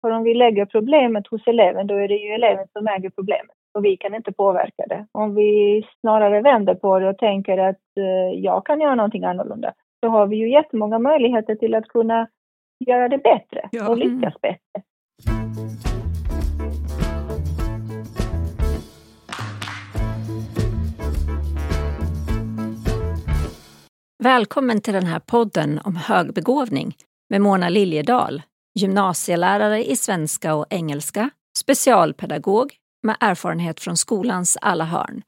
För 0.00 0.10
om 0.10 0.22
vi 0.22 0.34
lägger 0.34 0.66
problemet 0.66 1.26
hos 1.26 1.46
eleven, 1.46 1.86
då 1.86 1.94
är 1.94 2.08
det 2.08 2.14
ju 2.14 2.34
eleven 2.34 2.66
som 2.72 2.86
äger 2.88 3.10
problemet 3.10 3.56
och 3.74 3.84
vi 3.84 3.96
kan 3.96 4.14
inte 4.14 4.32
påverka 4.32 4.84
det. 4.88 5.06
Om 5.12 5.34
vi 5.34 5.82
snarare 6.00 6.40
vänder 6.42 6.74
på 6.74 6.98
det 6.98 7.08
och 7.08 7.18
tänker 7.18 7.58
att 7.58 7.82
eh, 7.96 8.38
jag 8.40 8.66
kan 8.66 8.80
göra 8.80 8.94
någonting 8.94 9.24
annorlunda, 9.24 9.72
så 10.00 10.08
har 10.10 10.26
vi 10.26 10.36
ju 10.36 10.50
jättemånga 10.50 10.98
möjligheter 10.98 11.54
till 11.54 11.74
att 11.74 11.88
kunna 11.88 12.28
göra 12.86 13.08
det 13.08 13.18
bättre 13.18 13.68
Ja. 13.72 13.88
och 13.88 13.98
lyckas 13.98 14.34
bättre. 14.40 14.82
Välkommen 24.24 24.80
till 24.80 24.94
den 24.94 25.06
här 25.06 25.20
podden 25.26 25.80
om 25.84 25.96
högbegåvning 25.96 26.92
med 27.30 27.40
Mona 27.40 27.68
Liljedahl, 27.68 28.42
gymnasielärare 28.78 29.90
i 29.90 29.96
svenska 29.96 30.54
och 30.54 30.66
engelska, 30.70 31.30
specialpedagog 31.58 32.76
med 33.02 33.16
erfarenhet 33.20 33.80
från 33.80 33.96
skolans 33.96 34.58
alla 34.60 34.84
hörn, 34.84 35.22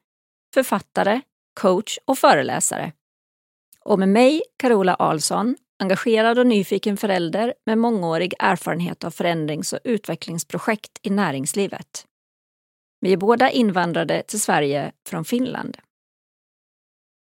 författare, 0.55 1.21
coach 1.61 1.99
och 2.05 2.19
föreläsare. 2.19 2.93
Och 3.85 3.99
med 3.99 4.09
mig, 4.09 4.43
Carola 4.57 4.95
Ahlsson, 4.95 5.57
engagerad 5.79 6.39
och 6.39 6.47
nyfiken 6.47 6.97
förälder 6.97 7.55
med 7.67 7.79
mångårig 7.79 8.35
erfarenhet 8.39 9.05
av 9.05 9.11
förändrings 9.11 9.73
och 9.73 9.79
utvecklingsprojekt 9.85 10.99
i 11.03 11.11
näringslivet. 11.11 12.07
Vi 13.01 13.13
är 13.13 13.17
båda 13.17 13.51
invandrade 13.51 14.23
till 14.23 14.41
Sverige 14.41 14.93
från 15.09 15.25
Finland. 15.25 15.79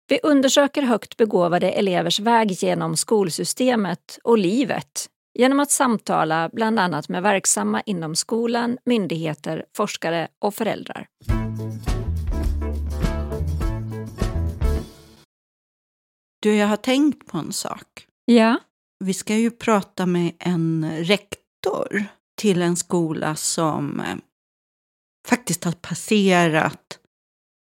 Vi 0.09 0.21
undersöker 0.23 0.83
högt 0.83 1.17
begåvade 1.17 1.71
elevers 1.71 2.21
väg 2.21 2.51
genom 2.51 2.97
skolsystemet 2.97 4.19
och 4.25 4.39
livet 4.39 5.09
genom 5.35 5.61
att 5.61 5.71
samtala 5.71 6.51
bland 6.53 6.79
annat 6.79 7.09
med 7.09 7.23
verksamma 7.23 7.81
inom 7.81 8.15
skolan, 8.15 8.79
myndigheter, 8.85 9.65
forskare 9.77 10.29
och 10.39 10.55
föräldrar. 10.55 11.07
Du, 16.43 16.55
jag 16.55 16.67
har 16.67 16.77
tänkt 16.77 17.27
på 17.27 17.39
en 17.39 17.53
sak. 17.53 18.07
Ja. 18.25 18.59
Vi 19.05 19.15
ska 19.15 19.35
ju 19.35 19.51
prata 19.51 20.07
med 20.07 20.33
en 20.39 20.91
rektor 20.99 22.05
till 22.39 22.63
en 22.63 22.77
skola 22.77 23.37
som 23.37 24.01
eh, 24.01 24.17
faktiskt 25.29 25.65
har 25.65 25.73
passerat 25.73 26.99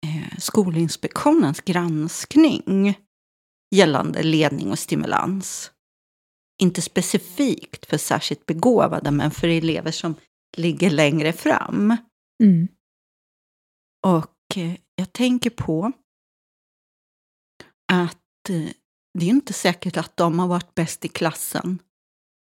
eh, 0.06 0.38
Skolinspektionens 0.38 1.60
granskning 1.60 2.98
gällande 3.74 4.22
ledning 4.22 4.70
och 4.70 4.78
stimulans. 4.78 5.72
Inte 6.60 6.82
specifikt 6.82 7.86
för 7.86 7.98
särskilt 7.98 8.46
begåvade, 8.46 9.10
men 9.10 9.30
för 9.30 9.48
elever 9.48 9.90
som 9.90 10.14
ligger 10.56 10.90
längre 10.90 11.32
fram. 11.32 11.96
Mm. 12.42 12.68
Och 14.06 14.56
eh, 14.56 14.74
jag 14.94 15.12
tänker 15.12 15.50
på 15.50 15.92
att 17.92 18.50
eh, 18.50 18.70
det 19.18 19.26
är 19.26 19.30
inte 19.30 19.52
säkert 19.52 19.96
att 19.96 20.16
de 20.16 20.38
har 20.38 20.48
varit 20.48 20.74
bäst 20.74 21.04
i 21.04 21.08
klassen 21.08 21.78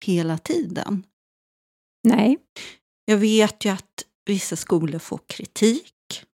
hela 0.04 0.38
tiden. 0.38 1.06
Nej. 2.08 2.38
Jag 3.04 3.16
vet 3.16 3.64
ju 3.64 3.70
att 3.70 4.04
vissa 4.24 4.56
skolor 4.56 4.98
får 4.98 5.20
kritik 5.26 6.24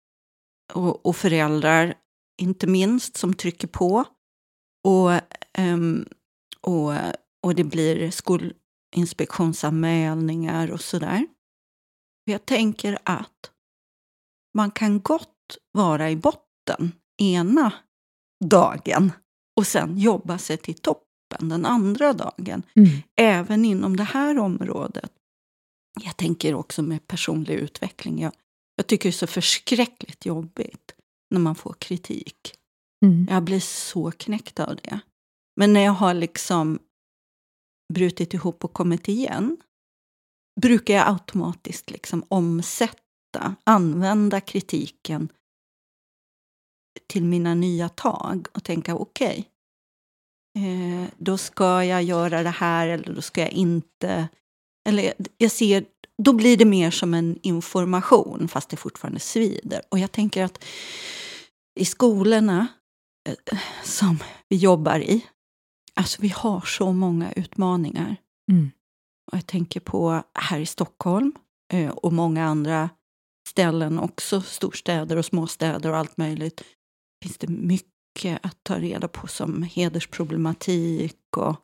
och, 0.73 1.05
och 1.05 1.15
föräldrar, 1.15 1.95
inte 2.41 2.67
minst, 2.67 3.17
som 3.17 3.33
trycker 3.33 3.67
på. 3.67 4.05
Och, 4.83 5.11
ehm, 5.53 6.05
och, 6.61 6.93
och 7.43 7.55
det 7.55 7.63
blir 7.63 8.11
skolinspektionsanmälningar 8.11 10.71
och 10.71 10.81
sådär. 10.81 11.27
Jag 12.23 12.45
tänker 12.45 12.97
att 13.03 13.51
man 14.53 14.71
kan 14.71 14.99
gott 14.99 15.57
vara 15.71 16.11
i 16.11 16.15
botten 16.15 16.91
ena 17.21 17.73
dagen 18.45 19.11
och 19.57 19.67
sen 19.67 19.97
jobba 19.97 20.37
sig 20.37 20.57
till 20.57 20.75
toppen 20.75 21.49
den 21.49 21.65
andra 21.65 22.13
dagen. 22.13 22.63
Mm. 22.75 22.89
Även 23.15 23.65
inom 23.65 23.97
det 23.97 24.03
här 24.03 24.39
området. 24.39 25.11
Jag 26.01 26.17
tänker 26.17 26.53
också 26.53 26.81
med 26.81 27.07
personlig 27.07 27.53
utveckling. 27.53 28.21
Jag, 28.21 28.33
jag 28.75 28.87
tycker 28.87 29.09
det 29.09 29.09
är 29.09 29.17
så 29.17 29.27
förskräckligt 29.27 30.25
jobbigt 30.25 30.95
när 31.29 31.39
man 31.39 31.55
får 31.55 31.75
kritik. 31.79 32.53
Mm. 33.05 33.27
Jag 33.29 33.43
blir 33.43 33.59
så 33.59 34.11
knäckt 34.11 34.59
av 34.59 34.75
det. 34.75 34.99
Men 35.55 35.73
när 35.73 35.81
jag 35.81 35.91
har 35.91 36.13
liksom 36.13 36.79
brutit 37.93 38.33
ihop 38.33 38.63
och 38.63 38.73
kommit 38.73 39.07
igen 39.07 39.57
brukar 40.61 40.93
jag 40.93 41.07
automatiskt 41.07 41.91
liksom 41.91 42.23
omsätta, 42.27 43.55
använda 43.63 44.41
kritiken 44.41 45.29
till 47.07 47.23
mina 47.23 47.53
nya 47.53 47.89
tag 47.89 48.47
och 48.51 48.63
tänka 48.63 48.95
okej, 48.95 49.49
eh, 50.57 51.09
då 51.17 51.37
ska 51.37 51.83
jag 51.83 52.03
göra 52.03 52.43
det 52.43 52.49
här 52.49 52.87
eller 52.87 53.13
då 53.13 53.21
ska 53.21 53.41
jag 53.41 53.51
inte. 53.51 54.27
Eller 54.89 55.13
jag 55.37 55.51
ser, 55.51 55.85
då 56.23 56.33
blir 56.33 56.57
det 56.57 56.65
mer 56.65 56.91
som 56.91 57.13
en 57.13 57.39
information 57.43 58.47
fast 58.47 58.69
det 58.69 58.77
fortfarande 58.77 59.19
svider. 59.19 59.81
Och 59.89 59.99
jag 59.99 60.11
tänker 60.11 60.43
att 60.43 60.65
i 61.79 61.85
skolorna 61.85 62.67
eh, 63.29 63.59
som 63.83 64.19
vi 64.49 64.55
jobbar 64.55 64.99
i, 64.99 65.25
alltså 65.93 66.21
vi 66.21 66.27
har 66.27 66.61
så 66.61 66.91
många 66.91 67.31
utmaningar. 67.31 68.15
Mm. 68.51 68.71
Och 69.31 69.37
jag 69.37 69.45
tänker 69.45 69.79
på 69.79 70.23
här 70.33 70.59
i 70.59 70.65
Stockholm 70.65 71.31
eh, 71.73 71.89
och 71.89 72.13
många 72.13 72.45
andra 72.45 72.89
ställen 73.49 73.99
också, 73.99 74.41
storstäder 74.41 75.17
och 75.17 75.25
småstäder 75.25 75.89
och 75.91 75.97
allt 75.97 76.17
möjligt, 76.17 76.63
finns 77.23 77.37
det 77.37 77.47
mycket 77.47 78.39
att 78.45 78.57
ta 78.63 78.79
reda 78.79 79.07
på 79.07 79.27
som 79.27 79.63
hedersproblematik 79.63 81.37
och 81.37 81.55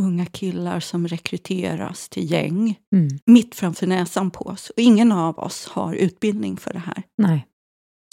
unga 0.00 0.26
killar 0.26 0.80
som 0.80 1.08
rekryteras 1.08 2.08
till 2.08 2.30
gäng 2.30 2.78
Mm. 2.92 3.08
mitt 3.26 3.54
framför 3.54 3.86
näsan 3.86 4.30
på 4.30 4.44
oss. 4.44 4.70
Och 4.70 4.82
ingen 4.82 5.12
av 5.12 5.38
oss 5.38 5.66
har 5.66 5.94
utbildning 5.94 6.56
för 6.56 6.72
det 6.72 6.78
här. 6.78 7.02
Nej. 7.18 7.46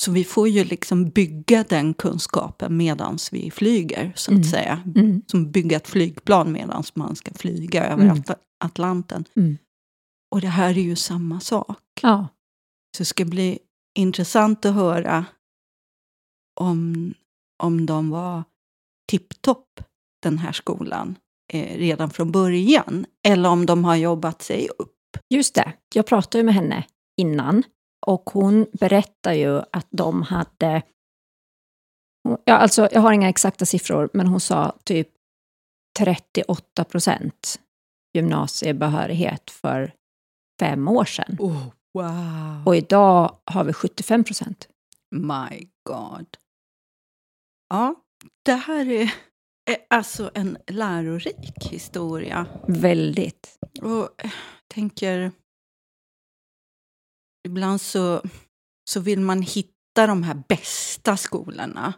Så 0.01 0.11
vi 0.11 0.23
får 0.23 0.49
ju 0.49 0.63
liksom 0.63 1.09
bygga 1.09 1.63
den 1.69 1.93
kunskapen 1.93 2.77
medans 2.77 3.33
vi 3.33 3.51
flyger, 3.51 4.13
så 4.15 4.31
att 4.31 4.35
Mm. 4.35 4.43
säga. 4.43 4.81
Mm. 4.95 5.21
Som 5.27 5.51
bygga 5.51 5.77
ett 5.77 5.87
flygplan 5.87 6.51
medans 6.51 6.95
man 6.95 7.15
ska 7.15 7.33
flyga 7.33 7.85
över 7.85 8.03
Mm. 8.03 8.17
At- 8.27 8.39
Atlanten. 8.63 9.25
Mm. 9.35 9.57
Och 10.31 10.41
det 10.41 10.47
här 10.47 10.69
är 10.69 10.81
ju 10.81 10.95
samma 10.95 11.39
sak. 11.39 11.79
Ja. 12.01 12.27
Så 12.97 13.01
det 13.01 13.05
ska 13.05 13.25
bli 13.25 13.59
intressant 13.97 14.65
att 14.65 14.73
höra 14.75 15.25
om, 16.59 17.13
om 17.63 17.85
de 17.85 18.09
var 18.09 18.43
tipptopp, 19.09 19.79
den 20.23 20.37
här 20.37 20.51
skolan, 20.51 21.15
eh, 21.53 21.77
redan 21.77 22.09
från 22.09 22.31
början. 22.31 23.05
Eller 23.27 23.49
om 23.49 23.65
de 23.65 23.83
har 23.85 23.95
jobbat 23.95 24.41
sig 24.41 24.69
upp. 24.77 24.89
Just 25.29 25.55
det. 25.55 25.73
Jag 25.93 26.05
pratade 26.07 26.37
ju 26.37 26.43
med 26.43 26.53
henne 26.55 26.85
innan 27.17 27.63
och 28.05 28.29
hon 28.29 28.67
berättar 28.73 29.33
ju 29.33 29.61
att 29.71 29.87
de 29.89 30.21
hade... 30.21 30.81
Ja, 32.45 32.57
alltså, 32.57 32.87
jag 32.91 33.01
har 33.01 33.13
inga 33.13 33.29
exakta 33.29 33.65
siffror, 33.65 34.09
men 34.13 34.27
hon 34.27 34.39
sa 34.39 34.77
typ 34.83 35.09
38 35.99 36.83
procent 36.83 37.59
gymnasiebehörighet 38.13 39.51
för 39.51 39.93
fem 40.59 40.87
år 40.87 41.05
sedan. 41.05 41.37
Oh, 41.39 41.67
wow! 41.93 42.63
Och 42.65 42.75
idag 42.75 43.37
har 43.45 43.63
vi 43.63 43.73
75 43.73 44.23
procent. 44.23 44.67
My 45.11 45.67
God. 45.89 46.37
Ja, 47.69 47.95
det 48.45 48.53
här 48.53 48.91
är, 48.91 49.13
är 49.71 49.77
alltså 49.89 50.31
en 50.33 50.57
lärorik 50.67 51.67
historia. 51.71 52.47
Väldigt. 52.67 53.59
Och 53.81 54.09
jag 54.17 54.31
tänker... 54.67 55.31
Ibland 57.47 57.81
så, 57.81 58.21
så 58.89 58.99
vill 58.99 59.19
man 59.19 59.41
hitta 59.41 60.07
de 60.07 60.23
här 60.23 60.43
bästa 60.49 61.17
skolorna 61.17 61.93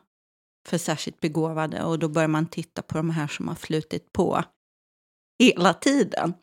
för 0.68 0.78
särskilt 0.78 1.20
begåvade 1.20 1.84
och 1.84 2.00
då 2.00 2.10
börjar 2.10 2.28
man 2.28 2.46
titta 2.46 2.82
på 2.82 2.98
de 2.98 3.10
här 3.10 3.28
som 3.28 3.48
har 3.48 3.56
flutit 3.56 4.14
på 4.14 4.44
hela 5.44 5.74
tiden. 5.74 6.34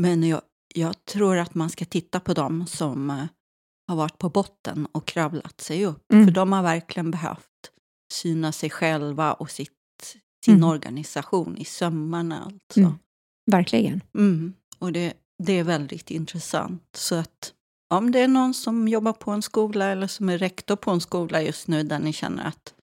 Men 0.00 0.22
jag, 0.22 0.42
jag 0.74 1.04
tror 1.04 1.36
att 1.36 1.54
man 1.54 1.70
ska 1.70 1.84
titta 1.84 2.20
på 2.20 2.34
dem 2.34 2.66
som 2.66 3.10
eh, 3.10 3.24
har 3.88 3.96
varit 3.96 4.18
på 4.18 4.28
botten 4.28 4.86
och 4.92 5.06
kravlat 5.06 5.60
sig 5.60 5.86
upp. 5.86 6.12
Mm. 6.12 6.26
För 6.26 6.32
de 6.34 6.52
har 6.52 6.62
verkligen 6.62 7.10
behövt 7.10 7.70
syna 8.12 8.52
sig 8.52 8.70
själva 8.70 9.32
och 9.32 9.50
sitt, 9.50 9.72
sin 10.44 10.54
Mm. 10.54 10.68
organisation 10.68 11.56
i 11.56 11.64
sömmarna. 11.64 12.44
Alltså. 12.44 12.80
Mm. 12.80 12.92
Verkligen. 13.50 14.00
Mm. 14.14 14.54
Och 14.78 14.92
det, 14.92 15.14
det 15.38 15.52
är 15.52 15.64
väldigt 15.64 16.10
intressant. 16.10 16.96
Så 16.96 17.14
att 17.14 17.54
om 17.90 18.10
det 18.10 18.20
är 18.20 18.28
någon 18.28 18.54
som 18.54 18.88
jobbar 18.88 19.12
på 19.12 19.30
en 19.30 19.42
skola 19.42 19.84
eller 19.84 20.06
som 20.06 20.28
är 20.28 20.38
rektor 20.38 20.76
på 20.76 20.90
en 20.90 21.00
skola 21.00 21.42
just 21.42 21.68
nu 21.68 21.82
där 21.82 21.98
ni 21.98 22.12
känner 22.12 22.44
att 22.44 22.74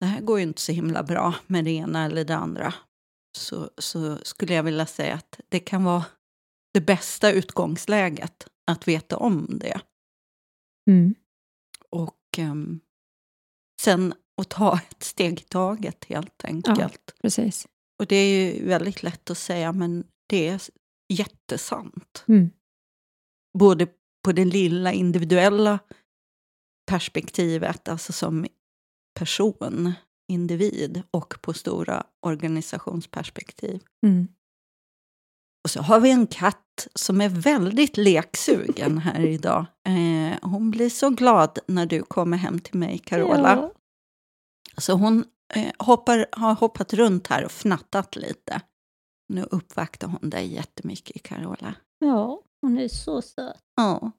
det 0.00 0.06
här 0.06 0.20
går 0.20 0.38
ju 0.38 0.42
inte 0.42 0.60
så 0.60 0.72
himla 0.72 1.02
bra 1.02 1.34
med 1.46 1.64
det 1.64 1.70
ena 1.70 2.04
eller 2.04 2.24
det 2.24 2.36
andra. 2.36 2.74
Så, 3.38 3.70
så 3.78 4.18
skulle 4.22 4.54
jag 4.54 4.62
vilja 4.62 4.86
säga 4.86 5.14
att 5.14 5.40
det 5.48 5.60
kan 5.60 5.84
vara 5.84 6.04
det 6.74 6.80
bästa 6.80 7.32
utgångsläget 7.32 8.48
att 8.66 8.88
veta 8.88 9.16
om 9.16 9.58
det. 9.60 9.80
Mm. 10.90 11.14
Och 11.90 12.38
um, 12.38 12.80
sen 13.80 14.14
att 14.36 14.48
ta 14.48 14.80
ett 14.90 15.02
steg 15.02 15.40
i 15.40 15.44
taget 15.44 16.04
helt 16.04 16.44
enkelt. 16.44 17.14
Precis. 17.22 17.68
Och 17.98 18.06
det 18.06 18.16
är 18.16 18.54
ju 18.54 18.66
väldigt 18.66 19.02
lätt 19.02 19.30
att 19.30 19.38
säga, 19.38 19.72
men 19.72 20.04
det 20.26 20.48
är 20.48 20.60
jättesant. 21.08 22.24
Mm. 22.28 22.50
Både 23.58 23.86
på 24.24 24.32
det 24.32 24.44
lilla 24.44 24.92
individuella 24.92 25.78
perspektivet, 26.86 27.88
alltså 27.88 28.12
som 28.12 28.46
person, 29.18 29.92
individ, 30.28 31.02
och 31.10 31.34
på 31.42 31.52
stora 31.52 32.06
organisationsperspektiv. 32.20 33.82
Mm. 34.06 34.28
Och 35.64 35.70
så 35.70 35.82
har 35.82 36.00
vi 36.00 36.10
en 36.10 36.26
katt 36.26 36.88
som 36.94 37.20
är 37.20 37.28
väldigt 37.28 37.96
leksugen 37.96 38.98
här 39.04 39.20
idag. 39.20 39.66
Eh, 39.84 40.38
hon 40.42 40.70
blir 40.70 40.90
så 40.90 41.10
glad 41.10 41.58
när 41.66 41.86
du 41.86 42.02
kommer 42.02 42.36
hem 42.36 42.58
till 42.58 42.78
mig, 42.78 42.98
Carola. 42.98 43.56
Ja. 43.56 43.72
Så 44.76 44.92
hon 44.92 45.24
eh, 45.54 45.72
hoppar, 45.78 46.26
har 46.32 46.54
hoppat 46.54 46.92
runt 46.92 47.26
här 47.26 47.44
och 47.44 47.52
fnattat 47.52 48.16
lite. 48.16 48.60
Nu 49.28 49.42
uppvaktar 49.50 50.08
hon 50.08 50.30
dig 50.30 50.54
jättemycket, 50.54 51.22
Carola. 51.22 51.74
ja, 51.98 52.42
hon 52.60 52.78
är 52.78 52.88
så 52.88 53.22
söt. 53.22 53.56
Ja. 53.76 54.12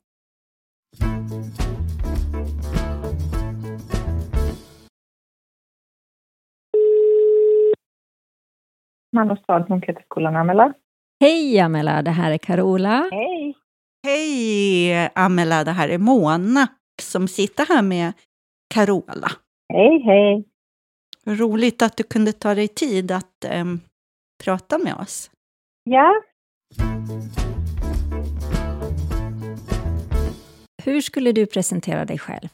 Malmöstad, 9.15 9.65
Munkhätteskolan, 9.69 10.35
Amela. 10.35 10.73
Hej 11.19 11.59
Amela, 11.59 12.01
det 12.01 12.11
här 12.11 12.31
är 12.31 12.37
Carola. 12.37 13.09
Hej! 13.11 13.55
Hej 14.07 15.09
Amela, 15.15 15.63
det 15.63 15.71
här 15.71 15.89
är 15.89 15.97
Mona 15.97 16.67
som 17.01 17.27
sitter 17.27 17.65
här 17.65 17.81
med 17.81 18.13
Carola. 18.73 19.31
Hej, 19.73 20.01
hej! 20.05 20.43
Roligt 21.25 21.81
att 21.81 21.97
du 21.97 22.03
kunde 22.03 22.31
ta 22.33 22.55
dig 22.55 22.67
tid 22.67 23.11
att 23.11 23.45
em, 23.45 23.79
prata 24.45 24.77
med 24.77 24.93
oss. 24.93 25.31
Ja, 25.83 26.13
Hur 30.85 31.01
skulle 31.01 31.31
du 31.31 31.45
presentera 31.45 32.05
dig 32.05 32.17
själv? 32.19 32.47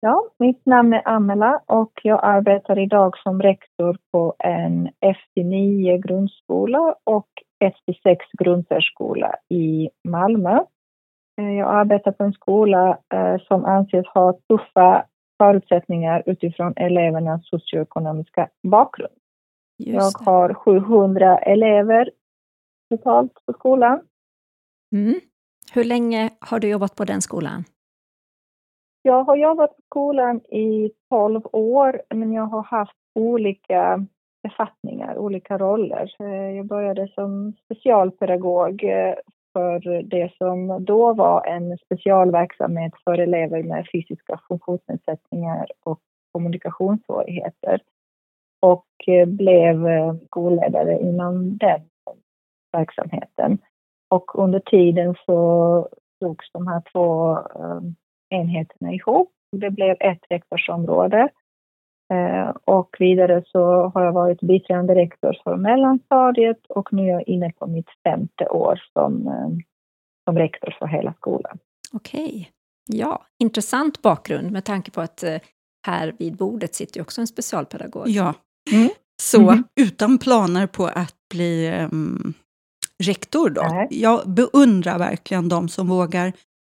ja, 0.00 0.24
mitt 0.38 0.66
namn 0.66 0.92
är 0.92 1.08
Amela 1.08 1.60
och 1.66 1.92
jag 2.02 2.20
arbetar 2.22 2.78
idag 2.78 3.18
som 3.18 3.42
rektor 3.42 3.98
på 4.12 4.34
en 4.38 4.88
FT9 4.88 5.96
grundskola 6.06 6.94
och 7.04 7.28
FT6 7.64 8.16
grundsärskola 8.38 9.34
i 9.48 9.88
Malmö. 10.08 10.58
Eh, 11.40 11.50
Jag 11.52 11.74
arbetar 11.74 12.12
på 12.12 12.24
en 12.24 12.32
skola 12.32 12.98
eh, 13.14 13.36
som 13.48 13.64
anses 13.64 14.06
ha 14.06 14.32
tuffa 14.48 15.04
förutsättningar 15.38 16.22
utifrån 16.26 16.72
elevernas 16.76 17.48
socioekonomiska 17.48 18.48
bakgrund. 18.62 19.17
Jag 19.78 20.12
har 20.18 20.54
700 20.54 21.38
elever 21.38 22.10
totalt 22.90 23.32
på 23.46 23.52
skolan. 23.52 24.00
Mm. 24.92 25.20
Hur 25.72 25.84
länge 25.84 26.30
har 26.40 26.60
du 26.60 26.68
jobbat 26.68 26.94
på 26.96 27.04
den 27.04 27.22
skolan? 27.22 27.64
Jag 29.02 29.24
har 29.24 29.36
jobbat 29.36 29.76
på 29.76 29.82
skolan 29.90 30.40
i 30.40 30.90
12 31.10 31.40
år, 31.52 32.02
men 32.14 32.32
jag 32.32 32.46
har 32.46 32.62
haft 32.62 32.96
olika 33.14 34.06
befattningar, 34.42 35.18
olika 35.18 35.58
roller. 35.58 36.14
Eh, 36.18 36.56
Jag 36.56 36.66
började 36.66 37.08
som 37.08 37.52
specialpedagog 37.64 38.84
eh, 38.84 39.14
för 39.52 40.02
det 40.02 40.32
som 40.38 40.84
då 40.84 41.14
var 41.14 41.46
en 41.46 41.78
specialverksamhet 41.78 42.92
för 43.04 43.18
elever 43.18 43.62
med 43.62 43.88
fysiska 43.92 44.40
funktionsnedsättningar 44.48 45.66
och 45.84 46.00
kommunikationssvårigheter. 46.32 47.80
Och 48.60 48.86
eh, 49.06 49.26
blev 49.26 49.86
eh, 49.86 50.14
skolledare 50.26 51.00
inom 51.00 51.58
den 51.58 51.80
verksamheten. 52.72 53.58
Och 54.10 54.38
under 54.38 54.60
tiden 54.60 55.14
så 55.26 55.88
slogs 56.18 56.52
de 56.52 56.66
här 56.66 56.82
två 56.92 57.32
eh, 57.38 57.80
enheterna 58.30 58.92
ihop. 58.92 59.32
Det 59.56 59.70
blev 59.70 59.96
ett 60.00 60.20
rektorsområde. 60.30 61.28
Och 62.64 62.96
vidare 62.98 63.42
så 63.46 63.92
har 63.94 64.04
jag 64.04 64.12
varit 64.12 64.40
biträdande 64.40 64.94
rektor 64.94 65.36
för 65.44 65.56
mellanstadiet 65.56 66.66
och 66.68 66.92
nu 66.92 67.02
är 67.02 67.12
jag 67.12 67.28
inne 67.28 67.52
på 67.52 67.66
mitt 67.66 67.88
femte 68.04 68.48
år 68.48 68.82
som, 68.92 69.22
som 70.24 70.38
rektor 70.38 70.76
för 70.78 70.86
hela 70.86 71.12
skolan. 71.12 71.58
Okej. 71.92 72.50
Ja, 72.86 73.26
intressant 73.38 74.02
bakgrund 74.02 74.50
med 74.50 74.64
tanke 74.64 74.90
på 74.90 75.00
att 75.00 75.24
här 75.86 76.14
vid 76.18 76.36
bordet 76.36 76.74
sitter 76.74 76.96
ju 76.96 77.02
också 77.02 77.20
en 77.20 77.26
specialpedagog. 77.26 78.08
Ja. 78.08 78.34
Mm. 78.72 78.88
Så 79.22 79.40
Mhm. 79.40 79.64
utan 79.80 80.18
planer 80.18 80.66
på 80.66 80.86
att 80.86 81.14
bli 81.34 81.66
em, 81.66 82.34
rektor 83.04 83.50
då. 83.50 83.62
Nej. 83.62 83.88
Jag 83.90 84.28
beundrar 84.30 84.98
verkligen 84.98 85.48
de 85.48 85.68
som 85.68 85.88
vågar 85.88 86.32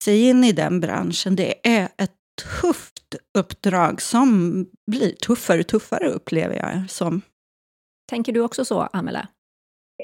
sig 0.04 0.28
in 0.28 0.44
i 0.44 0.52
den 0.52 0.80
branschen. 0.80 1.36
Det 1.36 1.68
är 1.68 1.84
ett 1.84 2.14
tufft 2.62 3.14
uppdrag 3.38 4.00
som 4.02 4.28
blir 4.90 5.10
tuffare 5.12 5.60
och 5.60 5.66
tuffare 5.66 6.08
upplever 6.08 6.54
jag 6.54 6.90
som. 6.90 7.20
Tänker 8.10 8.32
du 8.32 8.40
också 8.40 8.64
så, 8.64 8.80
Amela? 8.92 9.28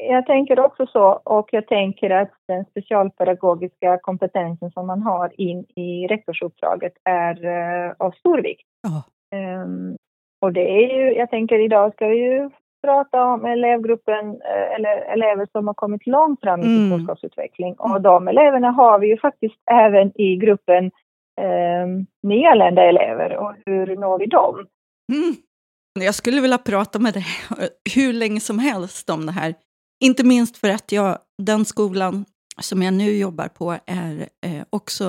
Jag 0.08 0.26
tänker 0.26 0.60
också 0.60 0.86
så 0.86 1.02
och 1.24 1.48
jag 1.52 1.66
tänker 1.66 2.10
att 2.10 2.30
den 2.48 2.64
specialpedagogiska 2.64 3.98
kompetensen 4.02 4.70
som 4.70 4.86
man 4.86 5.02
har 5.02 5.40
in 5.40 5.64
i 5.76 6.06
rektorsuppdraget 6.06 6.92
är 7.04 7.44
eh, 7.44 7.92
av 7.98 8.10
stor 8.10 8.42
vikt. 8.42 8.68
Ja. 8.82 9.02
Och 10.40 10.52
det 10.52 10.60
är 10.60 10.96
ju, 10.96 11.12
jag 11.14 11.30
tänker 11.30 11.58
idag 11.64 11.92
ska 11.92 12.06
vi 12.06 12.16
ju 12.16 12.50
prata 12.84 13.24
om 13.24 13.44
elevgruppen 13.44 14.28
eh, 14.28 14.74
eller 14.74 14.96
elever 15.12 15.48
som 15.52 15.66
har 15.66 15.74
kommit 15.74 16.06
långt 16.06 16.40
fram 16.40 16.60
i 16.60 16.62
sin 16.62 16.86
Mm. 16.86 16.90
kunskapsutveckling. 16.90 17.74
Och 17.74 18.00
de 18.00 18.28
eleverna 18.28 18.70
har 18.70 18.98
vi 18.98 19.06
ju 19.06 19.18
faktiskt 19.18 19.56
även 19.70 20.20
i 20.20 20.36
gruppen 20.36 20.84
eh, 21.40 21.86
nyanlända 22.22 22.82
elever 22.82 23.36
och 23.36 23.54
hur 23.66 23.96
når 23.96 24.18
vi 24.18 24.26
dem? 24.26 24.66
Mm. 25.12 25.34
Jag 26.00 26.14
skulle 26.14 26.40
vilja 26.40 26.58
prata 26.58 26.98
med 26.98 27.12
dig 27.14 27.24
hur 27.94 28.12
länge 28.12 28.40
som 28.40 28.58
helst 28.58 29.10
om 29.10 29.26
det 29.26 29.32
här. 29.32 29.54
Inte 30.04 30.26
minst 30.26 30.56
för 30.56 30.70
att 30.70 30.92
jag, 30.92 31.18
den 31.42 31.64
skolan 31.64 32.24
som 32.60 32.82
jag 32.82 32.94
nu 32.94 33.16
jobbar 33.16 33.48
på 33.48 33.70
är 33.86 34.28
eh, 34.46 34.64
också 34.70 35.04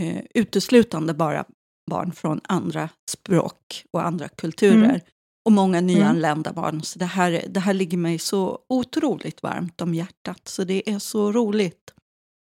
eh, 0.00 0.22
uteslutande 0.34 1.14
bara 1.14 1.44
barn 1.90 2.12
från 2.12 2.40
andra 2.48 2.88
språk 3.10 3.84
och 3.92 4.02
andra 4.06 4.28
kulturer. 4.28 4.84
Mm. 4.88 5.00
Och 5.44 5.52
många 5.52 5.80
nyanlända 5.80 6.52
barn. 6.52 6.82
Så 6.82 6.98
det 6.98 7.04
här, 7.04 7.42
det 7.48 7.60
här 7.60 7.74
ligger 7.74 7.98
mig 7.98 8.18
så 8.18 8.58
otroligt 8.68 9.42
varmt 9.42 9.80
om 9.80 9.94
hjärtat. 9.94 10.48
Så 10.48 10.64
det 10.64 10.90
är 10.90 10.98
så 10.98 11.32
roligt 11.32 11.94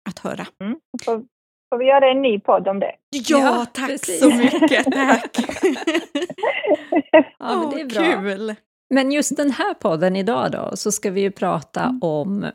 att 0.10 0.20
höra. 0.20 0.46
Mm. 0.64 0.80
Får, 1.06 1.18
får 1.70 1.78
vi 1.78 1.86
göra 1.86 2.12
en 2.12 2.22
ny 2.22 2.40
podd 2.40 2.68
om 2.68 2.80
det? 2.80 2.92
Ja, 3.10 3.40
Ja, 3.40 3.66
tack 3.74 3.88
precis. 3.90 4.20
så 4.20 4.30
mycket. 4.30 4.86
Tack. 4.94 5.38
Ja, 7.40 7.56
men 7.60 7.70
det 7.70 7.82
är 7.82 7.86
bra. 7.86 8.22
Kul. 8.22 8.56
Men 8.94 9.12
just 9.12 9.38
den 9.38 9.52
här 9.52 9.74
podden 9.74 10.16
idag 10.16 10.52
då, 10.52 10.72
så 10.76 10.92
ska 10.92 11.12
vi 11.12 11.22
ju 11.22 11.32
prata 11.32 11.84
Mm. 11.84 12.00
om 12.02 12.46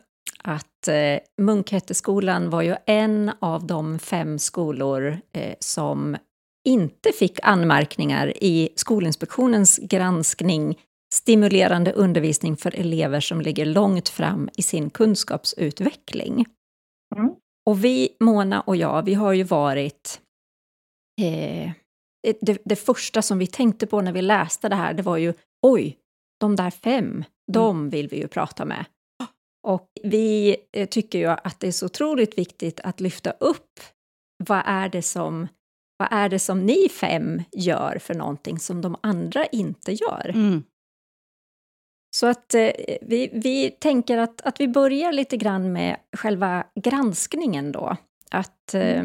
att 0.45 0.89
eh, 0.89 1.19
Munkhätteskolan 1.43 2.51
var 2.51 2.63
ju 2.63 2.77
en 2.87 3.33
av 3.41 3.67
de 3.67 3.99
fem 3.99 4.39
skolor 4.39 5.19
eh, 5.33 5.55
som 5.61 6.17
inte 6.65 7.13
fick 7.13 7.39
anmärkningar 7.43 8.33
i 8.45 8.69
Skolinspektionens 8.77 9.79
granskning 9.79 10.79
Stimulerande 11.15 11.93
undervisning 11.93 12.57
för 12.57 12.75
elever 12.75 13.21
som 13.21 13.41
ligger 13.41 13.67
långt 13.67 14.09
fram 14.09 14.49
i 14.57 14.63
sin 14.63 14.91
kunskapsutveckling. 14.91 16.47
Mm. 17.17 17.35
Och 17.67 17.85
vi, 17.85 18.17
Mona 18.21 18.61
och 18.61 18.77
jag, 18.77 19.03
vi 19.03 19.15
har 19.15 19.33
ju 19.33 19.43
varit... 19.43 20.21
Eh, 21.21 21.71
det, 22.41 22.63
det 22.65 22.77
första 22.77 23.23
som 23.23 23.39
vi 23.39 23.47
tänkte 23.47 23.87
på 23.87 24.01
när 24.01 24.13
vi 24.13 24.23
läste 24.23 24.69
det 24.69 24.77
här, 24.77 24.95
det 24.95 25.03
var 25.03 25.17
ju 25.17 25.35
oj, 25.67 25.99
de 26.41 26.57
där 26.57 26.71
fem, 26.71 27.25
de 27.53 27.91
vill 27.91 28.09
vi 28.09 28.17
ju 28.17 28.29
prata 28.29 28.65
med. 28.65 28.85
Och 29.67 29.89
vi 30.03 30.57
eh, 30.73 30.89
tycker 30.89 31.19
ju 31.19 31.27
att 31.27 31.61
det 31.61 31.67
är 31.67 31.73
så 31.73 31.87
otroligt 31.87 32.39
viktigt 32.39 32.81
att 32.81 33.01
lyfta 33.01 33.31
upp 33.31 33.81
vad 34.45 34.63
är 34.65 34.89
det 34.89 35.03
som, 35.03 35.49
vad 36.03 36.19
är 36.19 36.29
det 36.29 36.39
som 36.39 36.67
ni 36.67 36.89
fem 36.89 37.43
gör 37.53 37.99
för 37.99 38.15
någonting 38.15 38.59
som 38.59 38.81
de 38.81 38.97
andra 39.01 39.47
inte 39.47 39.93
gör. 39.93 40.31
Mm. 40.35 40.63
Så 42.17 42.27
att 42.27 42.55
eh, 42.55 42.71
vi, 43.03 43.31
vi 43.33 43.71
tänker 43.71 44.19
att, 44.19 44.41
att 44.41 44.61
vi 44.61 44.69
börjar 44.69 45.13
lite 45.13 45.37
grann 45.37 45.73
med 45.73 45.97
själva 46.17 46.65
granskningen 46.75 47.73
då. 47.73 47.97
Att, 48.31 48.75
eh, 48.75 49.05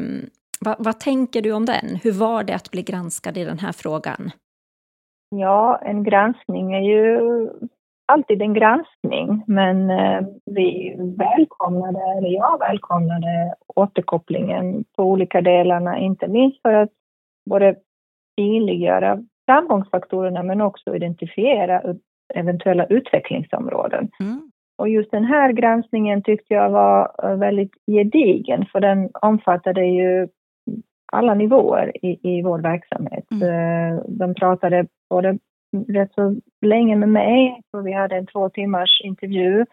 vad, 0.60 0.76
vad 0.80 1.00
tänker 1.00 1.42
du 1.42 1.52
om 1.52 1.66
den? 1.66 1.96
Hur 2.04 2.12
var 2.12 2.44
det 2.44 2.56
att 2.56 2.72
bli 2.72 2.82
granskad 2.82 3.38
i 3.38 3.44
den 3.44 3.60
här 3.60 3.72
frågan? 3.72 4.32
Ja, 5.30 5.82
en 5.86 6.04
granskning 6.04 6.74
är 6.74 6.82
ju 6.82 7.20
alltid 8.08 8.42
en 8.42 8.54
granskning, 8.54 9.44
men 9.48 9.90
eh, 9.90 10.22
vi 10.46 10.96
välkomnade, 11.18 12.00
eller 12.18 12.30
jag 12.30 12.60
välkomnade 12.60 13.56
återkopplingen 13.68 14.84
på 14.96 15.04
olika 15.04 15.42
delarna, 15.42 15.98
inte 15.98 16.28
minst 16.28 16.62
för 16.62 16.74
att 16.74 16.90
både 17.50 17.76
synliggöra 18.40 19.24
framgångsfaktorerna 19.46 20.44
men 20.44 20.62
också 20.62 20.96
identifiera 20.96 21.96
eventuella 22.34 22.86
utvecklingsområden. 22.86 24.10
Mm. 24.20 24.52
Och 24.78 24.90
just 24.90 25.12
den 25.12 25.26
här 25.26 25.52
granskningen 25.52 26.24
tyckte 26.24 26.54
jag 26.54 26.70
var 26.70 27.12
eh, 27.24 27.36
väldigt 27.36 27.72
gedigen 27.88 28.66
för 28.72 28.80
den 28.80 29.10
omfattade 29.22 29.86
ju 29.86 30.28
alla 31.12 31.34
nivåer 31.34 32.06
i, 32.06 32.38
i 32.38 32.42
vår 32.42 32.60
verksamhet. 32.60 33.26
Mm. 33.32 33.50
Eh, 33.50 34.02
de 34.08 34.34
pratade 34.34 34.86
både 35.10 35.38
rätt 35.88 36.14
så 36.14 36.36
länge 36.62 36.96
med 36.96 37.10
mig, 37.10 37.62
så 37.72 37.82
vi 37.82 37.92
hade 37.92 38.16
en 38.16 38.28
två 38.28 38.50
timmars 38.50 39.02
intervju 39.04 39.66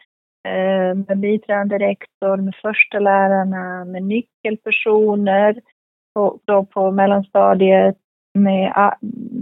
eh, 0.48 0.94
med 0.94 1.18
biträdande 1.18 1.78
rektor, 1.78 2.36
med 2.36 2.54
första 2.62 2.98
lärarna, 2.98 3.84
med 3.84 4.02
nyckelpersoner 4.02 5.60
på, 6.14 6.38
då 6.44 6.64
på 6.64 6.90
mellanstadiet, 6.90 7.96
med 8.38 8.94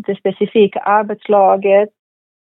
det 0.06 0.16
specifika 0.16 0.80
arbetslaget. 0.80 1.88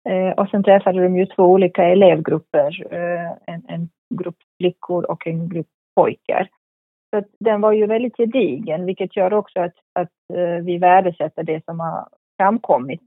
Eh, 0.09 0.31
och 0.31 0.49
sen 0.49 0.63
träffade 0.63 1.03
de 1.03 1.17
ju 1.17 1.25
två 1.25 1.43
olika 1.43 1.83
elevgrupper, 1.83 2.93
eh, 2.93 3.53
en, 3.53 3.63
en 3.67 3.89
grupp 4.15 4.37
flickor 4.57 5.11
och 5.11 5.27
en 5.27 5.49
grupp 5.49 5.67
pojkar. 5.95 6.49
Så 7.09 7.23
den 7.39 7.61
var 7.61 7.71
ju 7.71 7.85
väldigt 7.85 8.17
gedigen, 8.17 8.85
vilket 8.85 9.15
gör 9.15 9.33
också 9.33 9.59
att, 9.59 9.73
att 9.99 10.11
eh, 10.33 10.63
vi 10.63 10.77
värdesätter 10.77 11.43
det 11.43 11.65
som 11.65 11.79
har 11.79 12.07
framkommit 12.37 13.01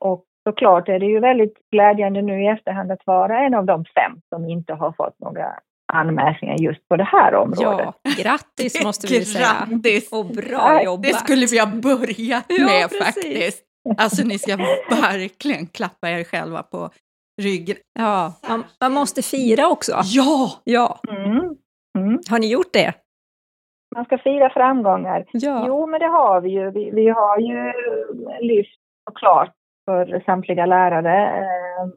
och 0.00 0.24
såklart 0.48 0.88
är 0.88 0.98
det 0.98 1.06
ju 1.06 1.20
väldigt 1.20 1.54
glädjande 1.72 2.22
nu 2.22 2.42
i 2.42 2.46
efterhand 2.46 2.92
att 2.92 3.06
vara 3.06 3.38
en 3.38 3.54
av 3.54 3.64
de 3.64 3.84
fem 3.84 4.20
som 4.28 4.48
inte 4.48 4.74
har 4.74 4.92
fått 4.92 5.20
några 5.20 5.54
anmärkningar 5.92 6.56
just 6.58 6.88
på 6.88 6.96
det 6.96 7.04
här 7.04 7.34
området. 7.34 7.94
Ja, 8.02 8.10
grattis 8.22 8.84
måste 8.84 9.06
vi 9.06 9.24
säga. 9.24 9.66
Grattis! 9.70 10.12
Och 10.12 10.26
bra 10.26 10.82
jobbat! 10.82 11.02
Det 11.02 11.14
skulle 11.14 11.46
vi 11.46 11.58
ha 11.58 11.66
börjat 11.66 12.48
med 12.48 12.82
ja, 12.82 13.04
faktiskt. 13.04 13.64
Alltså 13.98 14.26
ni 14.26 14.38
ska 14.38 14.56
verkligen 14.90 15.66
klappa 15.66 16.10
er 16.10 16.24
själva 16.24 16.62
på 16.62 16.90
ryggen. 17.42 17.76
Ja, 17.98 18.32
man, 18.48 18.64
man 18.80 18.92
måste 18.92 19.22
fira 19.22 19.68
också. 19.68 19.92
Ja! 20.04 20.50
ja. 20.64 21.00
Mm. 21.08 21.56
Mm. 21.98 22.18
Har 22.30 22.38
ni 22.38 22.50
gjort 22.50 22.72
det? 22.72 22.92
Man 23.94 24.04
ska 24.04 24.18
fira 24.18 24.50
framgångar. 24.50 25.24
Ja. 25.32 25.64
Jo, 25.66 25.86
men 25.86 26.00
det 26.00 26.06
har 26.06 26.40
vi 26.40 26.50
ju. 26.50 26.70
Vi, 26.70 26.90
vi 26.90 27.08
har 27.08 27.38
ju 27.38 27.72
lyft 28.40 28.80
såklart 29.10 29.54
för 29.88 30.22
samtliga 30.26 30.66
lärare. 30.66 31.38
Eh, 31.38 31.88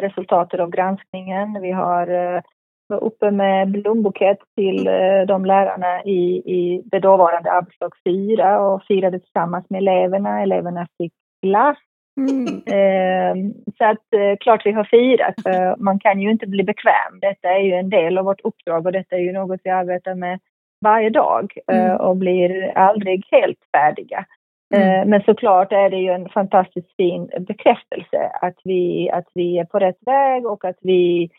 resultatet 0.00 0.60
av 0.60 0.70
granskningen. 0.70 1.62
Vi 1.62 1.70
har 1.70 2.06
eh, 2.08 2.40
var 2.86 3.04
uppe 3.04 3.30
med 3.30 3.70
blombukett 3.70 4.38
till 4.56 4.86
eh, 4.86 5.22
de 5.28 5.44
lärarna 5.44 6.02
i, 6.04 6.20
i 6.58 6.82
det 6.84 6.98
dåvarande 6.98 7.52
arbetslag 7.52 7.92
4 8.08 8.60
och 8.60 8.82
firade 8.84 9.20
tillsammans 9.20 9.66
med 9.70 9.78
eleverna. 9.78 10.42
Eleverna 10.42 10.86
fick 10.98 11.12
glass. 11.42 11.78
Mm. 12.16 13.52
så 13.78 13.84
att 13.84 14.38
klart 14.40 14.66
vi 14.66 14.72
har 14.72 14.84
firat, 14.84 15.34
för 15.42 15.76
man 15.76 15.98
kan 15.98 16.20
ju 16.20 16.30
inte 16.30 16.46
bli 16.46 16.64
bekväm. 16.64 17.20
Detta 17.20 17.48
är 17.48 17.58
ju 17.58 17.72
en 17.72 17.90
del 17.90 18.18
av 18.18 18.24
vårt 18.24 18.40
uppdrag 18.40 18.86
och 18.86 18.92
detta 18.92 19.16
är 19.16 19.20
ju 19.20 19.32
något 19.32 19.60
vi 19.64 19.70
arbetar 19.70 20.14
med 20.14 20.40
varje 20.84 21.10
dag 21.10 21.52
mm. 21.72 21.96
och 21.96 22.16
blir 22.16 22.78
aldrig 22.78 23.26
helt 23.30 23.58
färdiga. 23.76 24.26
Mm. 24.74 25.00
Eh, 25.00 25.06
men 25.06 25.22
såklart 25.22 25.72
är 25.72 25.90
det 25.90 25.96
ju 25.96 26.08
en 26.08 26.28
fantastiskt 26.28 26.96
fin 26.96 27.30
bekräftelse 27.38 28.30
att 28.42 28.58
vi, 28.64 29.10
att 29.10 29.28
vi 29.34 29.58
är 29.58 29.64
på 29.64 29.78
rätt 29.78 29.98
väg 30.06 30.46
och 30.46 30.64
att 30.64 30.78
vi, 30.80 31.30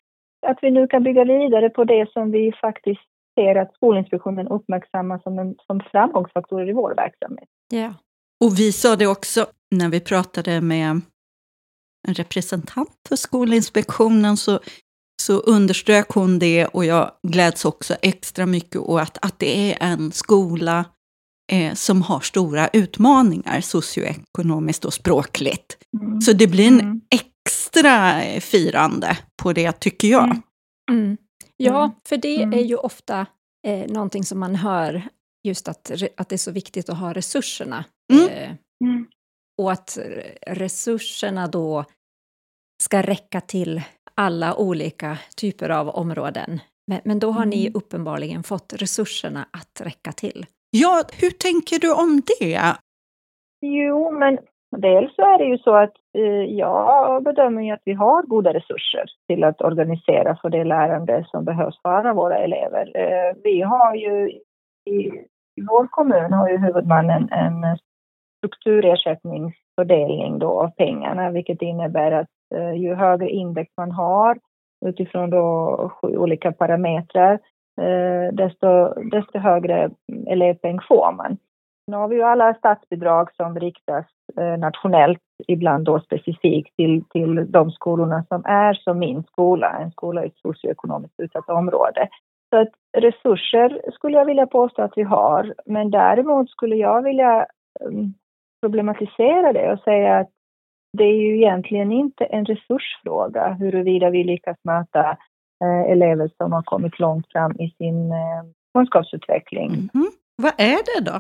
att 0.48 0.58
vi 0.62 0.72
nu 0.72 0.88
kan 0.88 1.04
bygga 1.04 1.24
vidare 1.24 1.70
på 1.70 1.84
det 1.84 2.12
som 2.12 2.32
vi 2.32 2.52
faktiskt 2.62 3.02
ser 3.36 3.56
att 3.56 3.74
Skolinspektionen 3.74 4.48
uppmärksammar 4.48 5.20
som, 5.20 5.40
en, 5.40 5.56
som 5.68 5.80
framgångsfaktorer 5.92 6.70
i 6.70 6.74
vår 6.74 6.96
verksamhet. 6.96 7.50
Ja. 7.74 7.94
Och 8.46 8.60
vi 8.60 8.72
sa 8.72 8.96
det 8.96 9.08
också 9.08 9.46
när 9.76 9.90
vi 9.90 10.00
pratade 10.00 10.62
med 10.62 11.02
en 12.08 12.14
representant 12.14 13.00
för 13.10 13.16
Skolinspektionen 13.16 14.38
så, 14.38 14.60
så 15.22 15.40
underströk 15.40 16.10
hon 16.10 16.40
det 16.40 16.66
och 16.66 16.86
jag 16.86 17.12
gläds 17.28 17.66
också 17.66 17.94
extra 18.02 18.46
mycket 18.46 18.82
åt 18.82 19.02
att, 19.02 19.26
att 19.26 19.40
det 19.40 19.74
är 19.74 19.88
en 19.88 20.12
skola 20.12 20.86
eh, 21.52 21.74
som 21.74 22.02
har 22.02 22.20
stora 22.20 22.68
utmaningar 22.68 23.62
socioekonomiskt 23.62 24.86
och 24.86 24.94
språkligt. 24.94 25.78
Mm. 26.02 26.22
Så 26.22 26.34
det 26.34 26.48
blir 26.48 26.68
en 26.68 26.80
mm. 26.80 27.02
extra 27.10 28.22
firande 28.42 29.18
på 29.44 29.54
det, 29.54 29.72
tycker 29.72 30.08
jag. 30.08 30.24
Mm. 30.24 30.42
mm. 30.92 31.18
Ja, 31.58 31.84
mm. 31.84 31.96
för 32.08 32.18
det 32.18 32.44
är 32.44 32.64
ju 32.64 32.76
ofta 32.76 33.26
eh, 33.68 33.92
någonting 33.92 34.24
som 34.24 34.40
man 34.40 34.56
hör, 34.56 35.10
just 35.48 35.68
att, 35.68 35.92
att 36.18 36.30
det 36.30 36.36
är 36.36 36.38
så 36.38 36.52
viktigt 36.52 36.90
att 36.90 36.98
ha 36.98 37.14
resurserna. 37.14 37.86
Eh, 38.14 38.52
och 39.62 39.72
att 39.72 39.98
resurserna 40.48 41.48
då 41.48 41.86
ska 42.84 43.02
räcka 43.02 43.42
till 43.42 43.82
alla 44.16 44.56
olika 44.56 45.18
typer 45.36 45.70
av 45.70 45.90
områden. 45.90 46.60
Men, 46.88 47.02
men 47.06 47.20
då 47.20 47.32
har 47.32 47.46
ni 47.46 47.72
uppenbarligen 47.74 48.44
fått 48.44 48.74
resurserna 48.74 49.48
att 49.52 49.82
räcka 49.82 50.12
till. 50.12 50.46
Ja, 50.82 51.04
hur 51.22 51.30
tänker 51.30 51.80
du 51.80 51.90
om 52.04 52.22
det? 52.32 52.60
Jo, 53.62 54.12
men 54.12 54.38
dels 54.78 55.16
så 55.16 55.22
är 55.22 55.38
det 55.38 55.46
ju 55.46 55.58
så 55.58 55.76
att 55.76 55.94
eh, 56.18 56.44
jag 56.64 57.24
bedömer 57.24 57.62
ju 57.62 57.72
att 57.72 57.82
vi 57.86 57.94
har 57.94 58.24
goda 58.24 58.54
resurser 58.54 59.06
till 59.28 59.44
att 59.44 59.62
organisera 59.62 60.38
för 60.42 60.50
det 60.50 60.64
lärande 60.64 61.26
som 61.32 61.46
behövs 61.46 61.82
för 61.82 61.90
alla 61.90 62.14
våra 62.14 62.38
elever. 62.38 62.98
Eh, 62.98 63.36
vi 63.44 63.62
har 63.62 63.96
ju 63.96 64.30
i, 64.86 65.00
i 65.56 65.62
vår 65.70 65.88
kommun 65.88 66.34
har 66.34 66.50
ju 66.50 66.58
huvudmannen 66.58 67.30
en 67.32 67.78
strukturersättningsfördelning 68.38 70.40
då 70.40 70.62
av 70.62 70.70
pengarna, 70.70 71.32
vilket 71.32 71.62
innebär 71.62 72.12
att 72.12 72.30
eh, 72.56 72.74
ju 72.74 72.96
högre 72.96 73.30
index 73.30 73.72
man 73.78 73.92
har 73.92 74.38
utifrån 74.86 75.30
då 75.30 75.92
sju 76.02 76.18
olika 76.18 76.52
parametrar, 76.52 77.34
Eh, 77.34 77.40
Eh, 77.82 78.34
desto, 78.34 78.94
desto 79.12 79.40
högre 79.40 79.90
elevpeng 80.28 80.80
får 80.88 81.12
man. 81.12 81.38
Nu 81.88 81.98
har 81.98 82.08
vi 82.08 82.16
ju 82.16 82.24
alla 82.24 82.54
statsbidrag 82.54 83.36
som 83.36 83.60
riktas 83.60 84.06
eh, 84.38 84.58
nationellt, 84.58 85.22
ibland 85.48 85.86
då 85.86 86.00
specifikt 86.00 86.76
till, 86.76 87.04
till 87.10 87.52
de 87.52 87.72
skolorna 87.72 88.24
som 88.28 88.46
är 88.46 88.74
som 88.74 89.00
min 89.00 89.24
skola, 89.24 89.80
en 89.80 89.92
skola 89.92 90.24
i 90.24 90.28
ett 90.28 90.38
socioekonomiskt 90.38 91.20
utsatt 91.20 91.50
område. 91.50 92.08
Så 92.50 92.62
att 92.62 92.70
resurser 92.98 93.82
skulle 93.94 94.18
jag 94.18 94.26
vilja 94.26 94.48
påstå 94.48 94.82
att 94.82 94.98
vi 94.98 95.04
har, 95.04 95.54
men 95.66 95.92
däremot 95.92 96.50
skulle 96.50 96.76
jag 96.76 97.02
vilja 97.02 97.46
mm, 97.82 98.14
problematisera 98.62 99.54
det 99.54 99.72
och 99.72 99.80
säga 99.80 100.18
att 100.18 100.30
det 100.98 101.04
är 101.04 101.16
ju 101.16 101.36
egentligen 101.36 101.92
inte 101.92 102.26
en 102.26 102.46
resursfråga 102.46 103.48
huruvida 103.48 104.10
vi 104.10 104.24
lyckas 104.24 104.58
möta 104.64 105.18
elever 105.64 106.32
som 106.38 106.52
har 106.52 106.62
kommit 106.62 107.00
långt 107.00 107.32
fram 107.32 107.52
i 107.52 107.70
sin 107.78 108.12
eh, 108.12 108.44
kunskapsutveckling. 108.74 109.72
Mm. 109.94 110.12
Vad 110.38 110.54
är 110.58 110.78
det 110.86 111.12
då? 111.12 111.20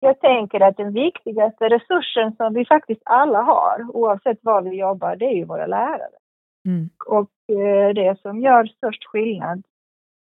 Jag 0.00 0.20
tänker 0.20 0.60
att 0.60 0.76
den 0.76 0.92
viktigaste 0.92 1.68
resursen 1.68 2.36
som 2.36 2.54
vi 2.54 2.64
faktiskt 2.64 3.02
alla 3.04 3.42
har, 3.42 3.86
oavsett 3.92 4.38
var 4.42 4.62
vi 4.62 4.76
jobbar, 4.76 5.16
det 5.16 5.24
är 5.24 5.34
ju 5.34 5.44
våra 5.44 5.66
lärare. 5.66 6.18
Mm. 6.68 6.90
Och 7.06 7.56
eh, 7.56 7.94
det 7.94 8.20
som 8.22 8.40
gör 8.40 8.64
störst 8.66 9.04
skillnad 9.04 9.62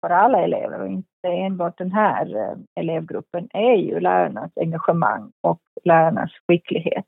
för 0.02 0.10
alla 0.10 0.44
elever 0.44 0.82
och 0.82 0.88
inte 0.88 1.28
enbart 1.28 1.78
den 1.78 1.92
här 1.92 2.56
elevgruppen 2.76 3.48
är 3.54 3.76
ju 3.76 4.00
lärarnas 4.00 4.52
engagemang 4.56 5.32
och 5.42 5.60
lärarnas 5.84 6.32
skicklighet. 6.48 7.06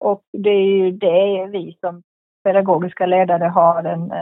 Och 0.00 0.22
det 0.32 0.50
är 0.50 0.76
ju 0.76 0.90
det 0.90 1.46
vi 1.46 1.76
som 1.80 2.02
pedagogiska 2.44 3.06
ledare 3.06 3.44
har 3.44 3.84
en 3.84 4.12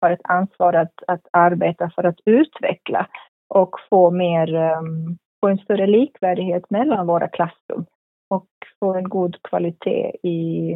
har 0.00 0.10
ett 0.10 0.20
ansvar 0.24 0.72
att, 0.72 0.94
att 1.06 1.26
arbeta 1.30 1.90
för 1.94 2.04
att 2.04 2.20
utveckla 2.24 3.08
och 3.48 3.76
få 3.90 4.10
mer, 4.10 4.54
ehm, 4.54 5.18
få 5.40 5.48
en 5.48 5.58
större 5.58 5.86
likvärdighet 5.86 6.70
mellan 6.70 7.06
våra 7.06 7.28
klassrum 7.28 7.86
och 8.30 8.48
få 8.80 8.94
en 8.94 9.08
god 9.08 9.42
kvalitet 9.42 10.16
i, 10.22 10.70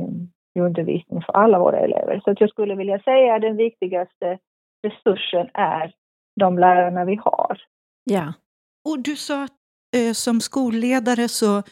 i 0.54 0.60
undervisningen 0.60 1.22
för 1.22 1.32
alla 1.32 1.58
våra 1.58 1.78
elever. 1.78 2.20
Så 2.24 2.30
att 2.30 2.40
jag 2.40 2.50
skulle 2.50 2.74
vilja 2.74 2.98
säga 2.98 3.34
att 3.34 3.42
den 3.42 3.56
viktigaste 3.56 4.38
resursen 4.82 5.50
är 5.54 5.94
de 6.40 6.58
lärarna 6.58 7.04
vi 7.04 7.14
har. 7.14 7.62
Ja. 8.04 8.32
Och 8.88 8.98
du 8.98 9.16
sa 9.16 9.44
att 9.44 9.52
eh, 9.96 10.12
som 10.12 10.40
skolledare 10.40 11.28
så, 11.28 11.62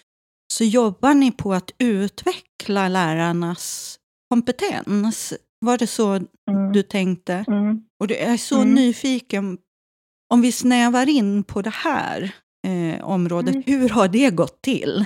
så 0.53 0.65
jobbar 0.65 1.15
ni 1.15 1.33
på 1.33 1.53
att 1.53 1.71
utveckla 1.79 2.89
lärarnas 2.89 3.97
kompetens. 4.31 5.35
Var 5.61 5.79
det 5.79 5.87
så 5.87 6.09
mm. 6.51 6.73
du 6.73 6.83
tänkte? 6.83 7.45
Mm. 7.49 7.83
Och 8.01 8.07
du 8.09 8.17
är 8.17 8.37
så 8.37 8.61
mm. 8.63 8.75
nyfiken. 8.75 9.59
Om 10.35 10.41
vi 10.43 10.53
snävar 10.53 11.09
in 11.19 11.45
på 11.45 11.63
det 11.63 11.75
här 11.85 12.23
eh, 12.69 13.11
området, 13.11 13.55
mm. 13.55 13.65
hur 13.67 13.89
har 13.89 14.09
det 14.09 14.31
gått 14.37 14.63
till? 14.63 15.05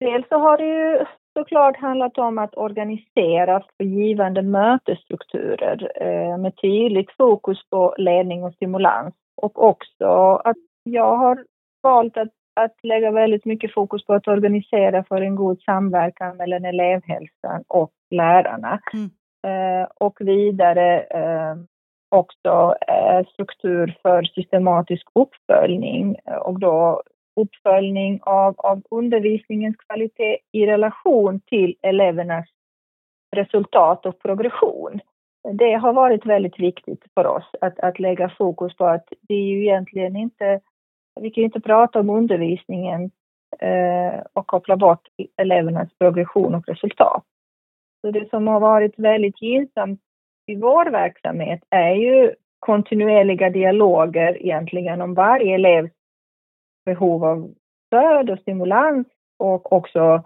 Dels 0.00 0.28
så 0.28 0.38
har 0.38 0.56
det 0.58 0.66
ju 0.66 1.04
såklart 1.38 1.76
handlat 1.76 2.18
om 2.18 2.38
att 2.38 2.56
organisera 2.56 3.62
för 3.76 3.84
givande 3.84 4.42
mötesstrukturer 4.42 5.92
eh, 6.02 6.38
med 6.38 6.56
tydligt 6.56 7.10
fokus 7.16 7.58
på 7.70 7.94
ledning 7.98 8.44
och 8.44 8.54
stimulans. 8.54 9.14
Och 9.42 9.64
också 9.64 10.40
att 10.44 10.56
jag 10.82 11.16
har 11.16 11.44
valt 11.82 12.16
att, 12.16 12.32
att 12.60 12.74
lägga 12.82 13.10
väldigt 13.10 13.44
mycket 13.44 13.74
fokus 13.74 14.04
på 14.04 14.14
att 14.14 14.28
organisera 14.28 15.04
för 15.04 15.20
en 15.20 15.36
god 15.36 15.62
samverkan 15.62 16.36
mellan 16.36 16.64
elevhälsan 16.64 17.64
och 17.68 17.92
lärarna. 18.10 18.80
Mm. 18.92 19.10
Eh, 19.46 19.88
och 19.94 20.16
vidare 20.20 21.00
eh, 21.00 21.56
också 22.08 22.74
eh, 22.88 23.26
struktur 23.32 23.98
för 24.02 24.22
systematisk 24.22 25.06
uppföljning 25.14 26.16
eh, 26.26 26.34
och 26.34 26.60
då 26.60 27.02
uppföljning 27.36 28.20
av, 28.22 28.54
av 28.58 28.82
undervisningens 28.90 29.76
kvalitet 29.76 30.38
i 30.52 30.66
relation 30.66 31.40
till 31.40 31.76
elevernas 31.82 32.46
resultat 33.36 34.06
och 34.06 34.18
progression. 34.18 35.00
Det 35.52 35.72
har 35.72 35.92
varit 35.92 36.26
väldigt 36.26 36.58
viktigt 36.58 37.04
för 37.14 37.26
oss 37.26 37.44
att, 37.60 37.80
att 37.80 37.98
lägga 37.98 38.28
fokus 38.38 38.76
på 38.76 38.86
att 38.86 39.08
det 39.20 39.34
är 39.34 39.46
ju 39.46 39.62
egentligen 39.62 40.16
inte, 40.16 40.60
vi 41.20 41.30
kan 41.30 41.42
ju 41.42 41.46
inte 41.46 41.60
prata 41.60 42.00
om 42.00 42.10
undervisningen 42.10 43.10
eh, 43.58 44.20
och 44.32 44.46
koppla 44.46 44.76
bort 44.76 45.08
elevernas 45.36 45.88
progression 45.98 46.54
och 46.54 46.68
resultat. 46.68 47.24
Så 48.00 48.10
det 48.10 48.30
som 48.30 48.46
har 48.46 48.60
varit 48.60 48.98
väldigt 48.98 49.42
gynnsamt 49.42 50.00
i 50.46 50.56
vår 50.56 50.90
verksamhet 50.90 51.60
är 51.70 51.94
ju 51.94 52.34
kontinuerliga 52.58 53.50
dialoger 53.50 54.42
egentligen 54.42 55.00
om 55.00 55.14
varje 55.14 55.54
elevs 55.54 55.90
behov 56.84 57.24
av 57.24 57.54
stöd 57.86 58.30
och 58.30 58.38
stimulans 58.38 59.06
och 59.38 59.72
också 59.72 60.24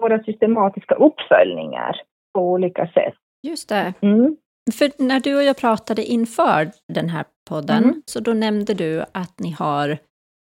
våra 0.00 0.22
systematiska 0.22 0.94
uppföljningar 0.94 2.00
på 2.34 2.40
olika 2.40 2.86
sätt. 2.86 3.14
Just 3.42 3.68
det. 3.68 3.94
Mm. 4.00 4.36
För 4.78 5.02
när 5.08 5.20
du 5.20 5.36
och 5.36 5.42
jag 5.42 5.56
pratade 5.56 6.02
inför 6.04 6.70
den 6.88 7.08
här 7.08 7.24
podden, 7.48 7.84
mm. 7.84 8.02
så 8.06 8.20
då 8.20 8.32
nämnde 8.32 8.74
du 8.74 9.04
att 9.12 9.34
ni 9.38 9.50
har 9.50 9.98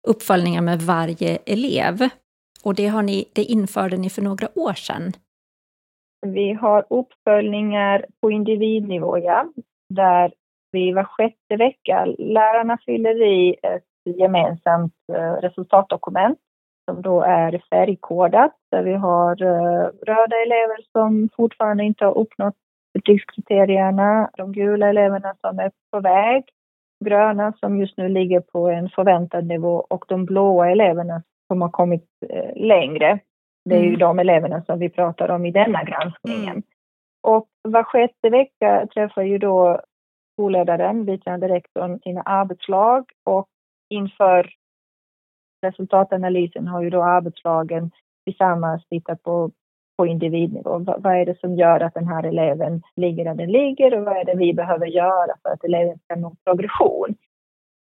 uppföljningar 0.09 0.63
med 0.63 0.83
varje 0.83 1.39
elev. 1.47 2.09
Och 2.65 2.75
det, 2.75 2.87
har 2.87 3.03
ni, 3.03 3.25
det 3.33 3.43
införde 3.43 3.97
ni 3.97 4.11
för 4.11 4.23
några 4.23 4.49
år 4.55 4.73
sedan. 4.73 5.13
Vi 6.27 6.53
har 6.53 6.85
uppföljningar 6.91 8.07
på 8.21 8.31
individnivå, 8.31 9.19
ja, 9.19 9.47
där 9.89 10.33
vi 10.73 10.93
var 10.93 11.05
sjätte 11.05 11.57
vecka, 11.57 12.05
lärarna 12.19 12.79
fyller 12.87 13.23
i 13.23 13.57
ett 13.63 14.17
gemensamt 14.17 14.95
eh, 15.13 15.33
resultatdokument 15.33 16.39
som 16.91 17.03
då 17.03 17.23
är 17.23 17.63
färgkodat 17.71 18.53
där 18.71 18.83
vi 18.83 18.93
har 18.93 19.43
eh, 19.43 19.91
röda 20.07 20.37
elever 20.43 20.77
som 20.93 21.29
fortfarande 21.37 21.85
inte 21.85 22.05
har 22.05 22.19
uppnått 22.19 22.55
betygskriterierna, 22.95 24.31
de 24.37 24.53
gula 24.53 24.89
eleverna 24.89 25.35
som 25.41 25.59
är 25.59 25.71
på 25.91 26.01
väg, 26.01 26.45
gröna 27.05 27.53
som 27.61 27.81
just 27.81 27.97
nu 27.97 28.09
ligger 28.09 28.41
på 28.41 28.69
en 28.69 28.89
förväntad 28.89 29.47
nivå 29.47 29.87
och 29.91 30.05
de 30.09 30.25
blåa 30.25 30.71
eleverna 30.71 31.23
som 31.49 31.63
har 31.63 31.69
kommit 31.69 32.09
eh, 32.29 32.53
längre. 32.57 33.19
Det 33.65 33.75
är 33.75 33.81
ju 33.81 33.89
mm. 33.89 33.99
de 33.99 34.19
eleverna 34.19 34.63
som 34.63 34.79
vi 34.79 34.89
pratar 34.89 35.31
om 35.31 35.47
i 35.47 35.51
denna 35.51 35.85
granskningen. 35.85 36.51
Mm. 36.51 36.63
Och 37.23 37.49
var 37.63 37.83
sjätte 37.83 38.31
vecka 38.31 38.87
träffar 38.95 39.23
ju 39.23 39.39
då 39.39 39.81
skolledaren, 40.33 41.05
biträdande 41.05 41.49
rektorn, 41.49 42.01
sina 42.03 42.23
arbetslag 42.23 43.05
och 43.25 43.49
inför 43.91 44.51
resultatanalysen 45.67 46.69
har 46.69 46.83
ju 46.83 46.91
då 46.91 47.03
arbetslagen 47.03 47.91
tillsammans 48.25 48.87
tittat 48.89 49.23
på, 49.23 49.51
på 49.97 50.07
individnivå. 50.07 50.79
vad 50.79 51.17
är 51.17 51.27
det 51.27 51.41
som 51.41 51.57
gör 51.57 51.81
att 51.81 51.95
den 51.95 52.09
här 52.09 52.23
eleven 52.23 52.83
ligger 52.97 53.25
där 53.25 53.35
den 53.35 53.53
ligger 53.53 53.95
och 53.95 54.05
vad 54.05 54.17
är 54.17 54.25
det 54.25 54.35
vi 54.35 54.55
behöver 54.55 54.87
göra 54.87 55.35
för 55.43 55.51
att 55.51 55.65
eleven 55.65 55.99
ska 55.99 56.17
nå 56.17 56.35
progression? 56.45 57.15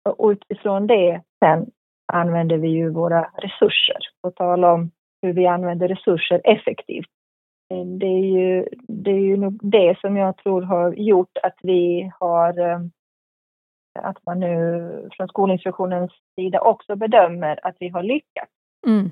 Och 0.09 0.31
utifrån 0.31 0.87
det 0.87 1.23
sen 1.45 1.71
använder 2.13 2.57
vi 2.57 2.69
ju 2.69 2.91
våra 2.91 3.31
resurser. 3.37 3.99
På 4.23 4.31
tal 4.31 4.65
om 4.65 4.91
hur 5.27 5.33
vi 5.33 5.47
använder 5.47 5.89
resurser 5.89 6.41
effektivt. 6.45 7.11
Det 7.99 8.07
är 8.07 8.25
ju 8.25 8.69
det, 8.89 9.11
är 9.11 9.21
ju 9.21 9.37
nog 9.37 9.59
det 9.63 9.99
som 10.01 10.17
jag 10.17 10.37
tror 10.37 10.63
har 10.63 10.93
gjort 10.93 11.39
att 11.43 11.57
vi 11.63 12.11
har 12.21 12.59
eh, 12.59 12.81
att 13.99 14.27
man 14.27 14.41
nu 14.41 15.09
från 15.13 15.29
Skolinspektionens 15.29 16.13
sida 16.35 16.61
också 16.61 16.97
bedömer 16.97 17.67
att 17.67 17.77
vi 17.81 17.89
har 17.89 18.03
lyckats. 18.03 18.53
Mm. 18.87 19.11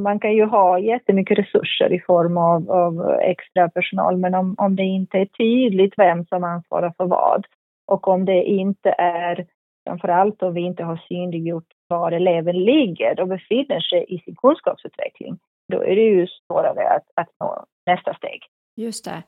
Man 0.00 0.20
kan 0.20 0.34
ju 0.34 0.44
ha 0.44 0.78
jättemycket 0.78 1.38
resurser 1.38 1.92
i 1.92 2.00
form 2.00 2.36
av, 2.36 2.70
av 2.70 3.10
extra 3.20 3.68
personal, 3.68 4.16
men 4.16 4.34
om, 4.34 4.54
om 4.58 4.76
det 4.76 4.82
inte 4.82 5.18
är 5.18 5.26
tydligt 5.26 5.94
vem 5.96 6.26
som 6.26 6.44
ansvarar 6.44 6.92
för 6.96 7.04
vad 7.04 7.46
och 7.86 8.08
om 8.08 8.24
det 8.24 8.42
inte 8.42 8.94
är, 8.98 9.46
framförallt 9.86 10.42
om 10.42 10.54
vi 10.54 10.60
inte 10.60 10.84
har 10.84 10.96
synliggjort 10.96 11.72
var 11.88 12.12
eleven 12.12 12.64
ligger 12.64 13.20
och 13.20 13.28
befinner 13.28 13.80
sig 13.80 14.04
i 14.08 14.18
sin 14.18 14.36
kunskapsutveckling, 14.36 15.38
då 15.72 15.82
är 15.82 15.96
det 15.96 16.02
ju 16.02 16.26
svårare 16.26 16.88
att, 16.88 17.06
att 17.14 17.28
nå 17.40 17.64
nästa 17.86 18.14
steg. 18.14 18.42
Just 18.76 19.04
det. 19.04 19.22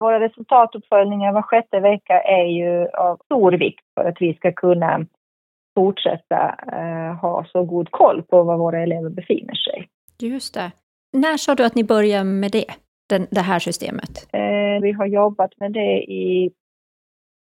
Våra 0.00 0.20
resultatuppföljningar 0.20 1.32
var 1.32 1.42
sjätte 1.42 1.80
vecka 1.80 2.20
är 2.22 2.44
ju 2.44 2.88
av 2.88 3.16
stor 3.24 3.52
vikt 3.52 3.84
för 3.94 4.08
att 4.08 4.16
vi 4.20 4.34
ska 4.34 4.52
kunna 4.52 5.06
fortsätta 5.74 6.54
eh, 6.72 7.14
ha 7.14 7.44
så 7.44 7.64
god 7.64 7.90
koll 7.90 8.22
på 8.22 8.42
var 8.42 8.56
våra 8.56 8.82
elever 8.82 9.10
befinner 9.10 9.54
sig. 9.54 9.88
Just 10.22 10.54
det. 10.54 10.72
När 11.12 11.36
sa 11.36 11.54
du 11.54 11.64
att 11.64 11.74
ni 11.74 11.84
började 11.84 12.24
med 12.24 12.52
det, 12.52 12.64
den, 13.08 13.26
det 13.30 13.40
här 13.40 13.58
systemet? 13.58 14.28
Eh, 14.32 14.82
vi 14.82 14.92
har 14.92 15.06
jobbat 15.06 15.52
med 15.60 15.72
det 15.72 16.02
i 16.02 16.52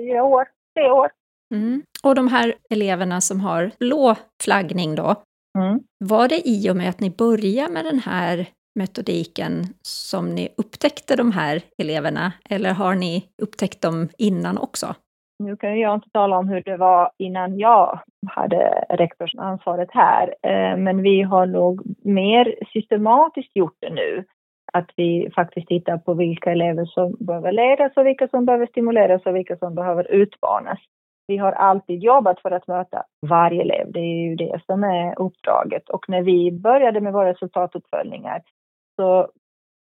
fyra 0.02 0.24
år, 0.24 0.48
tre 0.74 0.90
år. 0.90 1.10
Mm. 1.54 1.82
Och 2.04 2.14
de 2.14 2.28
här 2.28 2.54
eleverna 2.70 3.20
som 3.20 3.40
har 3.40 3.70
blå 3.78 4.14
flaggning 4.44 4.94
då, 4.94 5.14
mm. 5.58 5.80
var 6.04 6.28
det 6.28 6.48
i 6.48 6.70
och 6.70 6.76
med 6.76 6.88
att 6.88 7.00
ni 7.00 7.10
började 7.10 7.72
med 7.72 7.84
den 7.84 7.98
här 7.98 8.46
metodiken 8.80 9.52
som 9.82 10.34
ni 10.34 10.48
upptäckte 10.58 11.16
de 11.16 11.32
här 11.32 11.62
eleverna, 11.78 12.32
eller 12.50 12.72
har 12.72 12.94
ni 12.94 13.24
upptäckt 13.42 13.82
dem 13.82 14.08
innan 14.18 14.58
också? 14.58 14.94
Nu 15.44 15.56
kan 15.56 15.78
jag 15.80 15.94
inte 15.94 16.10
tala 16.10 16.38
om 16.38 16.48
hur 16.48 16.62
det 16.62 16.76
var 16.76 17.10
innan 17.18 17.58
jag 17.58 18.00
hade 18.26 18.84
rektorsansvaret 18.90 19.88
här, 19.92 20.34
eh, 20.42 20.76
men 20.76 21.02
vi 21.02 21.22
har 21.22 21.46
nog 21.46 21.82
mer 22.04 22.54
systematiskt 22.72 23.56
gjort 23.56 23.76
det 23.80 23.90
nu. 23.90 24.24
Att 24.72 24.90
vi 24.96 25.30
faktiskt 25.34 25.68
tittar 25.68 25.98
på 25.98 26.14
vilka 26.14 26.52
elever 26.52 26.84
som 26.84 27.16
behöver 27.20 27.52
ledas 27.52 27.92
och 27.96 28.06
vilka 28.06 28.28
som 28.28 28.46
behöver 28.46 28.66
stimuleras 28.66 29.26
och 29.26 29.36
vilka 29.36 29.56
som 29.56 29.74
behöver 29.74 30.10
utmanas. 30.10 30.78
Vi 31.26 31.36
har 31.36 31.52
alltid 31.52 32.02
jobbat 32.02 32.40
för 32.40 32.50
att 32.50 32.66
möta 32.66 33.04
varje 33.26 33.60
elev, 33.62 33.92
det 33.92 34.00
är 34.00 34.28
ju 34.28 34.36
det 34.36 34.60
som 34.66 34.84
är 34.84 35.18
uppdraget. 35.18 35.88
Och 35.88 36.08
när 36.08 36.22
vi 36.22 36.52
började 36.52 37.00
med 37.00 37.12
våra 37.12 37.30
resultatuppföljningar 37.30 38.42
så 38.96 39.28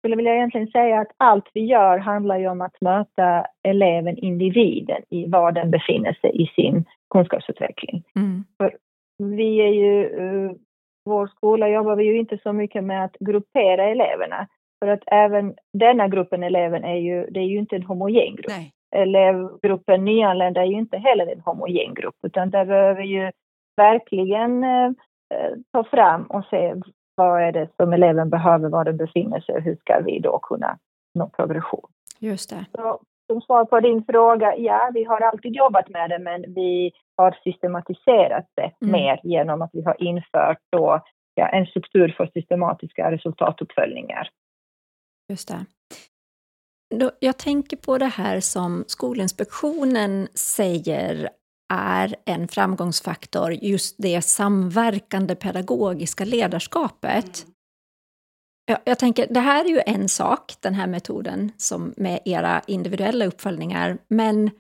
skulle 0.02 0.16
vilja 0.16 0.36
egentligen 0.36 0.68
säga 0.68 1.00
att 1.00 1.12
allt 1.18 1.50
vi 1.54 1.66
gör 1.66 1.98
handlar 1.98 2.38
ju 2.38 2.48
om 2.48 2.62
att 2.62 2.82
möta 2.82 3.46
eleven, 3.64 4.18
individen, 4.18 5.02
i 5.10 5.28
var 5.28 5.52
den 5.52 5.72
befinner 5.72 6.14
sig 6.14 6.44
i 6.44 6.48
sin 6.48 6.86
kunskapsutveckling. 7.14 8.04
Mm. 8.16 8.44
För 8.58 8.78
vi 9.24 9.62
är 9.62 9.74
ju, 9.74 10.20
uh, 10.20 10.52
vår 11.06 11.28
skola 11.28 11.70
jobbar 11.70 11.96
vi 11.96 12.04
ju 12.04 12.20
inte 12.20 12.38
så 12.44 12.54
mycket 12.54 12.84
med 12.84 13.06
att 13.06 13.16
gruppera 13.20 13.84
eleverna. 13.84 14.48
För 14.80 14.88
att 14.88 15.04
även 15.08 15.56
denna 15.74 16.08
gruppen 16.08 16.44
elever 16.44 16.82
är 16.82 16.96
ju, 16.96 17.26
det 17.26 17.40
är 17.40 17.48
ju 17.48 17.60
inte 17.60 17.76
en 17.76 17.84
homogen 17.84 18.36
grupp. 18.36 18.48
Nej. 18.48 18.72
Elevgruppen 18.92 20.06
nyanlända 20.06 20.62
är 20.62 20.66
ju 20.66 20.78
inte 20.78 20.98
heller 20.98 21.28
en 21.28 21.42
homogen 21.42 21.94
grupp, 21.94 22.16
utan 22.28 22.50
där 22.50 22.66
behöver 22.66 23.02
vi 23.02 23.08
ju 23.08 23.32
verkligen 23.78 24.64
uh, 24.64 24.92
ta 25.72 25.84
fram 25.84 26.26
och 26.26 26.46
se 26.46 26.76
vad 27.16 27.42
är 27.42 27.52
det 27.52 27.70
som 27.78 27.94
eleven 27.94 28.30
behöver, 28.30 28.70
var 28.70 28.86
den 28.86 28.98
befinner 28.98 29.40
sig 29.40 29.56
och 29.56 29.62
hur 29.62 29.76
ska 29.76 30.00
vi 30.00 30.20
då 30.20 30.40
kunna 30.40 30.78
nå 31.14 31.30
progression. 31.30 31.90
Just 32.20 32.50
det. 32.50 32.66
Så, 32.72 33.00
som 33.32 33.42
svar 33.42 33.66
på 33.66 33.80
din 33.80 34.04
fråga, 34.04 34.56
ja, 34.58 34.92
vi 34.94 35.04
har 35.04 35.22
alltid 35.22 35.56
jobbat 35.56 35.90
med 35.90 36.10
det, 36.10 36.20
men 36.20 36.42
vi 36.54 36.92
har 37.18 37.38
systematiserat 37.44 38.46
det 38.56 38.72
mm. 38.82 38.92
mer 38.92 39.20
genom 39.24 39.62
att 39.62 39.70
vi 39.74 39.84
har 39.84 40.04
infört 40.04 40.58
då, 40.70 41.04
ja, 41.36 41.48
en 41.48 41.66
struktur 41.66 42.14
för 42.18 42.30
systematiska 42.34 43.12
resultatuppföljningar. 43.12 44.30
Just 45.30 45.48
det. 45.48 45.66
Då, 46.92 47.12
jag 47.20 47.38
tänker 47.38 47.78
på 47.78 47.98
det 47.98 48.06
här 48.06 48.40
som 48.40 48.84
Skolinspektionen 48.88 50.28
säger 50.34 51.30
är 51.74 52.16
en 52.26 52.48
framgångsfaktor 52.48 53.52
just 53.52 53.96
det 54.00 54.22
samverkande 54.22 55.36
pedagogiska 55.36 56.26
ledarskapet. 56.26 57.44
Mm. 57.44 57.54
Jag, 58.66 58.80
jag, 58.84 59.00
tänker, 59.00 59.28
det 59.30 59.40
här 59.40 59.66
är 59.66 59.70
ju 59.70 59.82
en 59.86 60.10
sak, 60.10 60.54
den 60.60 60.74
här 60.74 60.88
metoden 60.88 61.52
som 61.58 61.94
med 61.98 62.20
era 62.26 62.62
individuella 62.68 63.26
uppföljningar, 63.26 63.98
men 64.08 64.52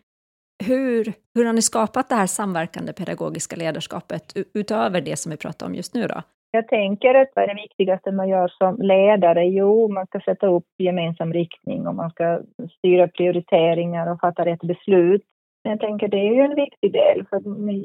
hur, 0.64 1.14
hur 1.36 1.46
har 1.46 1.54
ni 1.54 1.62
skapat 1.62 2.10
det 2.10 2.16
här 2.16 2.28
samverkande 2.28 2.94
pedagogiska 2.94 3.56
ledarskapet 3.56 4.34
utöver 4.54 5.02
det 5.02 5.18
som 5.18 5.30
vi 5.30 5.38
pratar 5.38 5.66
om 5.66 5.76
just 5.76 5.94
nu 5.94 6.08
då? 6.08 6.22
Jag 6.54 6.68
tänker 6.68 7.16
att 7.16 7.30
vad 7.36 7.44
är 7.44 7.48
det 7.48 7.62
viktigaste 7.62 8.12
man 8.12 8.30
gör 8.30 8.48
som 8.48 8.78
ledare? 8.82 9.46
Jo, 9.46 9.88
man 9.88 10.06
ska 10.06 10.20
sätta 10.20 10.48
upp 10.48 10.66
gemensam 10.78 11.34
riktning 11.34 11.88
och 11.88 11.96
man 11.96 12.10
ska 12.10 12.40
styra 12.78 13.08
prioriteringar 13.08 14.12
och 14.12 14.20
fatta 14.20 14.46
rätt 14.46 14.62
beslut. 14.62 15.22
Men 15.64 15.72
Jag 15.72 15.80
tänker 15.80 16.08
det 16.08 16.18
är 16.18 16.34
ju 16.34 16.42
en 16.42 16.56
viktig 16.56 16.94
del, 16.94 17.26
för 17.30 17.40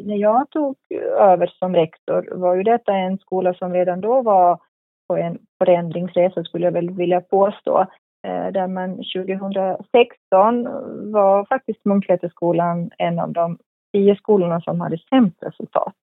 när 0.07 0.17
jag 0.17 0.51
tog 0.51 0.77
över 1.19 1.47
som 1.47 1.75
rektor 1.75 2.29
var 2.37 2.55
ju 2.55 2.63
detta 2.63 2.93
en 2.93 3.19
skola 3.19 3.55
som 3.55 3.73
redan 3.73 4.01
då 4.01 4.23
var 4.23 4.61
på 5.09 5.17
en 5.17 5.39
förändringsresa 5.59 6.45
skulle 6.45 6.65
jag 6.65 6.73
väl 6.73 6.91
vilja 6.91 7.21
påstå. 7.21 7.81
Eh, 8.27 8.53
där 8.53 8.67
man 8.67 8.97
2016 8.97 10.65
var 11.13 11.45
faktiskt 11.45 11.85
Munklätteskolan 11.85 12.91
en 12.99 13.19
av 13.19 13.33
de 13.33 13.59
tio 13.93 14.17
skolorna 14.17 14.61
som 14.61 14.81
hade 14.81 14.99
sämst 14.99 15.43
resultat. 15.43 15.95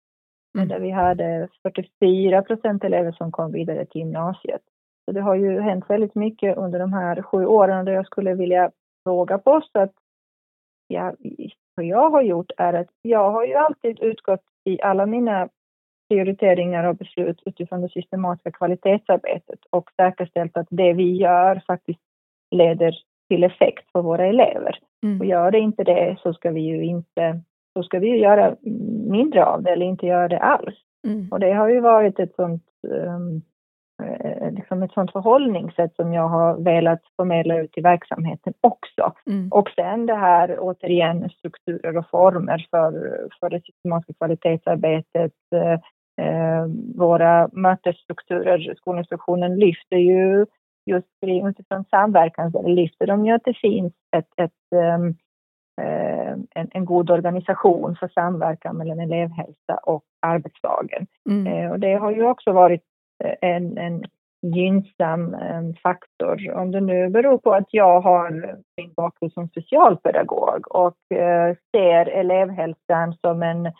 Mm. 0.56 0.68
Där 0.68 0.80
vi 0.80 0.90
hade 0.90 1.48
44 1.64 2.42
procent 2.42 2.84
elever 2.84 3.12
som 3.12 3.32
kom 3.32 3.52
vidare 3.52 3.86
till 3.86 4.02
gymnasiet. 4.02 4.62
Så 5.06 5.12
det 5.12 5.22
har 5.22 5.36
ju 5.36 5.60
hänt 5.60 5.86
väldigt 5.90 6.16
mycket 6.16 6.58
under 6.58 6.80
de 6.80 6.94
här 6.94 7.22
sju 7.22 7.46
åren 7.46 7.88
och 7.88 7.94
jag 7.94 8.06
skulle 8.06 8.34
vilja 8.34 8.72
fråga 9.04 9.38
på 9.38 9.52
oss 9.52 9.70
att 9.74 9.94
ja, 10.88 11.14
vad 11.76 11.86
jag 11.86 12.10
har 12.10 12.22
gjort 12.22 12.52
är 12.58 12.74
att 12.74 12.90
jag 13.02 13.32
har 13.32 13.46
ju 13.46 13.54
alltid 13.54 14.00
utgått 14.00 14.44
i 14.66 14.82
alla 14.82 15.06
mina 15.06 15.50
prioriteringar 16.10 16.84
och 16.84 16.96
beslut 16.96 17.42
utifrån 17.46 17.82
det 17.82 17.90
systematiska 17.90 18.52
kvalitetsarbetet 18.52 19.60
och 19.70 19.90
säkerställt 19.96 20.58
att 20.58 20.68
det 20.70 20.94
vi 20.94 21.18
gör 21.18 21.62
faktiskt 21.68 22.00
leder 22.52 22.96
till 23.30 23.44
effekt 23.44 23.92
för 23.92 24.02
våra 24.02 24.26
elever. 24.26 24.80
Mm. 25.04 25.20
Och 25.20 25.26
gör 25.26 25.52
det 25.52 25.60
inte 25.60 25.84
det 25.84 26.18
så 26.24 26.34
ska 26.34 26.52
vi 26.52 26.62
ju 26.62 26.84
inte, 26.84 27.42
så 27.74 27.84
ska 27.84 28.00
vi 28.00 28.08
ju 28.08 28.18
göra 28.18 28.56
mindre 29.10 29.46
av 29.46 29.64
det 29.64 29.72
eller 29.72 29.86
inte 29.86 30.06
göra 30.06 30.28
det 30.28 30.40
alls. 30.40 30.76
Mm. 31.08 31.28
Och 31.32 31.40
det 31.40 31.54
har 31.54 31.70
ju 31.70 31.80
varit 31.80 32.20
ett 32.20 32.36
sånt, 32.36 32.64
um, 32.88 33.42
liksom 34.52 34.84
ett 34.84 34.92
sånt 34.92 35.12
förhållningssätt 35.12 35.96
som 35.96 36.14
jag 36.14 36.28
har 36.28 36.58
velat 36.58 37.02
förmedla 37.16 37.60
ut 37.60 37.78
i 37.78 37.82
verksamheten 37.82 38.54
också. 38.62 39.14
Mm. 39.28 39.50
Och 39.52 39.70
sen 39.70 40.06
det 40.06 40.16
här 40.16 40.58
återigen 40.60 41.30
strukturer 41.30 41.98
och 41.98 42.10
former 42.10 42.68
för, 42.72 42.92
för 43.40 43.50
det 43.50 43.62
systematiska 43.62 44.14
kvalitetsarbetet. 44.14 45.34
Eh, 45.56 45.80
eh 46.26 46.66
våra 46.96 47.50
mötesstrukturer, 47.52 48.76
Skolinspektionen 48.78 49.56
lyfter 49.56 49.98
ju 49.98 50.46
just 50.86 51.08
utifrån 51.22 51.86
samverkan 51.90 52.52
lyfter 52.66 53.08
de 53.08 53.26
ju 53.26 53.32
att 53.32 53.44
det 53.46 53.58
finns 53.58 53.94
ett, 54.18 54.30
ett 54.38 54.52
um, 54.96 55.16
en, 56.56 56.70
en, 56.72 56.86
god 56.86 57.10
organisation 57.10 57.96
för 57.96 58.08
samverkan 58.08 58.78
mellan 58.78 59.00
elevhälsa 59.00 59.78
och 59.84 60.04
arbetslagen. 60.20 61.08
Mm. 61.30 61.54
Uh, 61.54 61.72
och 61.72 61.80
det 61.80 61.94
har 61.94 62.12
ju 62.12 62.24
också 62.24 62.52
varit 62.52 62.82
eh, 63.24 63.50
en, 63.50 63.78
en 63.78 64.04
gynnsam 64.42 65.36
faktor. 65.84 66.52
Om 66.54 66.72
det 66.72 66.82
nu 66.82 67.10
beror 67.10 67.38
på 67.38 67.54
att 67.54 67.68
jag 67.72 68.02
har 68.02 68.58
min 68.78 68.94
bakgrund 68.96 69.34
som 69.34 69.48
specialpedagog 69.48 70.76
och 70.76 70.98
ser 71.72 72.06
elevhälsan 72.06 73.14
som 73.22 73.44
en, 73.44 73.72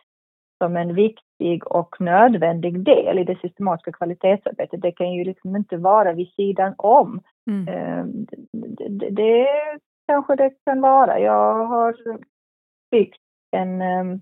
som 0.64 0.78
en 0.78 0.96
viktig 0.96 1.68
och 1.68 1.96
nödvändig 2.02 2.80
del 2.80 3.20
i 3.20 3.24
det 3.24 3.40
systematiska 3.42 3.92
kvalitetsarbetet. 3.92 4.82
Det 4.82 4.92
kan 4.92 5.12
ju 5.12 5.24
liksom 5.24 5.56
inte 5.56 5.78
vara 5.78 6.14
vid 6.14 6.34
sidan 6.34 6.76
om. 6.78 7.22
Mm. 7.48 8.26
Det 9.12 9.48
kanske 10.08 10.36
det 10.36 10.54
kan 10.66 10.82
vara. 10.82 11.20
Jag 11.20 11.66
har 11.66 11.96
byggt 12.92 13.22
en 13.52 13.82
um, 13.82 14.22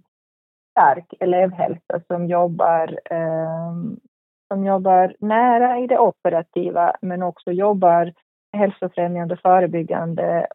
stark 0.72 1.14
elevhälsa 1.20 2.02
som 2.08 2.26
jobbar, 2.26 3.00
um, 3.12 4.00
som 4.54 4.66
jobbar 4.66 5.16
nära 5.20 5.80
i 5.80 5.88
det 5.88 6.00
operativa 6.00 6.96
men 7.02 7.24
också 7.24 7.52
jobbar 7.52 8.14
hälsofrämjande 8.58 9.34
och 9.34 9.42
förebyggande 9.42 10.48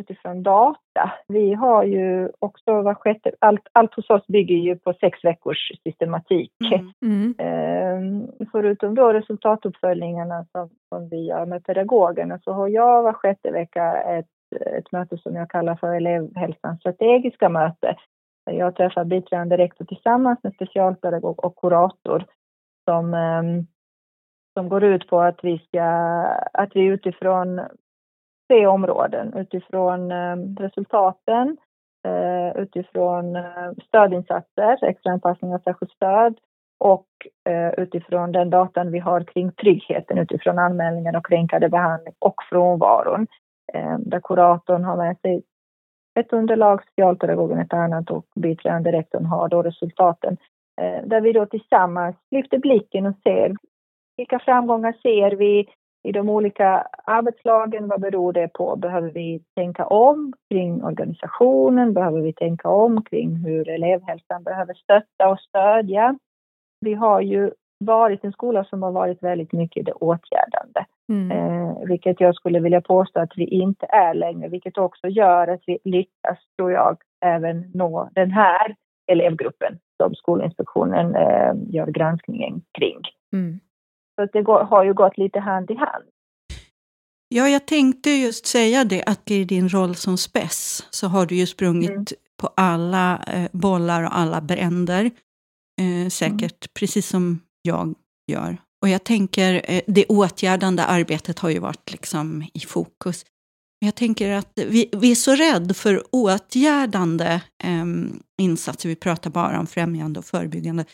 utifrån 0.00 0.42
data. 0.42 1.12
Vi 1.28 1.54
har 1.54 1.84
ju 1.84 2.30
också 2.38 2.82
var 2.82 2.94
sjätte, 2.94 3.32
allt, 3.38 3.68
allt 3.72 3.94
hos 3.94 4.10
oss 4.10 4.26
bygger 4.26 4.54
ju 4.54 4.78
på 4.78 4.92
sex 4.92 5.24
veckors 5.24 5.72
systematik. 5.82 6.52
Mm. 6.72 6.92
Mm. 7.02 7.34
Ehm, 7.38 8.28
förutom 8.52 8.94
då 8.94 9.12
resultatuppföljningarna 9.12 10.46
som, 10.52 10.68
som 10.88 11.08
vi 11.08 11.26
gör 11.26 11.46
med 11.46 11.64
pedagogerna 11.64 12.38
så 12.44 12.52
har 12.52 12.68
jag 12.68 13.02
var 13.02 13.12
sjätte 13.12 13.50
vecka 13.50 14.02
ett, 14.02 14.26
ett 14.52 14.92
möte 14.92 15.18
som 15.18 15.36
jag 15.36 15.50
kallar 15.50 15.76
för 15.76 15.94
elevhälsans 15.94 16.80
strategiska 16.80 17.48
möte. 17.48 17.96
Jag 18.44 18.76
träffar 18.76 19.04
biträdande 19.04 19.56
rektor 19.56 19.84
tillsammans 19.84 20.38
med 20.42 20.54
specialpedagog 20.54 21.44
och 21.44 21.56
kurator 21.56 22.24
som, 22.84 23.14
ehm, 23.14 23.66
som 24.54 24.68
går 24.68 24.84
ut 24.84 25.08
på 25.08 25.20
att 25.20 25.38
vi 25.42 25.58
ska, 25.58 25.82
att 26.52 26.76
vi 26.76 26.84
utifrån 26.84 27.60
tre 28.48 28.66
områden 28.66 29.34
utifrån 29.34 30.10
ehm, 30.10 30.56
resultaten, 30.56 31.56
eh, 32.04 32.62
utifrån 32.62 33.36
eh, 33.36 33.70
stödinsatser, 33.86 34.84
extraanpassning 34.84 35.54
av 35.54 35.58
särskilt 35.58 35.92
stöd 35.92 36.38
och 36.78 37.06
eh, 37.48 37.70
utifrån 37.70 38.32
den 38.32 38.50
datan 38.50 38.92
vi 38.92 38.98
har 38.98 39.24
kring 39.24 39.52
tryggheten 39.52 40.18
utifrån 40.18 40.58
anmälningen 40.58 41.16
och 41.16 41.26
kränkande 41.26 41.68
behandling 41.68 42.14
och 42.18 42.34
frånvaron. 42.50 43.26
Eh, 43.74 43.98
där 43.98 44.20
kuratorn 44.20 44.84
har 44.84 44.96
med 44.96 45.16
sig 45.20 45.42
ett 46.20 46.32
underlag, 46.32 46.82
specialpedagogen 46.82 47.58
ett 47.58 47.72
annat 47.72 48.10
och 48.10 48.26
biträdande 48.34 48.92
rektorn 48.92 49.24
har 49.24 49.48
då 49.48 49.62
resultaten. 49.62 50.36
Eh, 50.80 51.06
där 51.06 51.20
vi 51.20 51.32
då 51.32 51.46
tillsammans 51.46 52.16
lyfter 52.30 52.58
blicken 52.58 53.06
och 53.06 53.16
ser 53.22 53.56
vilka 54.16 54.38
framgångar 54.38 54.92
ser 54.92 55.36
vi, 55.36 55.68
i 56.02 56.12
de 56.12 56.28
olika 56.28 56.86
arbetslagen. 57.04 57.88
Vad 57.88 58.00
beror 58.00 58.32
det 58.32 58.48
på? 58.48 58.76
Behöver 58.76 59.10
vi 59.10 59.42
tänka 59.56 59.86
om 59.86 60.32
kring 60.50 60.84
organisationen? 60.84 61.94
Behöver 61.94 62.20
vi 62.20 62.32
tänka 62.32 62.68
om 62.68 63.04
kring 63.04 63.36
hur 63.36 63.68
elevhälsan 63.68 64.42
behöver 64.42 64.74
stötta 64.74 65.28
och 65.28 65.40
stödja? 65.40 66.18
Vi 66.80 66.94
har 66.94 67.20
ju 67.20 67.50
varit 67.84 68.24
en 68.24 68.32
skola 68.32 68.64
som 68.64 68.82
har 68.82 68.92
varit 68.92 69.22
väldigt 69.22 69.52
mycket 69.52 69.86
det 69.86 69.92
åtgärdande. 69.92 70.84
Mm. 71.10 71.30
Eh, 71.30 71.88
vilket 71.88 72.20
jag 72.20 72.34
skulle 72.34 72.60
vilja 72.60 72.80
påstå 72.80 73.20
att 73.20 73.32
vi 73.36 73.44
inte 73.44 73.86
är 73.86 74.14
längre, 74.14 74.48
vilket 74.48 74.78
också 74.78 75.08
gör 75.08 75.48
att 75.48 75.60
vi 75.66 75.78
lyckas, 75.84 76.38
tror 76.56 76.72
jag, 76.72 76.96
även 77.24 77.70
nå 77.74 78.10
den 78.14 78.30
här 78.30 78.76
elevgruppen 79.12 79.78
som 79.96 80.14
Skolinspektionen 80.14 81.14
eh, 81.14 81.74
gör 81.74 81.86
granskningen 81.86 82.62
kring. 82.78 82.98
Mm. 83.32 83.60
Så 84.14 84.26
det 84.32 84.42
går, 84.42 84.64
har 84.64 84.84
ju 84.84 84.94
gått 84.94 85.18
lite 85.18 85.40
hand 85.40 85.70
i 85.70 85.74
hand. 85.74 86.04
Ja, 87.28 87.48
jag 87.48 87.66
tänkte 87.66 88.10
just 88.10 88.46
säga 88.46 88.84
det 88.84 89.02
att 89.06 89.30
i 89.30 89.44
din 89.44 89.68
roll 89.68 89.94
som 89.94 90.16
spess 90.16 90.88
så 90.90 91.06
har 91.08 91.26
du 91.26 91.34
ju 91.34 91.46
sprungit 91.46 91.90
mm. 91.90 92.04
på 92.42 92.48
alla 92.56 93.22
eh, 93.26 93.48
bollar 93.52 94.04
och 94.04 94.18
alla 94.18 94.40
bränder. 94.40 95.04
Eh, 95.80 96.08
säkert 96.08 96.64
mm. 96.64 96.72
precis 96.80 97.08
som 97.08 97.40
jag 97.62 97.94
gör. 98.32 98.56
Och 98.82 98.88
jag 98.88 99.04
tänker, 99.04 99.62
eh, 99.64 99.82
det 99.86 100.06
åtgärdande 100.06 100.84
arbetet 100.84 101.38
har 101.38 101.50
ju 101.50 101.58
varit 101.58 101.92
liksom 101.92 102.44
i 102.54 102.60
fokus. 102.60 103.24
Jag 103.78 103.94
tänker 103.94 104.30
att 104.30 104.52
vi, 104.54 104.88
vi 104.92 105.10
är 105.10 105.14
så 105.14 105.34
rädda 105.34 105.74
för 105.74 106.04
åtgärdande 106.10 107.42
eh, 107.64 107.84
insatser. 108.42 108.88
Vi 108.88 108.96
pratar 108.96 109.30
bara 109.30 109.60
om 109.60 109.66
främjande 109.66 110.18
och 110.18 110.24
förebyggande. 110.24 110.84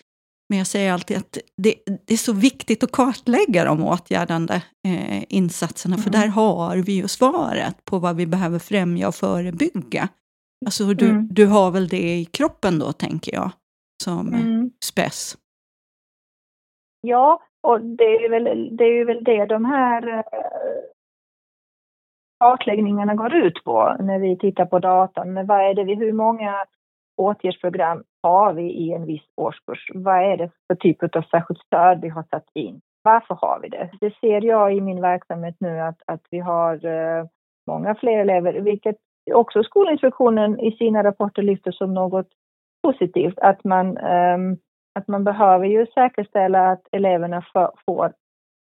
Men 0.48 0.58
jag 0.58 0.66
säger 0.66 0.92
alltid 0.92 1.16
att 1.16 1.38
det, 1.62 1.74
det 2.06 2.14
är 2.14 2.18
så 2.18 2.32
viktigt 2.32 2.82
att 2.82 2.92
kartlägga 2.92 3.64
de 3.64 3.82
åtgärdande 3.82 4.62
eh, 4.88 5.24
insatserna, 5.28 5.94
mm. 5.94 6.04
för 6.04 6.10
där 6.10 6.26
har 6.26 6.76
vi 6.76 6.92
ju 6.92 7.08
svaret 7.08 7.84
på 7.84 7.98
vad 7.98 8.16
vi 8.16 8.26
behöver 8.26 8.58
främja 8.58 9.08
och 9.08 9.14
förebygga. 9.14 10.08
Alltså 10.66 10.94
du, 10.94 11.10
mm. 11.10 11.28
du 11.30 11.46
har 11.46 11.70
väl 11.70 11.88
det 11.88 12.18
i 12.18 12.24
kroppen 12.24 12.78
då, 12.78 12.92
tänker 12.92 13.34
jag, 13.34 13.50
som 14.04 14.28
mm. 14.28 14.70
spess? 14.84 15.36
Ja, 17.00 17.42
och 17.66 17.80
det 17.80 18.24
är 18.24 18.30
väl 18.30 18.76
det, 18.76 18.84
är 18.84 19.04
väl 19.04 19.24
det 19.24 19.46
de 19.46 19.64
här 19.64 20.08
eh, 20.08 20.22
kartläggningarna 22.40 23.14
går 23.14 23.34
ut 23.34 23.64
på 23.64 23.96
när 24.00 24.18
vi 24.18 24.38
tittar 24.38 24.66
på 24.66 24.78
datan. 24.78 25.32
Men 25.32 25.46
vad 25.46 25.60
är 25.60 25.74
det 25.74 25.84
vi, 25.84 25.94
hur 25.94 26.12
många 26.12 26.64
åtgärdsprogram 27.16 28.04
har 28.22 28.52
vi 28.52 28.62
i 28.62 28.92
en 28.92 29.06
viss 29.06 29.26
årskurs? 29.36 29.90
Vad 29.94 30.32
är 30.32 30.36
det 30.36 30.50
för 30.66 30.74
typ 30.74 31.16
av 31.16 31.22
särskilt 31.22 31.60
stöd 31.60 32.00
vi 32.00 32.08
har 32.08 32.24
satt 32.30 32.46
in? 32.54 32.80
Varför 33.02 33.34
har 33.34 33.60
vi 33.62 33.68
det? 33.68 33.90
Det 34.00 34.14
ser 34.20 34.44
jag 34.44 34.74
i 34.76 34.80
min 34.80 35.00
verksamhet 35.00 35.56
nu 35.60 35.80
att, 35.80 36.02
att 36.06 36.22
vi 36.30 36.38
har 36.38 36.86
eh, 36.86 37.24
många 37.66 37.94
fler 37.94 38.18
elever, 38.18 38.52
vilket 38.52 38.96
också 39.32 39.62
Skolinspektionen 39.62 40.60
i 40.60 40.72
sina 40.72 41.04
rapporter 41.04 41.42
lyfter 41.42 41.72
som 41.72 41.94
något 41.94 42.28
positivt, 42.82 43.38
att 43.38 43.64
man, 43.64 43.98
um, 43.98 44.58
att 44.96 45.08
man 45.08 45.24
behöver 45.24 45.66
ju 45.66 45.86
säkerställa 45.86 46.70
att 46.70 46.82
eleverna 46.92 47.42
får 47.86 48.12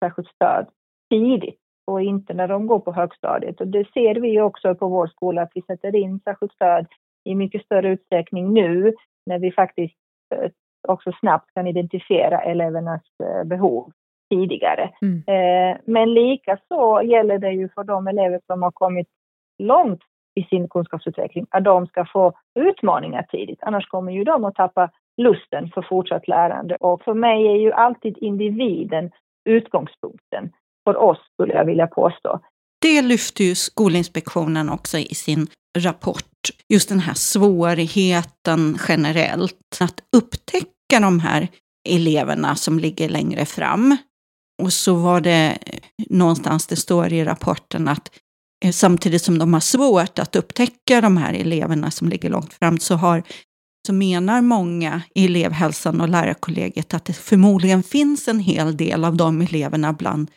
särskilt 0.04 0.28
stöd 0.28 0.68
tidigt 1.10 1.60
och 1.88 2.02
inte 2.02 2.34
när 2.34 2.48
de 2.48 2.68
går 2.68 2.80
på 2.80 2.94
högstadiet. 2.94 3.62
Och 3.62 3.68
det 3.68 3.92
ser 3.94 4.16
vi 4.16 4.42
också 4.42 4.76
på 4.76 4.88
vår 4.88 5.08
skola 5.08 5.42
att 5.42 5.52
vi 5.56 5.62
sätter 5.62 5.96
in 5.96 6.20
särskilt 6.20 6.54
stöd 6.54 6.86
i 7.26 7.36
mycket 7.36 7.66
större 7.66 7.90
utsträckning 7.90 8.54
nu 8.54 8.94
när 9.26 9.40
vi 9.40 9.52
faktiskt 9.52 9.96
eh, 10.36 10.52
också 10.88 11.12
snabbt 11.20 11.54
kan 11.54 11.68
identifiera 11.68 12.42
elevernas 12.42 13.04
eh, 13.24 13.44
behov 13.44 13.92
tidigare. 14.30 14.90
Mm. 15.02 15.24
Eh, 15.28 15.78
men 15.86 16.14
lika 16.14 16.58
så 16.68 17.02
gäller 17.04 17.38
det 17.38 17.52
ju 17.52 17.70
för 17.70 17.84
de 17.84 18.08
elever 18.08 18.42
som 18.48 18.64
har 18.64 18.72
kommit 18.72 19.08
långt 19.64 20.02
i 20.36 20.44
sin 20.44 20.70
kunskapsutveckling, 20.70 21.46
att 21.50 21.64
de 21.64 21.88
ska 21.88 22.06
få 22.06 22.34
utmaningar 22.60 23.24
tidigt. 23.24 23.60
Annars 23.62 23.88
kommer 23.88 24.12
ju 24.12 24.24
de 24.24 24.46
att 24.46 24.56
tappa 24.56 24.90
lusten 25.22 25.70
för 25.74 25.82
fortsatt 25.90 26.28
lärande. 26.28 26.76
Och 26.76 27.02
för 27.02 27.14
mig 27.14 27.48
är 27.48 27.56
ju 27.56 27.72
alltid 27.72 28.18
individen 28.18 29.12
utgångspunkten. 29.50 30.50
För 30.84 30.98
oss 30.98 31.18
skulle 31.34 31.54
jag 31.54 31.66
vilja 31.66 31.88
påstå. 31.88 32.40
Det 32.82 33.02
lyfter 33.02 33.44
ju 33.44 33.56
Skolinspektionen 33.56 34.70
också 34.70 34.98
i 34.98 35.16
sin 35.16 35.48
rapport. 35.78 36.26
Just 36.70 36.90
den 36.90 37.00
här 37.00 37.14
svårigheten 37.14 38.78
generellt 38.88 39.78
att 39.82 40.04
upptäcka 40.18 41.00
de 41.02 41.20
här 41.20 41.48
eleverna 41.90 42.56
som 42.56 42.80
ligger 42.80 43.10
längre 43.10 43.46
fram. 43.46 43.98
Och 44.62 44.74
så 44.74 44.96
var 44.96 45.22
det 45.22 45.58
någonstans 46.10 46.68
det 46.68 46.76
står 46.76 47.14
i 47.14 47.24
rapporten 47.24 47.88
att 47.88 48.12
eh, 48.66 48.72
samtidigt 48.72 49.22
som 49.22 49.38
de 49.38 49.54
har 49.54 49.60
svårt 49.60 50.20
att 50.20 50.36
upptäcka 50.36 51.02
de 51.02 51.18
här 51.18 51.34
eleverna 51.34 51.92
som 51.92 52.10
ligger 52.10 52.30
långt 52.30 52.54
fram 52.54 52.78
så, 52.78 52.96
har, 52.96 53.24
så 53.88 53.94
menar 53.94 54.42
många 54.42 55.02
i 55.16 55.26
elevhälsan 55.26 56.02
och 56.02 56.10
lärarkollegiet 56.10 56.94
att 56.94 57.06
det 57.06 57.14
förmodligen 57.14 57.84
finns 57.84 58.28
en 58.28 58.40
hel 58.40 58.78
del 58.78 59.06
av 59.06 59.18
de 59.18 59.42
eleverna 59.42 59.94
bland 59.94 60.32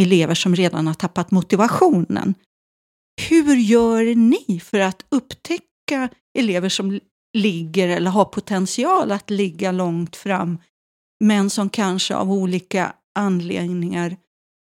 elever 0.00 0.34
som 0.34 0.56
redan 0.56 0.86
har 0.86 0.94
tappat 0.94 1.30
motivationen. 1.30 2.34
Hur 3.28 3.56
gör 3.56 4.14
ni 4.14 4.60
för 4.60 4.80
att 4.80 5.04
upptäcka 5.08 6.08
elever 6.38 6.68
som 6.68 7.00
ligger 7.36 7.88
eller 7.88 8.10
har 8.10 8.24
potential 8.24 9.12
att 9.12 9.30
ligga 9.30 9.72
långt 9.72 10.16
fram 10.16 10.58
men 11.24 11.50
som 11.50 11.70
kanske 11.70 12.14
av 12.14 12.32
olika 12.32 12.92
anledningar 13.18 14.16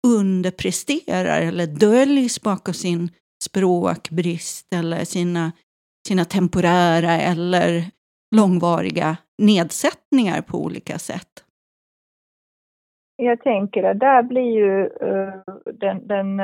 underpresterar 0.07 1.41
eller 1.41 1.67
döljs 1.67 2.41
bakom 2.41 2.73
sin 2.73 3.11
språkbrist 3.43 4.65
eller 4.75 5.05
sina, 5.05 5.51
sina 6.07 6.25
temporära 6.25 7.21
eller 7.21 7.91
långvariga 8.35 9.17
nedsättningar 9.37 10.41
på 10.41 10.57
olika 10.57 10.97
sätt? 10.97 11.31
Jag 13.15 13.41
tänker 13.41 13.83
att 13.83 13.99
där 13.99 14.23
blir 14.23 14.51
ju 14.51 14.85
eh, 14.85 15.33
den, 15.73 16.07
den, 16.07 16.37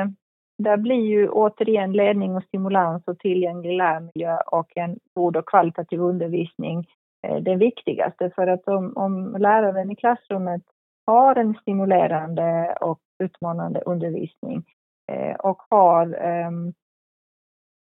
där 0.58 0.76
blir 0.76 1.06
ju 1.06 1.28
återigen 1.28 1.92
ledning 1.92 2.36
och 2.36 2.44
stimulans 2.44 3.02
och 3.06 3.18
tillgänglig 3.18 3.76
lärmiljö 3.76 4.38
och 4.46 4.76
en 4.76 4.98
god 5.14 5.36
och 5.36 5.48
kvalitativ 5.48 6.00
undervisning 6.00 6.86
eh, 7.26 7.36
det 7.36 7.54
viktigaste. 7.56 8.30
För 8.34 8.46
att 8.46 8.68
om, 8.68 8.92
om 8.96 9.36
läraren 9.38 9.90
i 9.90 9.96
klassrummet 9.96 10.62
har 11.06 11.36
en 11.36 11.54
stimulerande 11.54 12.76
och 12.80 13.00
utmanande 13.22 13.80
undervisning 13.80 14.64
eh, 15.12 15.34
och 15.34 15.62
har 15.70 16.14
ehm, 16.14 16.72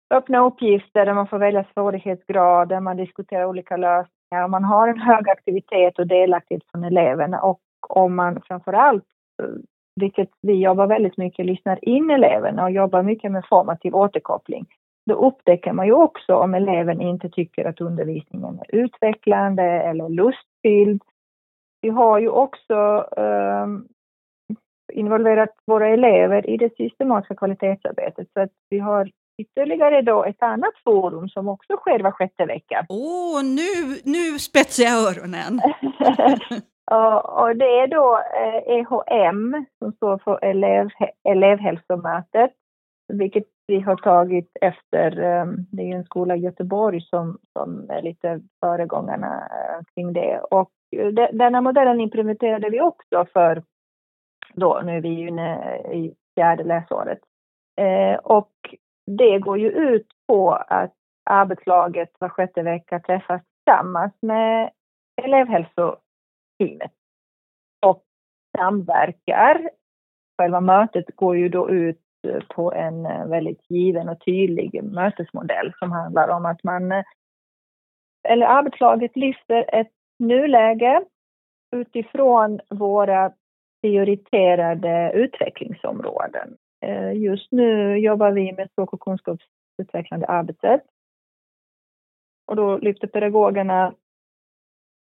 öppna 0.10 0.46
uppgifter 0.46 1.06
där 1.06 1.14
man 1.14 1.28
får 1.28 1.38
välja 1.38 1.66
svårighetsgrad, 1.74 2.70
där 2.70 2.80
man 2.80 2.98
diskuterar 2.98 3.46
olika 3.46 3.78
lösningar, 3.78 4.48
man 4.48 4.64
har 4.64 4.88
en 4.88 5.00
hög 5.00 5.30
aktivitet 5.30 6.00
och 6.00 6.08
delaktighet 6.08 6.64
från 6.72 6.84
eleverna 6.84 7.42
och 7.42 7.60
om 7.90 8.16
man 8.16 8.42
framförallt, 8.42 9.06
eh, 9.44 9.50
vilket 9.96 10.30
vi 10.42 10.54
jobbar 10.54 10.88
väldigt 10.88 11.18
mycket, 11.18 11.46
lyssnar 11.46 11.86
in 11.86 12.10
eleverna 12.10 12.64
och 12.64 12.72
jobbar 12.72 13.04
mycket 13.04 13.32
med 13.32 13.46
formativ 13.50 13.96
återkoppling, 13.96 14.66
då 15.06 15.16
upptäcker 15.16 15.74
man 15.74 15.86
ju 15.86 15.94
också 15.94 16.36
om 16.36 16.54
eleven 16.54 17.02
inte 17.02 17.30
tycker 17.30 17.66
att 17.66 17.82
undervisningen 17.82 18.60
är 18.60 18.76
utvecklande 18.76 19.64
eller 19.64 20.10
lustfylld. 20.10 21.02
Vi 21.82 21.90
har 21.90 22.20
ju 22.20 22.30
också 22.30 23.06
um, 23.18 23.88
involverat 24.94 25.50
våra 25.66 25.88
elever 25.88 26.50
i 26.50 26.58
det 26.58 26.76
systematiska 26.78 27.36
kvalitetsarbetet 27.36 28.28
så 28.34 28.40
att 28.40 28.52
vi 28.70 28.80
har 28.80 29.12
ytterligare 29.38 30.02
då 30.02 30.24
ett 30.24 30.44
annat 30.44 30.74
forum 30.84 31.30
som 31.30 31.48
också 31.48 31.76
sker 31.76 32.00
var 32.00 32.12
sjätte 32.12 32.46
vecka. 32.46 32.86
Åh, 32.90 32.98
oh, 32.98 33.44
nu, 33.44 34.02
nu 34.04 34.40
spetsar 34.40 34.84
jag 34.84 35.08
öronen! 35.08 35.60
Och, 36.92 37.56
det 37.56 37.80
är 37.80 37.88
då 37.88 38.20
EHM 38.66 39.54
eh, 39.54 39.62
som 39.80 39.92
står 39.92 40.18
för 40.18 40.46
elev, 40.46 40.90
elevhälsomötet, 41.30 42.52
vilket 43.14 43.44
vi 43.68 43.80
har 43.80 43.96
tagit 43.96 44.52
efter, 44.62 45.20
ehm, 45.20 45.56
det 45.72 45.92
är 45.92 45.96
en 45.96 46.04
skola 46.04 46.36
i 46.36 46.40
Göteborg 46.40 47.02
som, 47.02 47.38
som 47.54 47.90
är 47.90 48.02
lite 48.02 48.42
föregångarna 48.60 49.50
eh, 49.52 49.84
kring 49.94 50.14
det. 50.14 50.40
Och 50.40 50.72
denna 51.32 51.62
modellen 51.62 52.00
implementerade 52.00 52.70
vi 52.70 52.82
också 52.82 53.26
för, 53.34 53.64
då, 54.54 54.82
nu 54.86 54.98
är 54.98 55.02
vi 55.02 55.28
inne 55.28 55.78
i 55.78 56.14
fjärde 56.36 56.64
läsåret. 56.64 57.20
Eh, 57.82 58.18
och 58.18 58.52
det 59.08 59.40
går 59.40 59.58
ju 59.58 59.70
ut 59.70 60.08
på 60.28 60.52
att 60.52 60.94
arbetslaget 61.30 62.10
var 62.20 62.30
sjätte 62.30 62.62
vecka 62.62 63.00
träffas 63.00 63.42
tillsammans 63.42 64.14
med 64.22 64.72
elevhälsoteamet 65.24 66.92
och 67.86 68.04
samverkar. 68.58 69.70
Själva 70.38 70.62
mötet 70.62 71.16
går 71.16 71.38
ju 71.38 71.50
då 71.50 71.70
ut 71.70 72.02
på 72.56 72.74
en 72.74 73.06
eh, 73.06 73.28
väldigt 73.28 73.70
given 73.70 74.10
och 74.10 74.26
tydlig 74.26 74.84
mötesmodell 74.84 75.74
som 75.80 75.92
handlar 75.92 76.30
om 76.30 76.46
att 76.46 76.64
man, 76.64 76.92
eh, 76.92 77.04
eller 78.30 78.46
arbetslaget 78.46 79.16
lyfter 79.16 79.76
ett 79.76 79.92
nuläge 80.20 81.04
utifrån 81.76 82.60
våra 82.70 83.34
prioriterade 83.82 85.12
utvecklingsområden. 85.14 86.58
Eh, 86.86 87.14
just 87.14 87.52
nu 87.52 87.98
jobbar 87.98 88.32
vi 88.32 88.54
med 88.54 88.70
språk 88.72 88.94
och 88.94 89.00
kunskapsutvecklande 89.00 90.26
arbetssätt. 90.28 90.84
Och 92.48 92.56
då 92.56 92.78
lyfter 92.78 93.08
pedagogerna 93.08 93.94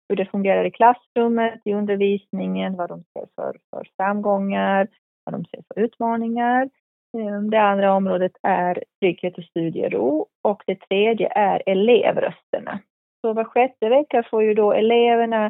hur 0.09 0.17
det 0.17 0.27
fungerar 0.27 0.65
i 0.65 0.71
klassrummet, 0.71 1.61
i 1.65 1.75
undervisningen, 1.75 2.77
vad 2.77 2.89
de 2.89 3.05
ser 3.05 3.27
för, 3.37 3.59
för 3.71 3.89
framgångar, 3.97 4.89
vad 5.25 5.35
de 5.35 5.45
ser 5.45 5.63
för 5.69 5.81
utmaningar. 5.81 6.71
Eh, 7.19 7.41
det 7.41 7.61
andra 7.61 7.95
området 7.95 8.33
är 8.43 8.85
trygghet 9.01 9.39
och 9.39 9.45
studiero 9.45 10.27
och 10.43 10.63
det 10.67 10.81
tredje 10.81 11.33
är 11.35 11.63
elevrösterna. 11.67 12.81
Så 13.21 13.33
var 13.33 13.45
sjätte 13.45 13.89
vecka 13.89 14.23
får 14.31 14.43
ju 14.43 14.55
då 14.55 14.73
eleverna 14.73 15.47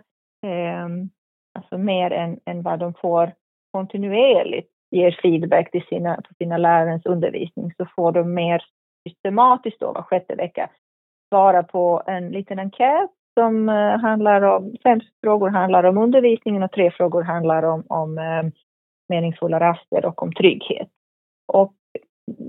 eh, 0.46 0.88
alltså 1.58 1.78
mer 1.78 2.10
än, 2.10 2.40
än 2.44 2.62
vad 2.62 2.78
de 2.78 2.94
får 2.94 3.32
kontinuerligt 3.72 4.70
ger 4.90 5.18
feedback 5.22 5.70
till 5.70 5.84
sina, 5.88 6.16
på 6.16 6.34
sina 6.38 6.56
lärarens 6.56 7.06
undervisning 7.06 7.72
så 7.76 7.86
får 7.96 8.12
de 8.12 8.34
mer 8.34 8.62
systematiskt 9.08 9.80
då 9.80 9.92
var 9.92 10.02
sjätte 10.02 10.34
vecka 10.34 10.70
svara 11.30 11.62
på 11.62 12.02
en 12.06 12.28
liten 12.30 12.58
enkät 12.58 13.10
som 13.40 13.68
eh, 13.68 13.98
handlar 13.98 14.42
om, 14.42 14.76
fem 14.82 15.00
frågor 15.24 15.48
handlar 15.48 15.84
om 15.84 15.98
undervisningen 15.98 16.62
och 16.62 16.72
tre 16.72 16.90
frågor 16.90 17.22
handlar 17.22 17.62
om, 17.62 17.84
om 17.88 18.18
eh, 18.18 18.42
meningsfulla 19.08 19.60
raster 19.60 20.04
och 20.04 20.22
om 20.22 20.32
trygghet. 20.32 20.88
Och 21.52 21.74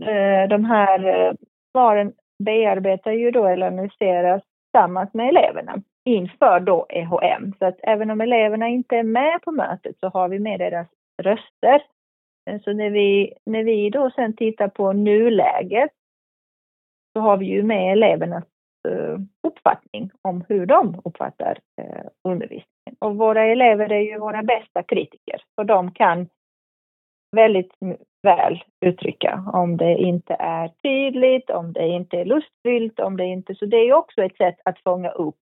eh, 0.08 0.50
de 0.50 0.66
här 0.66 1.06
eh, 1.06 1.34
svaren 1.72 2.14
bearbetar 2.44 3.12
ju 3.12 3.32
då 3.32 3.46
eller 3.46 3.68
analyseras 3.68 4.44
tillsammans 4.44 5.14
med 5.14 5.30
eleverna 5.30 5.82
inför 6.06 6.60
då 6.60 6.86
EHM. 6.90 7.54
Så 7.60 7.66
att 7.66 7.80
även 7.84 8.12
om 8.12 8.22
eleverna 8.22 8.68
inte 8.68 8.96
är 8.96 9.04
med 9.04 9.42
på 9.42 9.52
mötet 9.52 10.00
så 10.00 10.10
har 10.10 10.28
vi 10.28 10.40
med 10.40 10.60
deras 10.60 10.88
röster. 11.22 11.82
Eh, 12.50 12.62
så 12.62 12.74
när 12.74 12.90
vi, 12.90 13.34
när 13.46 13.64
vi 13.64 13.90
då 13.90 14.12
sen 14.16 14.36
tittar 14.36 14.68
på 14.68 14.94
nuläget 14.94 15.92
så 17.14 17.22
har 17.22 17.38
vi 17.38 17.46
ju 17.46 17.64
med 17.64 17.92
elevernas 17.92 18.44
eh, 18.90 19.18
uppfattning 19.48 20.12
om 20.22 20.44
hur 20.50 20.66
de 20.66 21.02
uppfattar 21.06 21.60
eh, 21.82 22.06
undervisningen. 22.24 22.96
Och 23.00 23.16
våra 23.16 23.44
elever 23.44 23.92
är 23.92 24.00
ju 24.00 24.20
våra 24.20 24.44
bästa 24.44 24.84
kritiker, 24.84 25.44
för 25.56 25.64
de 25.64 25.92
kan 25.92 26.30
väldigt 27.36 27.72
väl 28.24 28.64
uttrycka 28.86 29.44
om 29.54 29.78
det 29.78 29.98
inte 29.98 30.34
är 30.40 30.72
tydligt, 30.84 31.50
om 31.50 31.74
det 31.74 31.88
inte 31.88 32.18
är 32.18 32.26
lustfyllt, 32.26 33.00
om 33.00 33.18
det 33.18 33.26
inte... 33.26 33.56
Så 33.56 33.66
det 33.66 33.78
är 33.78 33.86
ju 33.86 33.94
också 33.94 34.24
ett 34.24 34.38
sätt 34.38 34.56
att 34.66 34.80
fånga 34.84 35.10
upp 35.10 35.36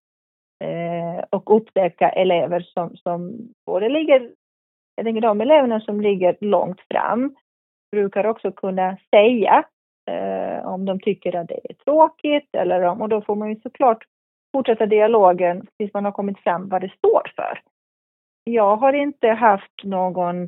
eh, 0.64 1.24
och 1.30 1.56
upptäcka 1.56 2.10
elever 2.10 2.60
som, 2.60 2.98
som 2.98 3.38
både 3.66 3.90
ligger... 3.90 4.32
Jag 5.00 5.06
tänker 5.06 5.22
de 5.22 5.42
eleverna 5.42 5.80
som 5.80 6.02
ligger 6.02 6.38
långt 6.42 6.82
fram 6.82 7.36
brukar 7.92 8.26
också 8.26 8.52
kunna 8.52 8.98
säga 9.10 9.64
eh, 10.12 10.68
om 10.68 10.86
de 10.86 11.00
tycker 11.00 11.36
att 11.36 11.48
det 11.48 11.60
är 11.70 11.74
tråkigt 11.74 12.50
eller 12.58 12.82
om, 12.82 13.02
och 13.02 13.10
då 13.10 13.22
får 13.22 13.36
man 13.36 13.50
ju 13.50 13.56
såklart 13.56 14.04
fortsätta 14.56 14.86
dialogen 14.86 15.68
tills 15.78 15.94
man 15.94 16.06
har 16.06 16.12
kommit 16.12 16.40
fram 16.40 16.70
vad 16.70 16.82
det 16.82 16.92
står 16.98 17.32
för. 17.36 17.62
Jag 18.44 18.76
har 18.76 18.94
inte 18.94 19.28
haft 19.28 19.84
någon 19.84 20.44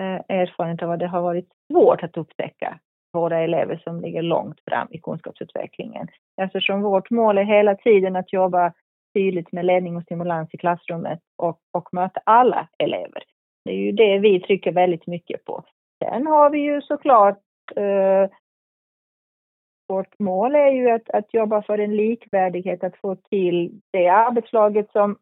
eh, 0.00 0.20
erfarenhet 0.28 0.82
av 0.82 0.90
att 0.90 1.00
det 1.00 1.06
har 1.06 1.22
varit 1.22 1.48
svårt 1.72 2.02
att 2.02 2.16
upptäcka 2.16 2.78
våra 3.12 3.38
elever 3.38 3.80
som 3.84 4.00
ligger 4.00 4.22
långt 4.22 4.60
fram 4.70 4.88
i 4.90 4.98
kunskapsutvecklingen. 4.98 6.08
Eftersom 6.42 6.82
vårt 6.82 7.10
mål 7.10 7.38
är 7.38 7.44
hela 7.44 7.74
tiden 7.74 8.16
att 8.16 8.32
jobba 8.32 8.72
tydligt 9.14 9.52
med 9.52 9.64
ledning 9.64 9.96
och 9.96 10.02
stimulans 10.02 10.48
i 10.52 10.58
klassrummet 10.58 11.20
och, 11.38 11.58
och 11.72 11.88
möta 11.92 12.20
alla 12.24 12.68
elever. 12.78 13.22
Det 13.64 13.70
är 13.70 13.76
ju 13.76 13.92
det 13.92 14.18
vi 14.18 14.40
trycker 14.40 14.72
väldigt 14.72 15.06
mycket 15.06 15.44
på. 15.44 15.64
Sen 16.04 16.26
har 16.26 16.50
vi 16.50 16.58
ju 16.58 16.82
såklart 16.82 17.38
eh, 17.76 18.30
vårt 19.92 20.18
mål 20.18 20.54
är 20.54 20.70
ju 20.70 20.90
att, 20.90 21.10
att 21.10 21.34
jobba 21.34 21.62
för 21.62 21.78
en 21.78 21.96
likvärdighet, 21.96 22.84
att 22.84 22.96
få 22.96 23.16
till 23.16 23.80
det 23.92 24.08
arbetslaget 24.08 24.90
som, 24.92 25.16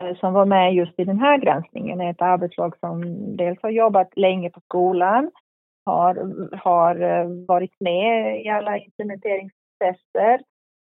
eh, 0.00 0.16
som 0.16 0.32
var 0.32 0.46
med 0.46 0.74
just 0.74 1.00
i 1.00 1.04
den 1.04 1.18
här 1.18 1.38
granskningen, 1.38 2.00
är 2.00 2.10
ett 2.10 2.22
arbetslag 2.22 2.76
som 2.80 3.02
dels 3.36 3.62
har 3.62 3.70
jobbat 3.70 4.16
länge 4.16 4.50
på 4.50 4.60
skolan, 4.60 5.30
har, 5.84 6.14
har 6.56 7.00
eh, 7.00 7.26
varit 7.48 7.80
med 7.80 8.42
i 8.44 8.48
alla 8.48 8.78
implementeringsprocesser, 8.78 10.40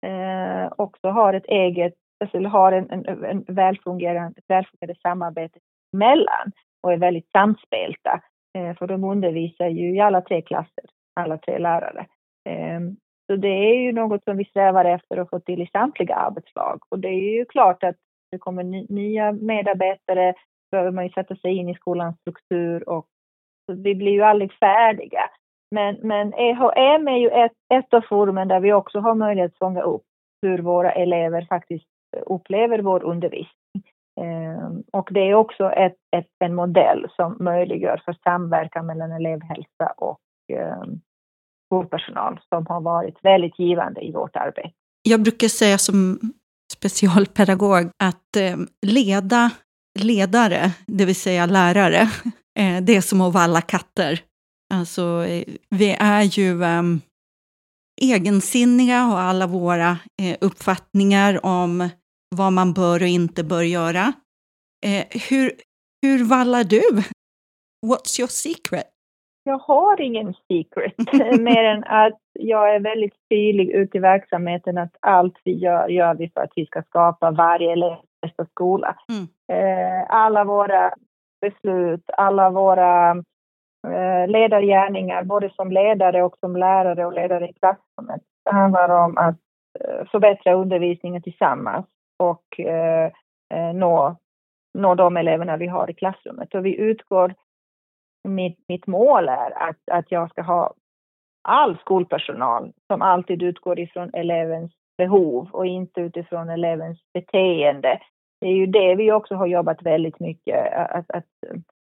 eh, 0.06 0.72
också 0.76 1.08
har 1.08 1.34
ett 1.34 1.46
eget, 1.46 1.94
alltså 2.20 2.38
har 2.38 2.72
en, 2.72 2.90
en, 2.90 3.24
en 3.24 3.44
välfungerande, 3.48 4.40
välfungerande 4.48 5.00
samarbete 5.02 5.58
mellan 5.92 6.52
och 6.82 6.92
är 6.92 6.96
väldigt 6.96 7.30
samspelta. 7.30 8.20
Eh, 8.58 8.76
för 8.76 8.86
de 8.86 9.04
undervisar 9.04 9.68
ju 9.68 9.96
i 9.96 10.00
alla 10.00 10.20
tre 10.20 10.42
klasser, 10.42 10.84
alla 11.14 11.38
tre 11.38 11.58
lärare. 11.58 12.06
Ehm, 12.48 12.96
så 13.26 13.36
det 13.36 13.48
är 13.48 13.74
ju 13.74 13.92
något 13.92 14.24
som 14.24 14.36
vi 14.36 14.44
strävar 14.44 14.84
efter 14.84 15.16
att 15.16 15.30
få 15.30 15.40
till 15.40 15.62
i 15.62 15.66
samtliga 15.66 16.14
arbetslag. 16.14 16.80
Och 16.88 16.98
det 16.98 17.08
är 17.08 17.38
ju 17.38 17.44
klart 17.44 17.84
att 17.84 17.96
det 18.30 18.38
kommer 18.38 18.62
nya 18.92 19.32
medarbetare, 19.32 20.34
behöver 20.70 20.90
man 20.90 21.04
ju 21.04 21.10
sätta 21.10 21.36
sig 21.36 21.56
in 21.56 21.68
i 21.68 21.74
skolans 21.74 22.16
struktur 22.20 22.88
och 22.88 23.06
vi 23.72 23.94
blir 23.94 24.12
ju 24.12 24.22
aldrig 24.22 24.52
färdiga. 24.52 25.30
Men, 25.70 25.96
men 26.02 26.34
EHM 26.34 27.08
är 27.08 27.16
ju 27.16 27.28
ett, 27.28 27.52
ett 27.74 27.94
av 27.94 28.00
forumen 28.00 28.48
där 28.48 28.60
vi 28.60 28.72
också 28.72 29.00
har 29.00 29.14
möjlighet 29.14 29.52
att 29.52 29.58
fånga 29.58 29.82
upp 29.82 30.02
hur 30.42 30.58
våra 30.58 30.92
elever 30.92 31.46
faktiskt 31.48 31.86
upplever 32.26 32.78
vår 32.78 33.04
undervisning. 33.04 33.59
Ehm, 34.20 34.82
och 34.92 35.08
det 35.10 35.20
är 35.20 35.34
också 35.34 35.70
ett, 35.70 35.96
ett, 36.16 36.26
en 36.44 36.54
modell 36.54 37.06
som 37.16 37.36
möjliggör 37.40 38.02
för 38.04 38.16
samverkan 38.24 38.86
mellan 38.86 39.12
elevhälsa 39.12 39.92
och 39.96 40.20
ehm, 40.52 41.00
skolpersonal 41.66 42.40
som 42.48 42.66
har 42.66 42.80
varit 42.80 43.18
väldigt 43.22 43.58
givande 43.58 44.00
i 44.00 44.12
vårt 44.12 44.36
arbete. 44.36 44.70
Jag 45.02 45.22
brukar 45.22 45.48
säga 45.48 45.78
som 45.78 46.18
specialpedagog 46.72 47.90
att 48.04 48.36
eh, 48.36 48.56
leda 48.86 49.50
ledare, 49.98 50.72
det 50.86 51.04
vill 51.04 51.20
säga 51.20 51.46
lärare, 51.46 52.00
eh, 52.58 52.82
det 52.82 52.96
är 52.96 53.00
som 53.00 53.20
att 53.20 53.34
valla 53.34 53.60
katter. 53.60 54.20
Alltså, 54.74 55.24
eh, 55.28 55.44
vi 55.70 55.96
är 56.00 56.22
ju 56.22 56.64
ehm, 56.64 57.00
egensinniga 58.00 59.06
och 59.06 59.20
alla 59.20 59.46
våra 59.46 59.98
eh, 60.22 60.36
uppfattningar 60.40 61.46
om 61.46 61.88
vad 62.36 62.52
man 62.52 62.72
bör 62.72 63.02
och 63.02 63.08
inte 63.08 63.44
bör 63.44 63.62
göra. 63.62 64.12
Eh, 64.86 65.06
hur, 65.30 65.52
hur 66.02 66.24
vallar 66.24 66.64
du? 66.64 66.82
What's 67.86 68.20
your 68.20 68.28
secret? 68.28 68.86
Jag 69.44 69.58
har 69.58 70.00
ingen 70.00 70.34
secret, 70.48 70.94
mer 71.40 71.64
än 71.64 71.84
att 71.84 72.18
jag 72.32 72.74
är 72.74 72.80
väldigt 72.80 73.14
tydlig 73.30 73.70
ute 73.70 73.96
i 73.96 74.00
verksamheten 74.00 74.78
att 74.78 74.96
allt 75.00 75.34
vi 75.44 75.58
gör, 75.58 75.88
gör 75.88 76.14
vi 76.14 76.30
för 76.34 76.40
att 76.40 76.52
vi 76.56 76.66
ska 76.66 76.82
skapa 76.82 77.30
varje 77.30 77.72
elevs 77.72 78.00
bästa 78.22 78.46
skola. 78.46 78.96
Mm. 79.08 79.28
Eh, 79.52 80.06
alla 80.08 80.44
våra 80.44 80.94
beslut, 81.40 82.04
alla 82.16 82.50
våra 82.50 83.10
eh, 83.86 84.28
ledargärningar, 84.28 85.24
både 85.24 85.50
som 85.50 85.72
ledare 85.72 86.22
och 86.22 86.36
som 86.40 86.56
lärare 86.56 87.06
och 87.06 87.12
ledare 87.12 87.48
i 87.48 87.52
klassrummet, 87.52 88.22
handlar 88.50 88.88
om 88.88 89.18
att 89.18 89.38
eh, 89.80 90.06
förbättra 90.10 90.54
undervisningen 90.54 91.22
tillsammans 91.22 91.86
och 92.20 92.60
eh, 92.60 93.12
eh, 93.54 93.74
nå, 93.74 94.16
nå 94.78 94.94
de 94.94 95.16
eleverna 95.16 95.56
vi 95.56 95.66
har 95.66 95.90
i 95.90 95.94
klassrummet. 95.94 96.54
Och 96.54 96.66
vi 96.66 96.76
utgår, 96.76 97.34
mitt, 98.28 98.58
mitt 98.68 98.86
mål 98.86 99.28
är 99.28 99.68
att, 99.68 99.78
att 99.90 100.12
jag 100.12 100.30
ska 100.30 100.42
ha 100.42 100.74
all 101.48 101.78
skolpersonal 101.78 102.72
som 102.86 103.02
alltid 103.02 103.42
utgår 103.42 103.80
ifrån 103.80 104.10
elevens 104.14 104.72
behov 104.98 105.48
och 105.52 105.66
inte 105.66 106.00
utifrån 106.00 106.48
elevens 106.48 106.98
beteende. 107.14 108.00
Det 108.40 108.46
är 108.46 108.54
ju 108.54 108.66
det 108.66 108.94
vi 108.94 109.12
också 109.12 109.34
har 109.34 109.46
jobbat 109.46 109.82
väldigt 109.82 110.20
mycket, 110.20 110.72
att, 110.72 111.10
att 111.10 111.26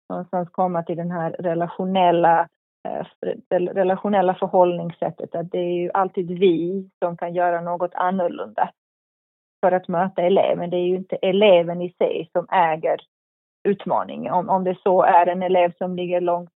någonstans 0.08 0.48
komma 0.48 0.82
till 0.82 0.96
den 0.96 1.10
här 1.10 1.30
relationella, 1.30 2.48
eh, 2.88 3.06
det 3.48 3.58
relationella 3.58 4.34
förhållningssättet, 4.34 5.34
att 5.34 5.50
det 5.50 5.58
är 5.58 5.82
ju 5.82 5.90
alltid 5.94 6.38
vi 6.38 6.90
som 6.98 7.16
kan 7.16 7.34
göra 7.34 7.60
något 7.60 7.94
annorlunda 7.94 8.72
för 9.64 9.72
att 9.72 9.88
möta 9.88 10.22
eleven. 10.22 10.70
Det 10.70 10.76
är 10.76 10.86
ju 10.86 10.96
inte 10.96 11.16
eleven 11.16 11.82
i 11.82 11.92
sig 11.98 12.28
som 12.32 12.46
äger 12.50 12.98
utmaningen. 13.68 14.32
Om, 14.32 14.48
om 14.48 14.64
det 14.64 14.78
så 14.82 15.02
är 15.02 15.26
en 15.26 15.42
elev 15.42 15.72
som 15.78 15.96
ligger 15.96 16.20
långt, 16.20 16.50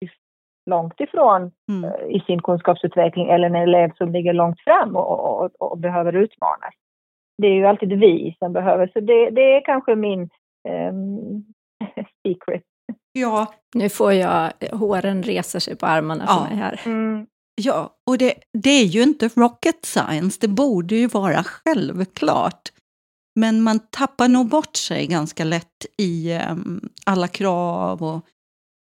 långt 0.70 1.00
ifrån 1.00 1.52
mm. 1.70 1.84
uh, 1.84 2.16
i 2.16 2.20
sin 2.28 2.42
kunskapsutveckling 2.42 3.30
eller 3.30 3.48
en 3.48 3.56
elev 3.56 3.92
som 3.98 4.12
ligger 4.12 4.34
långt 4.34 4.60
fram 4.60 4.96
och, 4.96 5.44
och, 5.44 5.52
och, 5.60 5.78
behöver 5.78 6.13
utmanas. 6.13 6.74
Det 7.42 7.48
är 7.48 7.54
ju 7.54 7.66
alltid 7.66 8.00
vi 8.00 8.36
som 8.39 8.54
behöver, 8.54 8.88
så 8.94 9.00
det, 9.00 9.30
det 9.30 9.56
är 9.56 9.66
kanske 9.66 9.96
min 9.96 10.30
um, 10.70 11.44
secret. 12.28 12.63
Ja. 13.12 13.54
Nu 13.76 13.89
får 13.89 14.13
jag, 14.13 14.52
håren 14.72 15.24
reser 15.24 15.60
sig 15.60 15.76
på 15.76 15.86
armarna 15.86 16.24
ja. 16.28 16.34
för 16.34 16.50
mig 16.50 16.63
här. 16.63 16.82
Mm. 16.86 17.28
Ja, 17.56 17.89
och 18.10 18.18
det, 18.18 18.34
det 18.63 18.70
är 18.70 18.86
ju 18.86 19.04
inte 19.04 19.28
rocket 19.28 19.86
science, 19.86 20.38
det 20.42 20.48
borde 20.48 20.96
ju 20.96 21.08
vara 21.08 21.44
självklart. 21.44 22.70
Men 23.36 23.62
man 23.62 23.80
tappar 23.80 24.28
nog 24.28 24.50
bort 24.50 24.76
sig 24.76 25.08
ganska 25.08 25.43
lätt 25.43 25.86
i 25.98 26.38
um, 26.52 26.82
alla 27.06 27.28
krav 27.28 28.02
och 28.02 28.22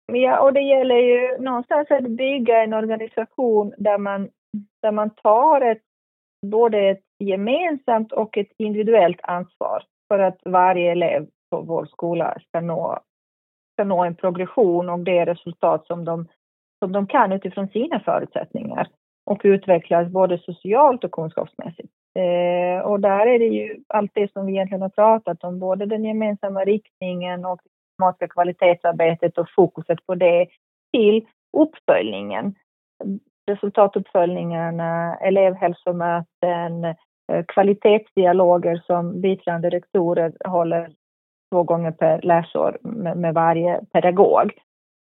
Ja, 0.07 0.41
och 0.41 0.53
det 0.53 0.61
gäller 0.61 0.99
ju 0.99 1.39
någonstans 1.39 1.91
att 1.91 2.11
bygga 2.11 2.63
en 2.63 2.75
organisation 2.75 3.75
där 3.79 3.99
man, 3.99 4.29
där 4.83 4.93
man 4.93 5.11
tar 5.11 5.61
ett, 5.61 5.83
både 6.47 6.79
ett 6.91 7.03
gemensamt 7.19 8.13
och 8.13 8.39
ett 8.39 8.53
individuellt 8.59 9.21
ansvar 9.23 9.85
för 10.09 10.19
att 10.19 10.39
varje 10.45 10.93
elev 10.93 11.27
på 11.51 11.61
vår 11.61 11.87
skola 11.87 12.37
ska 12.49 12.61
nå, 12.61 12.99
ska 13.73 13.85
nå 13.85 14.05
en 14.05 14.15
progression 14.15 14.89
och 14.89 14.99
det 14.99 15.25
resultat 15.25 15.87
som 15.87 16.05
de, 16.05 16.29
som 16.79 16.93
de 16.93 17.07
kan 17.07 17.33
utifrån 17.33 17.69
sina 17.69 18.01
förutsättningar 18.01 18.89
och 19.27 19.41
utvecklas 19.45 20.09
både 20.09 20.39
socialt 20.39 21.05
och 21.05 21.13
kunskapsmässigt. 21.13 21.93
Eh, 22.19 22.81
och 22.81 23.01
där 23.01 23.27
är 23.27 23.39
det 23.39 23.47
ju 23.47 23.77
allt 23.89 24.11
det 24.15 24.33
som 24.33 24.47
vi 24.47 24.53
egentligen 24.53 24.83
har 24.83 24.89
pratat 24.89 25.45
om, 25.45 25.59
både 25.59 25.87
den 25.87 26.05
gemensamma 26.05 26.65
riktningen 26.65 27.45
och 27.45 27.61
det 27.65 27.71
systematiska 27.71 28.29
kvalitetsarbetet 28.29 29.39
och 29.39 29.51
fokuset 29.57 30.07
på 30.07 30.15
det 30.15 30.47
till 30.93 31.27
uppföljningen. 31.57 32.55
Resultatuppföljningarna, 33.51 35.17
elevhälsomöten, 35.17 36.85
eh, 36.85 37.45
kvalitetsdialoger 37.49 38.83
som 38.87 39.21
biträdande 39.21 39.71
rektorer 39.71 40.33
håller 40.45 40.93
två 41.53 41.63
gånger 41.63 41.91
per 41.91 42.23
läsår 42.23 42.79
med, 42.81 43.17
med 43.17 43.35
varje 43.35 43.85
pedagog. 43.93 44.53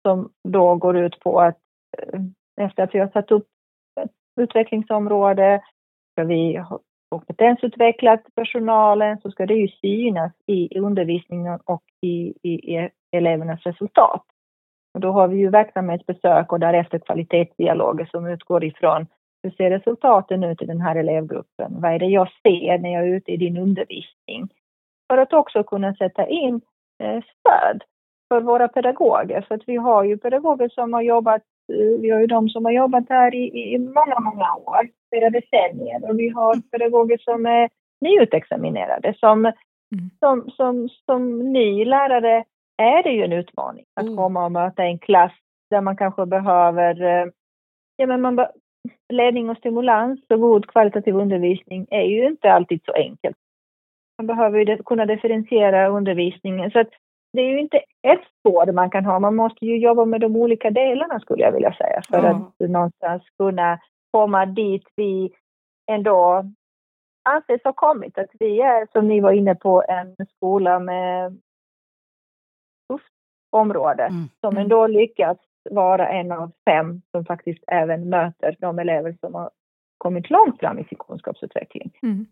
Som 0.08 0.30
då 0.48 0.74
går 0.76 0.96
ut 0.96 1.20
på 1.20 1.40
att 1.40 1.58
eh, 1.98 2.20
efter 2.66 2.82
att 2.82 2.94
vi 2.94 2.98
har 2.98 3.08
satt 3.08 3.30
upp 3.30 3.46
ett 4.00 4.10
utvecklingsområde 4.40 5.62
ska 6.12 6.24
vi 6.24 6.64
kompetensutvecklat 7.10 8.22
personalen 8.34 9.20
så 9.20 9.30
ska 9.30 9.46
det 9.46 9.54
ju 9.54 9.68
synas 9.68 10.32
i 10.46 10.78
undervisningen 10.78 11.60
och 11.64 11.82
i, 12.00 12.34
i, 12.42 12.76
i 12.76 12.90
elevernas 13.12 13.62
resultat. 13.62 14.22
Och 14.94 15.00
då 15.00 15.12
har 15.12 15.28
vi 15.28 15.36
ju 15.36 15.50
verksamhetsbesök 15.50 16.52
och 16.52 16.60
därefter 16.60 16.98
kvalitetsdialoger 16.98 18.04
som 18.04 18.26
utgår 18.26 18.64
ifrån 18.64 19.06
hur 19.42 19.50
ser 19.50 19.70
resultaten 19.70 20.44
ut 20.44 20.62
i 20.62 20.66
den 20.66 20.80
här 20.80 20.96
elevgruppen? 20.96 21.80
Vad 21.80 21.92
är 21.92 21.98
det 21.98 22.06
jag 22.06 22.28
ser 22.42 22.78
när 22.78 22.92
jag 22.92 23.02
är 23.08 23.14
ute 23.16 23.32
i 23.32 23.36
din 23.36 23.56
undervisning? 23.56 24.48
För 25.08 25.18
att 25.18 25.32
också 25.32 25.62
kunna 25.62 25.94
sätta 25.94 26.26
in 26.26 26.60
eh, 27.02 27.22
stöd 27.22 27.82
för 28.28 28.40
våra 28.40 28.68
pedagoger. 28.68 29.44
För 29.48 29.54
att 29.54 29.62
vi 29.66 29.76
har 29.76 30.04
ju 30.04 30.18
pedagoger 30.18 30.68
som 30.68 30.92
har 30.92 31.02
jobbat, 31.02 31.42
eh, 31.72 32.00
vi 32.00 32.10
har 32.10 32.20
ju 32.20 32.26
de 32.26 32.48
som 32.48 32.64
har 32.64 32.72
jobbat 32.72 33.04
här 33.08 33.34
i, 33.34 33.74
i 33.74 33.78
många, 33.78 34.20
många 34.20 34.54
år 34.54 34.88
flera 35.10 35.30
decennier 35.30 36.10
och 36.10 36.18
vi 36.18 36.28
har 36.28 36.54
mm. 36.54 36.62
pedagoger 36.62 37.18
som 37.18 37.46
är 37.46 37.68
nyutexaminerade. 38.00 39.14
Som, 39.14 39.44
mm. 39.44 40.10
som, 40.18 40.50
som, 40.50 40.88
som 40.88 41.52
ny 41.52 41.84
lärare 41.84 42.44
är 42.82 43.02
det 43.02 43.10
ju 43.10 43.24
en 43.24 43.32
utmaning 43.32 43.84
att 43.94 44.06
mm. 44.06 44.16
komma 44.16 44.44
och 44.44 44.52
möta 44.52 44.84
en 44.84 44.98
klass 44.98 45.32
där 45.70 45.80
man 45.80 45.96
kanske 45.96 46.26
behöver 46.26 47.02
eh, 47.02 47.26
ja, 47.96 48.06
men 48.06 48.20
man 48.20 48.36
be 48.36 48.50
ledning 49.08 49.50
och 49.50 49.56
stimulans 49.56 50.20
och 50.28 50.40
god 50.40 50.66
kvalitativ 50.66 51.16
undervisning 51.16 51.86
är 51.90 52.02
ju 52.02 52.26
inte 52.26 52.52
alltid 52.52 52.80
så 52.84 52.92
enkelt. 52.92 53.36
Man 54.18 54.26
behöver 54.26 54.58
ju 54.58 54.82
kunna 54.82 55.06
differentiera 55.06 55.88
undervisningen. 55.88 56.70
Så 56.70 56.80
att 56.80 56.88
det 57.32 57.40
är 57.40 57.48
ju 57.48 57.60
inte 57.60 57.76
ett 58.02 58.20
spår 58.38 58.72
man 58.72 58.90
kan 58.90 59.04
ha, 59.04 59.18
man 59.18 59.36
måste 59.36 59.66
ju 59.66 59.78
jobba 59.78 60.04
med 60.04 60.20
de 60.20 60.36
olika 60.36 60.70
delarna 60.70 61.20
skulle 61.20 61.42
jag 61.42 61.52
vilja 61.52 61.74
säga 61.74 62.02
för 62.10 62.18
mm. 62.18 62.42
att 62.42 62.70
någonstans 62.70 63.22
kunna 63.38 63.78
komma 64.10 64.46
dit 64.46 64.84
vi 64.96 65.32
ändå 65.90 66.44
anses 67.28 67.64
ha 67.64 67.72
kommit. 67.72 68.18
Att 68.18 68.30
vi 68.38 68.60
är, 68.60 68.88
som 68.92 69.08
ni 69.08 69.20
var 69.20 69.32
inne 69.32 69.54
på, 69.54 69.82
en 69.88 70.16
skola 70.36 70.78
med 70.78 71.40
tufft 72.88 73.12
område 73.50 74.02
Mm. 74.02 74.28
som 74.40 74.50
Mm. 74.52 74.62
ändå 74.62 74.86
lyckats 74.86 75.40
vara 75.70 76.08
en 76.08 76.32
av 76.32 76.52
fem 76.70 77.02
som 77.10 77.24
faktiskt 77.24 77.64
även 77.66 78.08
möter 78.08 78.56
de 78.60 78.78
elever 78.78 79.16
som 79.20 79.34
har 79.34 79.50
kommit 79.98 80.30
långt 80.30 80.60
fram 80.60 80.78
i 80.78 80.84
sin 80.84 80.98
kunskapsutveckling. 80.98 81.98
Mm. 82.02 82.26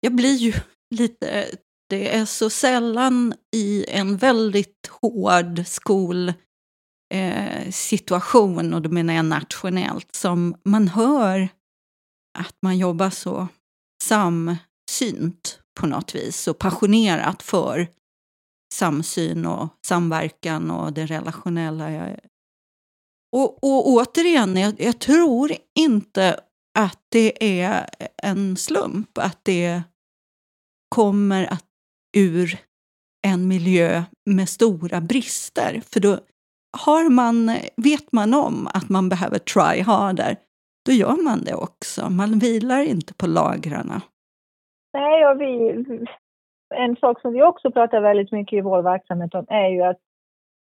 Jag 0.00 0.16
blir 0.16 0.36
ju 0.36 0.52
lite... 0.94 1.26
Det 1.88 2.16
är 2.16 2.24
så 2.24 2.50
sällan 2.50 3.32
i 3.56 3.98
en 3.98 4.16
väldigt 4.16 4.86
hård 5.00 5.66
skolsituation, 5.66 6.32
eh, 7.14 7.70
situation, 7.70 8.74
och 8.74 8.82
då 8.82 8.90
menar 8.90 9.14
jag 9.14 9.24
nationellt, 9.24 10.14
som 10.14 10.56
man 10.64 10.88
hör 10.88 11.48
att 12.38 12.56
man 12.62 12.78
jobbar 12.78 13.10
så 13.10 13.48
samsynt 14.02 15.60
på 15.80 15.86
något 15.86 16.14
vis 16.14 16.48
och 16.48 16.58
passionerat 16.58 17.42
för 17.42 17.88
samsyn 18.74 19.46
och 19.46 19.68
samverkan 19.86 20.70
och 20.70 20.92
det 20.92 21.06
relationella. 21.06 22.16
Och, 23.32 23.64
och 23.64 23.88
återigen, 23.88 24.56
jag, 24.56 24.80
jag 24.80 24.98
tror 24.98 25.52
inte 25.78 26.40
att 26.78 27.00
det 27.08 27.60
är 27.60 27.90
en 28.22 28.56
slump 28.56 29.18
att 29.18 29.38
det 29.42 29.82
kommer 30.88 31.44
att 31.44 31.64
ur 32.16 32.58
en 33.26 33.48
miljö 33.48 34.04
med 34.30 34.48
stora 34.48 35.00
brister. 35.00 35.82
För 35.86 36.00
då 36.00 36.20
har 36.86 37.10
man, 37.10 37.46
vet 37.76 38.12
man 38.12 38.34
om 38.34 38.66
att 38.74 38.88
man 38.88 39.08
behöver 39.08 39.38
try 39.38 39.82
harder, 39.82 40.36
då 40.86 40.92
gör 40.92 41.24
man 41.24 41.44
det 41.44 41.54
också. 41.54 42.10
Man 42.10 42.38
vilar 42.38 42.82
inte 42.82 43.14
på 43.14 43.26
lagrarna. 43.26 44.02
Nej, 44.92 45.26
och 45.26 45.40
vi, 45.40 45.84
en 46.74 46.96
sak 46.96 47.20
som 47.20 47.32
vi 47.32 47.42
också 47.42 47.70
pratar 47.70 48.00
väldigt 48.00 48.32
mycket 48.32 48.56
i 48.56 48.60
vår 48.60 48.82
verksamhet 48.82 49.34
om 49.34 49.46
är 49.48 49.68
ju 49.68 49.82
att 49.82 49.98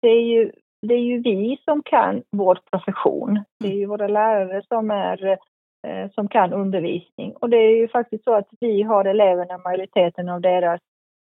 det 0.03 0.09
är 0.09 0.23
ju, 0.23 0.53
det 0.87 0.95
är 0.95 1.05
ju 1.11 1.23
vi 1.23 1.59
som 1.65 1.83
kan 1.83 2.23
vår 2.31 2.59
profession. 2.71 3.45
Det 3.61 3.69
är 3.69 3.77
ju 3.77 3.87
våra 3.87 4.09
lärare 4.09 4.63
som, 4.69 4.91
är, 4.91 5.39
eh, 5.87 6.11
som 6.11 6.29
kan 6.29 6.53
undervisning. 6.53 7.33
Och 7.37 7.51
det 7.51 7.57
är 7.57 7.77
ju 7.77 7.89
faktiskt 7.89 8.25
så 8.25 8.35
att 8.35 8.49
vi 8.61 8.83
har 8.83 9.05
eleverna 9.05 9.59
majoriteten 9.59 10.29
av 10.29 10.41
deras 10.41 10.81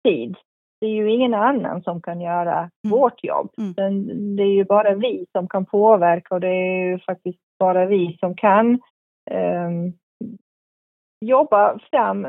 tid. 0.05 0.37
Det 0.81 0.87
är 0.87 0.91
ju 0.91 1.11
ingen 1.11 1.35
annan 1.35 1.83
som 1.83 2.03
kan 2.03 2.21
göra 2.21 2.59
Mm. 2.59 2.71
vårt 2.91 3.25
jobb. 3.25 3.51
Mm. 3.59 4.37
Det 4.37 4.43
är 4.43 4.55
ju 4.55 4.65
bara 4.65 4.95
vi 4.95 5.27
som 5.33 5.49
kan 5.49 5.67
påverka 5.67 6.35
och 6.35 6.41
det 6.41 6.49
är 6.49 6.85
ju 6.91 6.99
faktiskt 6.99 7.39
bara 7.59 7.87
vi 7.87 8.17
som 8.21 8.35
kan 8.37 8.81
ehm, 9.31 9.93
jobba 11.25 11.79
fram 11.91 12.25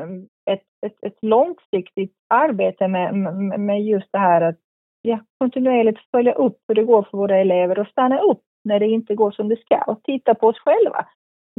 ett, 0.50 0.62
ett, 0.86 0.96
ett 1.06 1.18
långsiktigt 1.22 2.14
arbete 2.34 2.88
med, 2.88 3.14
med, 3.14 3.60
med 3.60 3.82
just 3.82 4.08
det 4.12 4.18
här 4.18 4.40
att 4.40 4.58
ja, 5.02 5.18
kontinuerligt 5.38 6.00
följa 6.10 6.32
upp 6.32 6.56
hur 6.68 6.74
det 6.74 6.84
går 6.84 7.02
för 7.02 7.18
våra 7.18 7.36
elever 7.36 7.78
och 7.78 7.86
stanna 7.86 8.18
upp 8.20 8.42
när 8.64 8.80
det 8.80 8.86
inte 8.86 9.14
går 9.14 9.30
som 9.30 9.48
det 9.48 9.60
ska 9.60 9.82
och 9.86 10.02
titta 10.02 10.34
på 10.34 10.46
oss 10.46 10.58
själva. 10.58 11.06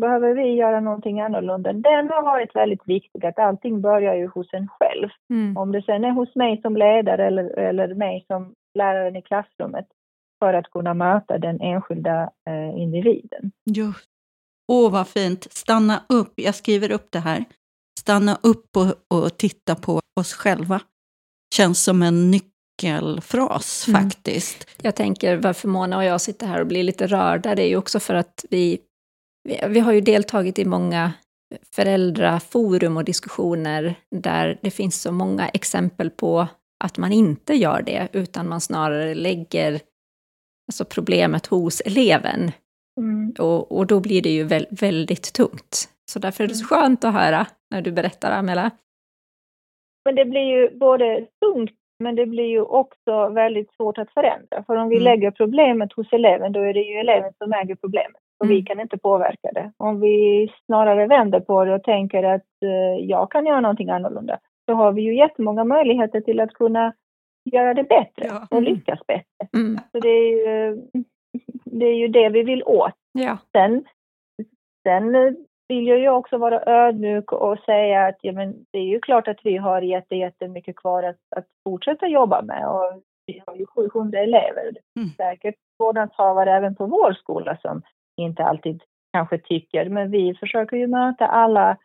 Behöver 0.01 0.33
vi 0.33 0.55
göra 0.55 0.79
någonting 0.79 1.21
annorlunda? 1.21 1.73
Den 1.73 2.09
har 2.09 2.23
varit 2.23 2.55
väldigt 2.55 2.81
viktig, 2.85 3.25
att 3.25 3.39
allting 3.39 3.81
börjar 3.81 4.15
ju 4.15 4.27
hos 4.27 4.53
en 4.53 4.67
själv. 4.67 5.09
Mm. 5.29 5.57
Om 5.57 5.71
det 5.71 5.81
sen 5.81 6.03
är 6.03 6.11
hos 6.11 6.35
mig 6.35 6.61
som 6.61 6.77
ledare 6.77 7.27
eller, 7.27 7.59
eller 7.59 7.95
mig 7.95 8.25
som 8.27 8.53
läraren 8.79 9.15
i 9.15 9.21
klassrummet 9.21 9.85
för 10.39 10.53
att 10.53 10.71
kunna 10.71 10.93
möta 10.93 11.37
den 11.37 11.61
enskilda 11.61 12.29
eh, 12.49 12.81
individen. 12.81 13.51
Just. 13.75 14.09
Åh, 14.71 14.91
vad 14.91 15.07
fint. 15.07 15.47
Stanna 15.51 16.01
upp. 16.09 16.33
Jag 16.35 16.55
skriver 16.55 16.91
upp 16.91 17.07
det 17.11 17.19
här. 17.19 17.45
Stanna 17.99 18.37
upp 18.43 18.77
och, 18.77 19.17
och 19.23 19.37
titta 19.37 19.75
på 19.75 19.99
oss 20.19 20.33
själva. 20.33 20.79
Känns 21.55 21.83
som 21.83 22.01
en 22.01 22.31
nyckelfras 22.31 23.87
Mm. 23.87 24.01
faktiskt. 24.01 24.69
Jag 24.81 24.95
tänker 24.95 25.37
varför 25.37 25.67
Mona 25.67 25.97
och 25.97 26.03
jag 26.03 26.21
sitter 26.21 26.47
här 26.47 26.61
och 26.61 26.67
blir 26.67 26.83
lite 26.83 27.07
rörda, 27.07 27.55
det 27.55 27.63
är 27.63 27.69
ju 27.69 27.77
också 27.77 27.99
för 27.99 28.13
att 28.13 28.45
vi, 28.49 28.79
vi, 29.43 29.59
vi 29.67 29.79
har 29.79 29.93
ju 29.93 30.01
deltagit 30.01 30.59
i 30.59 30.65
många 30.65 31.13
föräldraforum 31.75 32.97
och 32.97 33.03
diskussioner 33.03 33.95
där 34.15 34.57
det 34.61 34.71
finns 34.71 35.01
så 35.01 35.11
många 35.11 35.47
exempel 35.47 36.09
på 36.09 36.47
att 36.83 36.97
man 36.97 37.11
inte 37.11 37.53
gör 37.53 37.81
det, 37.81 38.07
utan 38.13 38.49
man 38.49 38.61
snarare 38.61 39.15
lägger 39.15 39.79
alltså 40.71 40.85
problemet 40.85 41.45
hos 41.45 41.81
eleven. 41.81 42.51
Mm. 42.97 43.33
Och, 43.39 43.77
och 43.77 43.87
då 43.87 43.99
blir 43.99 44.21
det 44.21 44.29
ju 44.29 44.43
väl, 44.43 44.67
väldigt 44.71 45.33
tungt. 45.33 45.89
Så 46.11 46.19
därför 46.19 46.43
är 46.43 46.47
det 46.47 46.55
så 46.55 46.65
skönt 46.65 47.03
att 47.03 47.13
höra 47.13 47.45
när 47.71 47.81
du 47.81 47.91
berättar, 47.91 48.31
Amela. 48.31 48.71
Men 50.05 50.15
det 50.15 50.25
blir 50.25 50.41
ju 50.41 50.77
både 50.77 51.27
tungt 51.45 51.71
men 51.99 52.15
det 52.15 52.25
blir 52.25 52.43
ju 52.49 52.61
också 52.61 53.29
väldigt 53.29 53.73
svårt 53.75 53.97
att 53.97 54.13
förändra. 54.13 54.63
För 54.63 54.75
om 54.75 54.89
vi 54.89 54.95
Mm. 54.95 55.03
lägger 55.03 55.31
problemet 55.31 55.93
hos 55.93 56.13
eleven, 56.13 56.51
då 56.51 56.59
är 56.59 56.73
det 56.73 56.81
ju 56.81 56.99
eleven 56.99 57.33
som 57.37 57.53
äger 57.53 57.75
problemet. 57.75 58.21
Och 58.41 58.49
vi 58.49 58.53
Mm. 58.53 58.65
kan 58.65 58.79
inte 58.79 58.97
påverka 58.97 59.49
det. 59.53 59.71
Om 59.77 59.99
vi 59.99 60.47
snarare 60.65 61.07
vänder 61.07 61.39
på 61.39 61.65
det 61.65 61.73
och 61.75 61.83
tänker 61.83 62.23
att 62.23 62.45
eh, 62.65 63.05
jag 63.05 63.31
kan 63.31 63.45
göra 63.45 63.59
någonting 63.61 63.89
annorlunda, 63.89 64.39
så 64.65 64.73
har 64.75 64.91
vi 64.91 65.01
ju 65.01 65.15
jättemånga 65.15 65.63
möjligheter 65.63 66.21
till 66.21 66.39
att 66.39 66.53
kunna 66.53 66.93
göra 67.51 67.73
det 67.73 67.83
bättre 67.83 68.25
Ja. 68.25 68.47
och 68.51 68.57
Mm. 68.57 68.73
lyckas 68.73 68.99
bättre. 69.07 69.47
Mm. 69.53 69.77
Så 69.91 69.99
det 69.99 70.09
är 70.09 70.31
ju 70.31 70.81
det, 71.65 71.85
är 71.85 71.95
ju 71.95 72.07
det 72.07 72.29
vi 72.29 72.43
vill 72.43 72.63
åt. 72.63 72.93
Ja. 73.11 73.37
Sen, 73.51 73.85
sen 74.83 75.15
eh, 75.15 75.31
vill 75.67 75.87
jag 75.87 75.99
ju 75.99 76.09
också 76.09 76.37
vara 76.37 76.61
ödmjuk 76.65 77.31
och 77.31 77.59
säga 77.59 78.05
att 78.05 78.17
ja, 78.21 78.31
men 78.33 78.65
det 78.71 78.79
är 78.79 78.83
ju 78.85 78.99
klart 78.99 79.27
att 79.27 79.39
vi 79.43 79.57
har 79.57 79.81
jätte, 79.81 80.15
jättemycket 80.15 80.75
kvar 80.75 81.03
att, 81.03 81.17
att 81.35 81.45
fortsätta 81.69 82.07
jobba 82.07 82.41
med. 82.41 82.67
Och 82.69 83.01
vi 83.25 83.41
har 83.47 83.55
ju 83.55 83.65
700 83.65 84.19
elever. 84.19 84.71
Mm. 84.99 85.09
säkert 85.17 85.55
vårdnadshavare 85.79 86.51
även 86.55 86.75
på 86.75 86.85
vår 86.85 87.13
skola 87.13 87.57
som 87.61 87.81
inte 88.21 88.43
alltid 88.43 88.83
kanske 89.13 89.37
tycker. 89.37 89.89
Men 89.89 90.11
vi 90.11 90.35
försöker 90.35 90.77
ju 90.77 90.87
möta 90.87 91.27
alla 91.27 91.77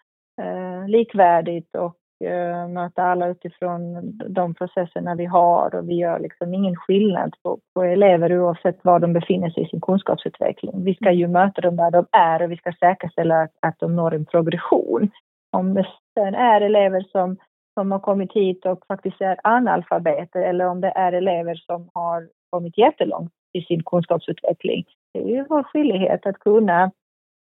eh, 0.42 0.88
likvärdigt 0.88 1.74
och 1.74 2.26
eh, 2.26 2.68
möta 2.68 3.02
alla 3.02 3.28
utifrån 3.28 4.12
de 4.28 4.54
processerna 4.54 5.14
vi 5.14 5.24
har. 5.24 5.74
Och 5.74 5.88
vi 5.88 5.94
gör 5.94 6.18
liksom 6.18 6.54
ingen 6.54 6.76
skillnad 6.76 7.34
på, 7.42 7.58
på 7.74 7.82
elever 7.82 8.38
oavsett 8.38 8.84
var 8.84 8.98
de 8.98 9.12
befinner 9.12 9.50
sig 9.50 9.62
i 9.62 9.68
sin 9.68 9.80
kunskapsutveckling. 9.80 10.84
Vi 10.84 10.94
ska 10.94 11.12
ju 11.12 11.28
möta 11.28 11.60
dem 11.60 11.76
där 11.76 11.90
de 11.90 12.06
är 12.12 12.42
och 12.42 12.50
vi 12.50 12.56
ska 12.56 12.72
säkerställa 12.72 13.42
att, 13.42 13.52
att 13.62 13.78
de 13.78 13.96
når 13.96 14.14
en 14.14 14.26
progression. 14.26 15.10
Om 15.52 15.74
det 15.74 15.86
sen 16.18 16.34
är 16.34 16.60
elever 16.60 17.00
som, 17.00 17.36
som 17.74 17.92
har 17.92 17.98
kommit 17.98 18.32
hit 18.32 18.66
och 18.66 18.86
faktiskt 18.88 19.20
är 19.20 19.40
analfabeter 19.42 20.40
eller 20.42 20.66
om 20.66 20.80
det 20.80 20.92
är 20.96 21.12
elever 21.12 21.54
som 21.54 21.90
har 21.94 22.28
kommit 22.50 22.78
jättelångt 22.78 23.32
i 23.52 23.62
sin 23.62 23.82
kunskapsutveckling. 23.82 24.84
Det 25.16 25.22
är 25.22 25.36
ju 25.36 25.44
vår 25.48 25.62
skyldighet 25.62 26.26
att 26.26 26.38
kunna 26.38 26.90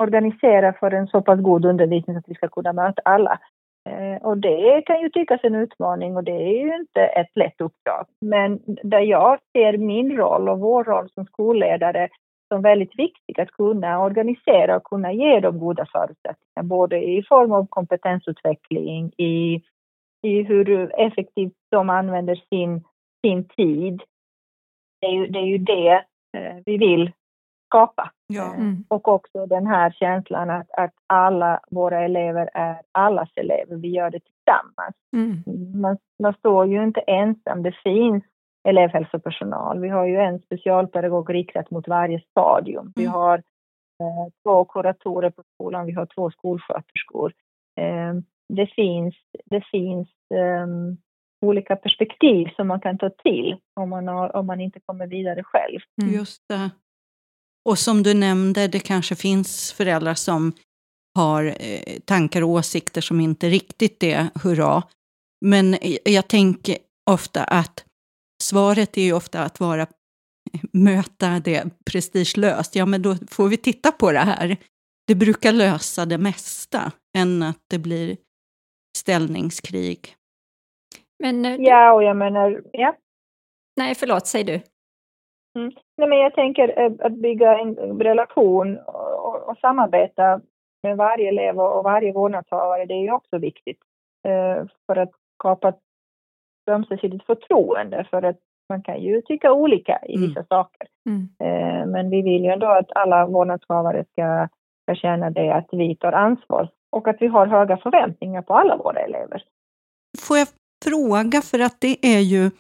organisera 0.03 0.73
för 0.73 0.91
en 0.91 1.07
så 1.07 1.23
pass 1.23 1.41
god 1.41 1.65
undervisning 1.65 2.17
att 2.17 2.29
vi 2.29 2.35
ska 2.35 2.49
kunna 2.49 2.73
möta 2.73 3.03
alla. 3.05 3.39
Eh, 3.89 4.23
och 4.23 4.39
det 4.39 4.83
kan 4.87 5.01
ju 5.01 5.09
tyckas 5.09 5.41
en 5.43 5.55
utmaning 5.55 6.17
och 6.17 6.25
det 6.25 6.33
är 6.33 6.63
ju 6.65 6.77
inte 6.77 7.01
ett 7.01 7.37
lätt 7.37 7.61
uppdrag. 7.61 8.07
Men 8.21 8.61
där 8.67 9.01
jag 9.01 9.39
ser 9.53 9.79
min 9.79 10.17
roll 10.17 10.49
och 10.49 10.61
vår 10.61 10.85
roll 10.85 11.11
som 11.11 11.25
skolledare 11.27 12.09
som 12.49 12.63
väldigt 12.63 12.99
viktig 12.99 13.41
att 13.41 13.51
kunna 13.51 14.03
organisera 14.03 14.77
och 14.77 14.85
kunna 14.85 15.13
ge 15.13 15.41
dem 15.41 15.59
goda 15.59 15.87
förutsättningar, 15.93 16.63
både 16.63 17.05
i 17.05 17.23
form 17.23 17.53
av 17.53 17.67
kompetensutveckling, 17.67 19.13
i, 19.17 19.63
i 20.23 20.43
hur 20.43 21.01
effektivt 21.01 21.53
de 21.71 21.91
använder 21.91 22.35
sin, 22.51 22.85
sin 23.27 23.45
tid. 23.49 24.03
Det 25.01 25.07
är 25.07 25.13
ju 25.13 25.27
det, 25.27 25.39
är 25.39 25.47
ju 25.47 25.59
det 25.59 26.05
eh, 26.37 26.57
vi 26.67 26.79
vill 26.79 27.13
skapa. 27.73 28.11
Ja. 28.27 28.55
Mm. 28.55 28.85
Och 28.89 29.09
också 29.09 29.47
den 29.47 29.67
här 29.67 29.91
känslan 29.91 30.51
att, 30.51 30.71
att 30.71 30.95
alla 31.07 31.61
våra 31.71 32.05
elever 32.05 32.51
är 32.55 32.77
allas 32.93 33.29
elever. 33.37 33.77
Vi 33.77 33.89
gör 33.89 34.11
det 34.11 34.21
tillsammans. 34.21 34.95
Mm. 35.17 35.81
Man, 35.81 35.99
man 36.23 36.35
står 36.35 36.67
ju 36.67 36.83
inte 36.85 37.01
ensam. 37.01 37.63
Det 37.63 37.75
finns 37.85 38.25
elevhälsopersonal. 38.69 39.81
Vi 39.81 39.89
har 39.89 40.07
ju 40.07 40.17
en 40.17 40.39
specialpedagog 40.39 41.35
riktat 41.35 41.71
mot 41.71 41.89
varje 41.89 42.21
stadium. 42.31 42.93
Vi 42.97 43.03
Mm. 43.05 43.15
har 43.15 43.39
eh, 44.01 44.33
två 44.45 44.65
kuratorer 44.65 45.31
på 45.31 45.43
skolan. 45.55 45.87
Vi 45.87 45.93
har 45.93 46.07
två 46.07 46.31
skolsköterskor. 46.31 47.33
Eh, 47.81 48.15
det 48.49 48.67
finns, 48.67 49.15
det 49.45 49.65
finns 49.71 50.09
ehm, 50.35 50.97
olika 51.47 51.77
perspektiv 51.77 52.49
som 52.57 52.69
man 52.69 52.81
kan 52.81 52.99
ta 52.99 53.11
till 53.11 53.57
om 53.81 53.91
man, 53.91 54.09
har, 54.09 54.37
om 54.37 54.47
man 54.47 54.61
inte 54.61 54.81
kommer 54.87 55.07
vidare 55.07 55.43
själv. 55.45 55.81
Mm. 56.03 56.15
Just 56.15 56.49
det. 56.49 56.71
Och 57.65 57.79
som 57.79 58.03
du 58.03 58.15
nämnde, 58.15 58.69
det 58.69 58.81
kanske 58.81 59.15
finns 59.15 59.73
föräldrar 59.73 60.15
som 60.15 60.53
har 61.19 61.57
eh, 61.61 61.99
tankar 62.05 62.43
och 62.43 62.49
åsikter 62.49 63.01
som 63.01 63.21
inte 63.21 63.49
riktigt 63.49 64.03
är 64.03 64.29
hurra. 64.43 64.83
Men 65.45 65.75
eh, 65.75 65.97
jag 66.05 66.29
tänker 66.29 66.77
ofta 67.11 67.45
att 67.45 67.85
svaret 68.43 68.99
är 68.99 69.03
ju 69.03 69.13
ofta 69.13 69.45
att 69.45 69.61
vara 69.61 69.87
möta 70.73 71.41
det 71.41 71.71
prestigelöst. 71.91 72.77
Ja, 72.77 72.87
men 72.87 73.03
då 73.03 73.17
får 73.31 73.49
vi 73.49 73.57
titta 73.57 73.93
på 73.93 74.13
det 74.13 74.19
här. 74.19 74.57
Det 75.07 75.15
brukar 75.15 75.53
lösa 75.53 76.07
det 76.07 76.19
mesta 76.19 76.93
än 77.19 77.43
att 77.43 77.61
det 77.71 77.79
blir 77.79 78.17
ställningskrig. 78.99 80.17
Men, 81.23 81.45
eh, 81.45 81.57
Ja, 81.59 81.93
och 81.93 82.03
jag 82.03 82.17
menar, 82.17 82.63
ja. 82.73 82.97
Nej, 83.77 83.95
förlåt, 83.95 84.27
säg 84.27 84.45
du. 84.45 84.61
Mm. 85.59 85.73
Nej, 85.97 86.09
men 86.09 86.19
jag 86.19 86.35
tänker 86.35 86.79
eh, 86.79 86.93
att 87.07 87.13
bygga 87.13 87.59
en 87.59 88.01
relation 88.01 88.79
och, 88.79 89.49
och, 89.49 89.59
samarbeta 89.59 90.41
med 90.83 90.97
varje 90.97 91.29
elev 91.29 91.61
och 91.61 91.85
varje 91.85 92.13
vårdnadshavare, 92.13 92.87
det 92.87 92.95
är 92.95 93.13
också 93.13 93.39
viktigt 93.39 93.79
eh, 94.29 94.67
för 94.87 94.97
att 94.97 95.11
skapa 95.39 95.69
ett 95.69 95.81
ömsesidigt 96.71 97.27
förtroende 97.27 98.07
för 98.11 98.23
att 98.23 98.39
man 98.69 98.83
kan 98.83 99.01
ju 99.01 99.23
tycka 99.23 99.53
olika 99.53 99.99
i 100.09 100.17
Mm. 100.17 100.29
vissa 100.29 100.45
saker. 100.45 100.89
Mm. 101.07 101.29
Eh, 101.39 101.87
men 101.87 102.11
vi 102.11 102.23
vill 102.23 102.45
ju 102.45 102.51
ändå 102.51 102.67
att 102.67 102.93
alla 102.95 103.27
vårdnadshavare 103.27 104.05
ska, 104.13 104.49
ska 104.83 104.95
känna 104.95 105.31
det 105.31 105.55
att 105.55 105.69
vi 105.73 105.97
tar 105.97 106.13
ansvar 106.13 106.69
och 106.91 107.09
att 107.09 107.17
vi 107.21 107.27
har 107.27 107.47
höga 107.47 107.77
förväntningar 107.77 108.43
på 108.43 108.55
alla 108.55 108.77
våra 108.77 109.01
elever. 109.01 109.45
Får 110.19 110.39
jag 110.39 110.49
fråga, 110.85 111.41
för 111.43 111.59
att 111.59 111.81
det 111.81 111.97
är 112.03 112.21
ju 112.21 112.51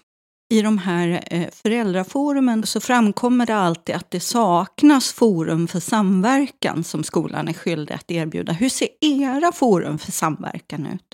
i 0.56 0.62
de 0.62 0.78
här 0.78 1.08
eh, 1.34 1.48
föräldraforumen 1.62 2.62
så 2.62 2.80
framkommer 2.80 3.46
det 3.46 3.54
alltid 3.54 3.94
att 3.94 4.10
det 4.10 4.20
saknas 4.20 5.06
forum 5.20 5.62
för 5.72 5.82
samverkan 5.94 6.78
som 6.90 7.02
skolan 7.02 7.48
är 7.48 7.52
skyldig 7.52 7.94
att 7.94 8.10
erbjuda. 8.10 8.52
Hur 8.52 8.68
ser 8.68 8.88
era 9.00 9.52
forum 9.52 9.96
för 10.04 10.12
samverkan 10.22 10.82
ut? 10.94 11.10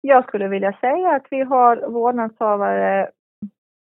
Jag 0.00 0.24
skulle 0.28 0.48
vilja 0.48 0.72
säga 0.72 1.08
att 1.16 1.26
vi 1.30 1.40
har 1.42 1.90
vårdnadshavare 1.90 3.10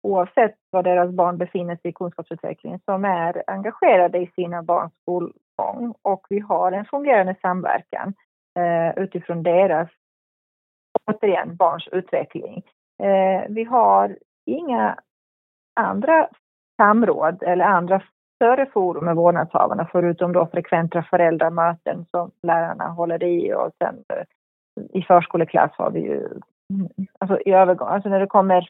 oavsett 0.02 0.54
var 0.70 0.82
deras 0.82 1.10
barn 1.10 1.38
befinner 1.38 1.76
sig 1.76 1.90
i 1.90 1.92
kunskapsutvecklingen 1.92 2.80
som 2.84 3.04
är 3.04 3.42
engagerade 3.46 4.18
i 4.18 4.30
sina 4.36 4.62
barns 4.62 4.92
skolgång 5.02 5.94
och 6.02 6.26
vi 6.28 6.38
har 6.38 6.72
en 6.72 6.84
fungerande 6.84 7.36
samverkan 7.42 8.14
eh, 8.58 9.02
utifrån 9.02 9.42
deras, 9.42 9.88
återigen, 11.06 11.56
barns 11.56 11.88
utveckling. 11.92 12.62
Eh, 13.02 13.44
vi 13.48 13.64
har 13.64 14.18
inga 14.46 14.98
andra 15.80 16.28
samråd 16.82 17.42
eller 17.42 17.64
andra 17.64 18.02
större 18.34 18.66
forum 18.66 19.04
med 19.04 19.16
vårdnadshavarna 19.16 19.88
förutom 19.92 20.32
då 20.32 20.46
frekventa 20.46 21.02
föräldramöten 21.02 22.06
som 22.10 22.30
lärarna 22.42 22.88
håller 22.88 23.22
i 23.22 23.54
och 23.54 23.70
sen 23.78 24.04
eh, 24.08 24.24
i 24.92 25.02
förskoleklass 25.02 25.70
har 25.74 25.90
vi 25.90 26.00
ju, 26.00 26.18
mm, 26.72 26.88
alltså 27.18 27.40
i 27.40 27.52
övergång, 27.52 27.88
alltså 27.88 28.08
när 28.08 28.20
det 28.20 28.26
kommer 28.26 28.68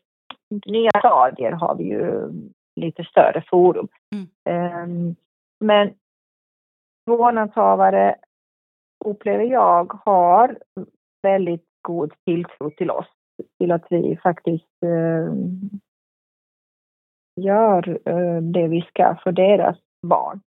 nya 0.66 0.90
stadier 0.98 1.52
har 1.52 1.74
vi 1.74 1.84
ju 1.84 2.30
lite 2.80 3.04
större 3.04 3.44
forum. 3.50 3.88
Um, 4.50 5.16
men 5.60 5.94
vårdnadshavare 7.06 8.16
upplever 9.04 9.44
jag 9.44 10.00
har 10.04 10.58
väldigt 11.22 11.64
god 11.82 12.12
tilltro 12.26 12.70
till 12.70 12.90
oss, 12.90 13.06
till 13.58 13.72
att 13.72 13.86
vi 13.90 14.16
faktiskt 14.22 14.82
uh, 14.84 15.34
gör 17.40 17.88
uh, 18.08 18.42
det 18.42 18.68
vi 18.68 18.82
ska 18.82 19.16
för 19.24 19.32
deras 19.32 19.76
barn. 20.06 20.40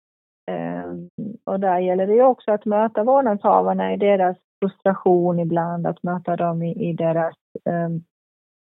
Um, 0.51 1.09
och 1.43 1.59
där 1.59 1.79
gäller 1.79 2.07
det 2.07 2.23
också 2.23 2.51
att 2.51 2.65
möta 2.65 3.03
vårdnadshavarna 3.03 3.93
i 3.93 3.97
deras 3.97 4.37
frustration 4.59 5.39
ibland, 5.39 5.87
att 5.87 6.03
möta 6.03 6.35
dem 6.35 6.63
i, 6.63 6.89
i 6.89 6.93
deras 6.93 7.35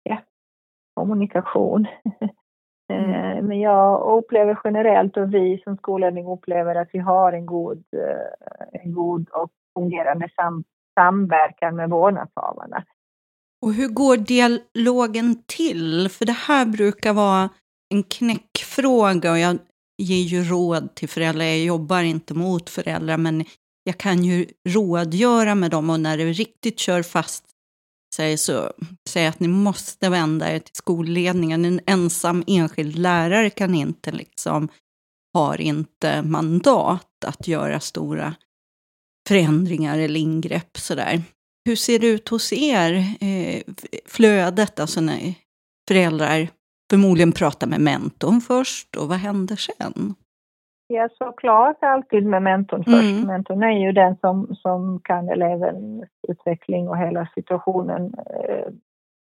ja, 0.03 0.17
kommunikation. 0.93 1.87
mm. 2.93 3.45
Men 3.45 3.59
jag 3.59 4.17
upplever 4.17 4.59
generellt 4.63 5.17
och 5.17 5.33
vi 5.33 5.61
som 5.63 5.77
skolledning 5.77 6.27
upplever 6.27 6.75
att 6.75 6.89
vi 6.93 6.99
har 6.99 7.33
en 7.33 7.45
god, 7.45 7.83
en 8.71 8.93
god 8.93 9.29
och 9.29 9.51
fungerande 9.73 10.29
sam, 10.35 10.63
samverkan 10.99 11.75
med 11.75 11.89
vårdnadshavarna. 11.89 12.83
Och 13.61 13.73
hur 13.73 13.87
går 13.87 14.17
dialogen 14.17 15.43
till? 15.45 16.09
För 16.09 16.25
det 16.25 16.31
här 16.31 16.65
brukar 16.65 17.13
vara 17.13 17.49
en 17.93 18.03
knäckfråga 18.03 19.31
och 19.31 19.39
jag 19.39 19.57
ger 20.01 20.23
ju 20.23 20.43
råd 20.43 20.95
till 20.95 21.09
föräldrar. 21.09 21.45
Jag 21.45 21.59
jobbar 21.59 22.03
inte 22.03 22.33
mot 22.33 22.69
föräldrar 22.69 23.17
men 23.17 23.45
jag 23.83 23.97
kan 23.97 24.23
ju 24.23 24.47
rådgöra 24.69 25.55
med 25.55 25.71
dem 25.71 25.89
och 25.89 25.99
när 25.99 26.17
det 26.17 26.31
riktigt 26.31 26.79
kör 26.79 27.03
fast 27.03 27.45
sig 28.15 28.37
så 28.37 28.73
säger 29.09 29.29
att 29.29 29.39
ni 29.39 29.47
måste 29.47 30.09
vända 30.09 30.51
er 30.51 30.59
till 30.59 30.75
skolledningen. 30.75 31.65
En 31.65 31.79
ensam 31.85 32.43
enskild 32.47 32.95
lärare 32.95 33.49
kan 33.49 33.75
inte 33.75 34.11
liksom, 34.11 34.67
har 35.33 35.61
inte 35.61 36.21
mandat 36.21 37.25
att 37.25 37.47
göra 37.47 37.79
stora 37.79 38.35
förändringar 39.27 39.99
eller 39.99 40.19
ingrepp 40.19 40.77
sådär. 40.77 41.23
Hur 41.65 41.75
ser 41.75 41.99
det 41.99 42.07
ut 42.07 42.29
hos 42.29 42.53
er, 42.53 42.93
eh, 43.21 43.61
flödet, 44.05 44.79
alltså 44.79 45.01
när 45.01 45.33
föräldrar 45.87 46.47
förmodligen 46.91 47.31
pratar 47.31 47.67
med 47.67 47.81
mentorn 47.81 48.41
först 48.41 48.95
och 48.95 49.07
vad 49.07 49.17
händer 49.17 49.55
sen? 49.55 50.15
Ja, 50.87 51.09
såklart 51.17 51.77
alltid 51.81 52.25
med 52.25 52.41
mentorn 52.41 52.83
först. 52.83 53.11
Mm. 53.11 53.27
Mentorn 53.27 53.63
är 53.63 53.85
ju 53.85 53.91
den 53.91 54.17
som, 54.17 54.55
som 54.55 54.99
kan 55.03 55.29
elevens 55.29 56.09
utveckling 56.27 56.89
och 56.89 56.97
hela 56.97 57.27
situationen 57.35 58.13
eh, 58.13 58.73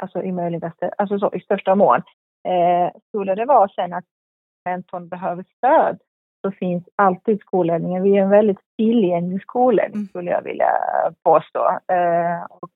alltså 0.04 0.24
i 0.24 0.32
möjligaste, 0.32 0.92
alltså 0.98 1.20
så, 1.20 1.34
i 1.34 1.40
största 1.40 1.76
mån. 1.76 2.02
Eh, 2.48 3.02
skulle 3.08 3.36
det 3.36 3.46
vara 3.46 3.70
sen 3.70 3.94
att 3.94 4.06
mentorn 4.66 5.08
behöver 5.08 5.46
stöd 5.58 6.00
så 6.46 6.52
finns 6.52 6.84
alltid 6.96 7.40
skolledningen. 7.40 8.04
Vi 8.04 8.18
är 8.18 8.22
en 8.22 8.30
väldigt 8.30 8.60
tillgänglig 8.78 9.42
skolledning 9.42 10.06
skulle 10.06 10.32
jag 10.32 10.42
vilja 10.42 10.72
påstå. 11.24 11.60
Eh, 11.70 12.44
och 12.50 12.70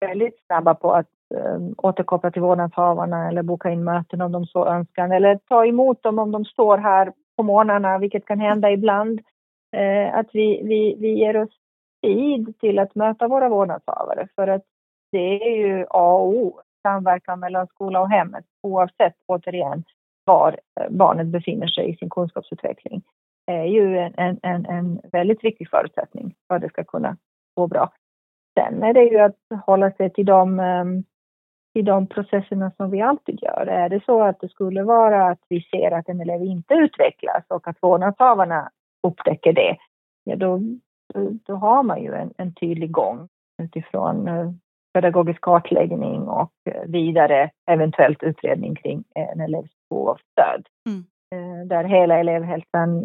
väldigt 0.00 0.46
snabba 0.46 0.74
på 0.74 0.92
att 0.92 1.06
eh, 1.34 1.60
återkoppla 1.76 2.30
till 2.30 2.42
vårdnadshavarna 2.42 3.28
eller 3.28 3.42
boka 3.42 3.70
in 3.70 3.84
möten 3.84 4.20
om 4.20 4.32
de 4.32 4.46
så 4.46 4.66
önskar 4.66 5.14
eller 5.14 5.38
ta 5.48 5.66
emot 5.66 6.02
dem 6.02 6.18
om 6.18 6.30
de 6.30 6.44
står 6.44 6.78
här 6.78 7.12
på 7.36 7.42
morgnarna, 7.42 7.98
vilket 7.98 8.24
kan 8.24 8.40
hända 8.40 8.70
ibland. 8.70 9.20
Eh, 9.76 10.14
att 10.14 10.26
vi, 10.32 10.62
vi, 10.64 10.96
vi 11.00 11.18
ger 11.18 11.36
oss 11.36 11.50
tid 12.02 12.58
till 12.60 12.78
att 12.78 12.94
möta 12.94 13.28
våra 13.28 13.48
vårdnadshavare 13.48 14.28
för 14.34 14.48
att 14.48 14.62
det 15.12 15.42
är 15.42 15.56
ju 15.56 15.86
A 15.90 16.16
och 16.16 16.28
O, 16.28 16.60
samverkan 16.82 17.40
mellan 17.40 17.66
skola 17.66 18.00
och 18.00 18.10
hemmet 18.10 18.44
oavsett 18.62 19.14
återigen 19.26 19.84
var 20.24 20.60
barnet 20.90 21.26
befinner 21.26 21.66
sig 21.66 21.90
i 21.90 21.96
sin 21.96 22.10
kunskapsutveckling 22.10 23.02
är 23.46 23.64
ju 23.64 23.98
en, 23.98 24.12
en, 24.16 24.38
en, 24.42 24.66
en 24.66 25.00
väldigt 25.12 25.44
viktig 25.44 25.70
förutsättning 25.70 26.34
för 26.48 26.54
att 26.54 26.62
det 26.62 26.68
ska 26.68 26.84
kunna 26.84 27.16
gå 27.54 27.66
bra. 27.66 27.92
Sen 28.58 28.82
är 28.82 28.94
det 28.94 29.04
ju 29.04 29.18
att 29.18 29.36
hålla 29.66 29.90
sig 29.90 30.10
till 30.10 30.26
de, 30.26 30.60
ehm, 30.60 31.04
till 31.74 31.84
de 31.84 32.06
processerna 32.06 32.72
som 32.76 32.90
vi 32.90 33.00
alltid 33.00 33.42
gör. 33.42 33.66
Är 33.66 33.88
det 33.88 34.04
så 34.04 34.22
att 34.22 34.40
det 34.40 34.48
skulle 34.48 34.82
vara 34.82 35.30
att 35.30 35.40
vi 35.48 35.60
ser 35.60 35.90
att 35.90 36.08
en 36.08 36.20
elev 36.20 36.42
inte 36.42 36.74
utvecklas 36.74 37.44
och 37.48 37.68
att 37.68 37.82
vårdnadshavarna 37.82 38.70
upptäcker 39.02 39.52
det, 39.52 39.76
ja 40.24 40.36
då, 40.36 40.60
då, 41.14 41.30
då 41.44 41.54
har 41.54 41.82
man 41.82 42.02
ju 42.02 42.14
en, 42.14 42.32
en 42.38 42.54
tydlig 42.54 42.90
gång 42.90 43.28
utifrån 43.62 44.28
eh, 44.28 44.50
pedagogisk 44.94 45.40
kartläggning 45.40 46.22
och 46.22 46.52
eh, 46.64 46.82
vidare 46.86 47.50
eventuellt 47.70 48.22
utredning 48.22 48.74
kring 48.74 49.04
en 49.14 49.40
elevs 49.40 49.70
behov 49.90 50.08
av 50.08 50.18
stöd. 50.32 50.66
Mm 50.88 51.04
Eh, 51.34 51.66
där 51.66 51.84
hela 51.84 52.18
elevhälsan 52.18 53.02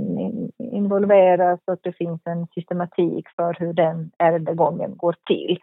involveras 0.58 1.60
och 1.66 1.74
att 1.74 1.84
det 1.84 1.94
finns 1.94 2.22
en 2.26 2.48
systematik 2.48 3.30
för 3.36 3.56
hur 3.60 3.74
den 3.74 4.12
ärendegången 4.18 4.98
går 4.98 5.16
till. 5.28 5.60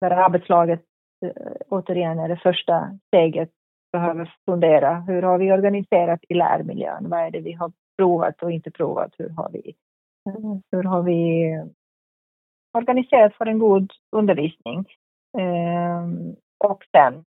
Där 0.00 0.10
arbetslaget 0.10 0.82
eh, 1.24 1.52
återigen 1.68 2.18
är 2.18 2.28
det 2.28 2.36
första 2.36 2.98
steget 3.06 3.50
behöver 3.92 4.34
fundera. 4.44 5.00
Hur 5.00 5.22
har 5.22 5.38
vi 5.38 5.52
organiserat 5.52 6.20
i 6.28 6.34
lärmiljön? 6.34 7.10
Vad 7.10 7.20
är 7.20 7.30
det 7.30 7.40
vi 7.40 7.52
har 7.52 7.72
provat 7.98 8.42
och 8.42 8.50
inte 8.50 8.70
provat? 8.70 9.14
Hur 9.18 9.28
har 9.28 9.50
vi, 9.50 9.74
hur 10.72 10.82
har 10.82 11.02
vi 11.02 11.44
organiserat 12.78 13.34
för 13.34 13.46
en 13.46 13.58
god 13.58 13.92
undervisning? 14.16 14.86
Eh, 15.38 16.06
och 16.58 16.84
sen 16.92 17.24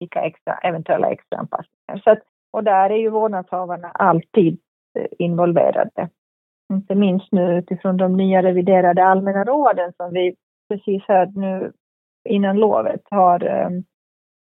vilka 0.00 0.20
extra, 0.20 0.58
eventuella 0.58 1.10
extra 1.10 1.38
anpassningar. 1.38 2.02
Så 2.04 2.10
att 2.10 2.22
och 2.52 2.64
där 2.64 2.90
är 2.90 2.96
ju 2.96 3.08
vårdnadshavarna 3.08 3.88
alltid 3.88 4.58
involverade. 5.18 6.08
Inte 6.72 6.94
minst 6.94 7.32
nu 7.32 7.58
utifrån 7.58 7.96
de 7.96 8.16
nya 8.16 8.42
reviderade 8.42 9.04
allmänna 9.04 9.44
råden 9.44 9.92
som 9.96 10.12
vi 10.12 10.34
precis 10.68 11.02
hört 11.08 11.34
nu 11.34 11.72
innan 12.28 12.56
lovet 12.56 13.00
har 13.10 13.66
um, 13.66 13.84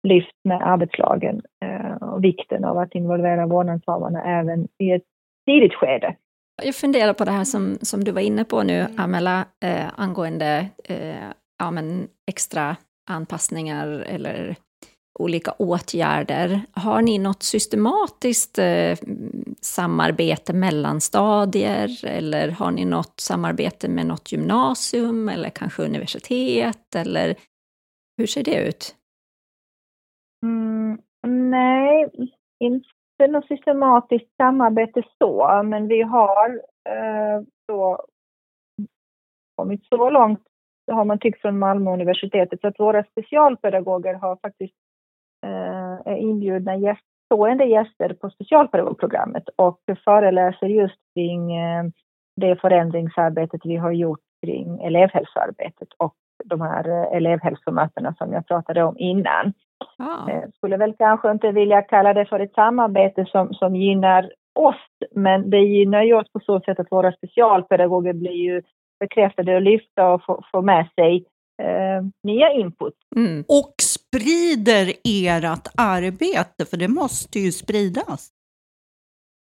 lyft 0.07 0.35
med 0.43 0.61
arbetslagen 0.61 1.41
uh, 1.65 2.03
och 2.03 2.23
vikten 2.23 2.65
av 2.65 2.77
att 2.77 2.95
involvera 2.95 3.47
vårdnadshavarna 3.47 4.39
även 4.39 4.67
i 4.77 4.91
ett 4.91 5.03
tidigt 5.45 5.73
skede. 5.73 6.15
Jag 6.63 6.75
funderar 6.75 7.13
på 7.13 7.25
det 7.25 7.31
här 7.31 7.43
som, 7.43 7.77
som 7.81 8.03
du 8.03 8.11
var 8.11 8.21
inne 8.21 8.45
på 8.45 8.63
nu, 8.63 8.85
Amela, 8.97 9.45
eh, 9.65 9.85
angående 9.95 10.69
eh, 10.83 11.29
ja, 11.59 11.71
men 11.71 12.07
extra 12.27 12.75
anpassningar 13.09 13.87
eller 13.87 14.55
olika 15.19 15.51
åtgärder. 15.51 16.61
Har 16.71 17.01
ni 17.01 17.19
något 17.19 17.43
systematiskt 17.43 18.59
eh, 18.59 18.97
samarbete 19.61 20.53
mellan 20.53 21.01
stadier 21.01 22.05
eller 22.05 22.51
har 22.51 22.71
ni 22.71 22.85
något 22.85 23.19
samarbete 23.19 23.89
med 23.89 24.05
något 24.05 24.31
gymnasium 24.31 25.29
eller 25.29 25.49
kanske 25.49 25.83
universitet 25.83 26.95
eller 26.95 27.35
hur 28.17 28.25
ser 28.25 28.43
det 28.43 28.67
ut? 28.67 28.95
Mm, 30.43 31.01
nej, 31.27 32.09
inte 32.59 33.27
något 33.29 33.47
systematiskt 33.47 34.35
samarbete 34.37 35.03
så, 35.17 35.63
men 35.63 35.87
vi 35.87 36.01
har 36.01 36.49
eh, 36.89 37.43
då 37.67 38.05
kommit 39.55 39.85
så 39.85 40.09
långt 40.09 40.39
har 40.91 41.05
man 41.05 41.19
tyckt 41.19 41.41
från 41.41 41.59
Malmö 41.59 41.91
universitetet 41.93 42.61
så 42.61 42.67
att 42.67 42.79
våra 42.79 43.03
specialpedagoger 43.03 44.13
har 44.13 44.35
faktiskt 44.35 44.73
är 46.05 46.15
inbjudna 46.15 46.75
gäst, 46.75 47.03
stående 47.25 47.65
gäster 47.65 48.13
på 48.13 48.29
specialpedagogprogrammet 48.29 49.43
och 49.55 49.79
föreläser 50.05 50.67
just 50.67 50.99
kring 51.15 51.55
eh, 51.57 51.83
det 52.35 52.55
förändringsarbetet 52.61 53.61
vi 53.63 53.75
har 53.75 53.91
gjort 53.91 54.19
kring 54.45 54.79
elevhälsoarbetet 54.83 55.87
och 55.97 56.15
de 56.45 56.61
här 56.61 56.89
eh, 56.89 57.17
elevhälsomötena 57.17 58.15
som 58.17 58.33
jag 58.33 58.47
pratade 58.47 58.83
om 58.83 58.95
innan. 58.97 59.53
Ah. 59.97 60.29
Eh, 60.29 60.49
skulle 60.55 60.77
väl 60.77 60.93
kanske 60.97 61.31
inte 61.31 61.51
vilja 61.51 61.81
kalla 61.81 62.13
det 62.13 62.25
för 62.25 62.39
ett 62.39 62.53
samarbete 62.53 63.25
som, 63.25 63.53
som 63.53 63.75
gynnar 63.75 64.31
oss, 64.59 65.09
men 65.11 65.49
det 65.49 65.59
gynnar 65.59 66.03
ju 66.03 66.13
oss 66.13 66.31
på 66.31 66.39
så 66.39 66.59
sätt 66.59 66.79
att 66.79 66.91
våra 66.91 67.11
specialpedagoger 67.11 68.13
blir 68.13 68.31
ju 68.31 68.61
bekräftade 68.99 69.55
och 69.55 69.61
lyfta 69.61 70.13
och 70.13 70.23
få, 70.25 70.43
få 70.51 70.61
med 70.61 70.89
sig 70.95 71.25
eh, 71.61 72.03
nya 72.23 72.51
input. 72.51 72.93
Mm. 73.15 73.39
Och 73.47 73.73
sprider 74.15 74.93
ert 75.03 75.67
arbete, 75.77 76.65
för 76.65 76.77
det 76.77 76.87
måste 76.87 77.39
ju 77.39 77.51
spridas. 77.51 78.29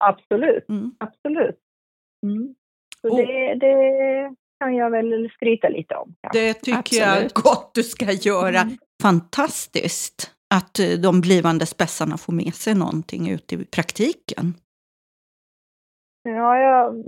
Absolut, 0.04 0.68
mm. 0.68 0.94
absolut. 0.98 1.58
Mm. 2.26 2.54
Så 3.00 3.16
det, 3.16 3.54
det, 3.54 4.34
kan 4.60 4.74
jag 4.74 4.90
väl 4.90 5.30
skryta 5.30 5.68
lite 5.68 5.94
om. 5.94 6.14
Det 6.32 6.54
tycker 6.54 6.78
absolut. 6.78 7.32
jag 7.34 7.44
gott 7.44 7.70
du 7.74 7.82
ska 7.82 8.12
göra. 8.12 8.60
Mm. 8.60 8.78
Fantastiskt 9.02 10.34
att 10.54 10.80
de 11.02 11.20
blivande 11.20 11.66
spetsarna 11.66 12.16
får 12.16 12.32
med 12.32 12.54
sig 12.54 12.74
någonting 12.74 13.30
ut 13.30 13.52
i 13.52 13.64
praktiken. 13.64 14.54
Ja, 16.22 16.58
jag 16.58 17.04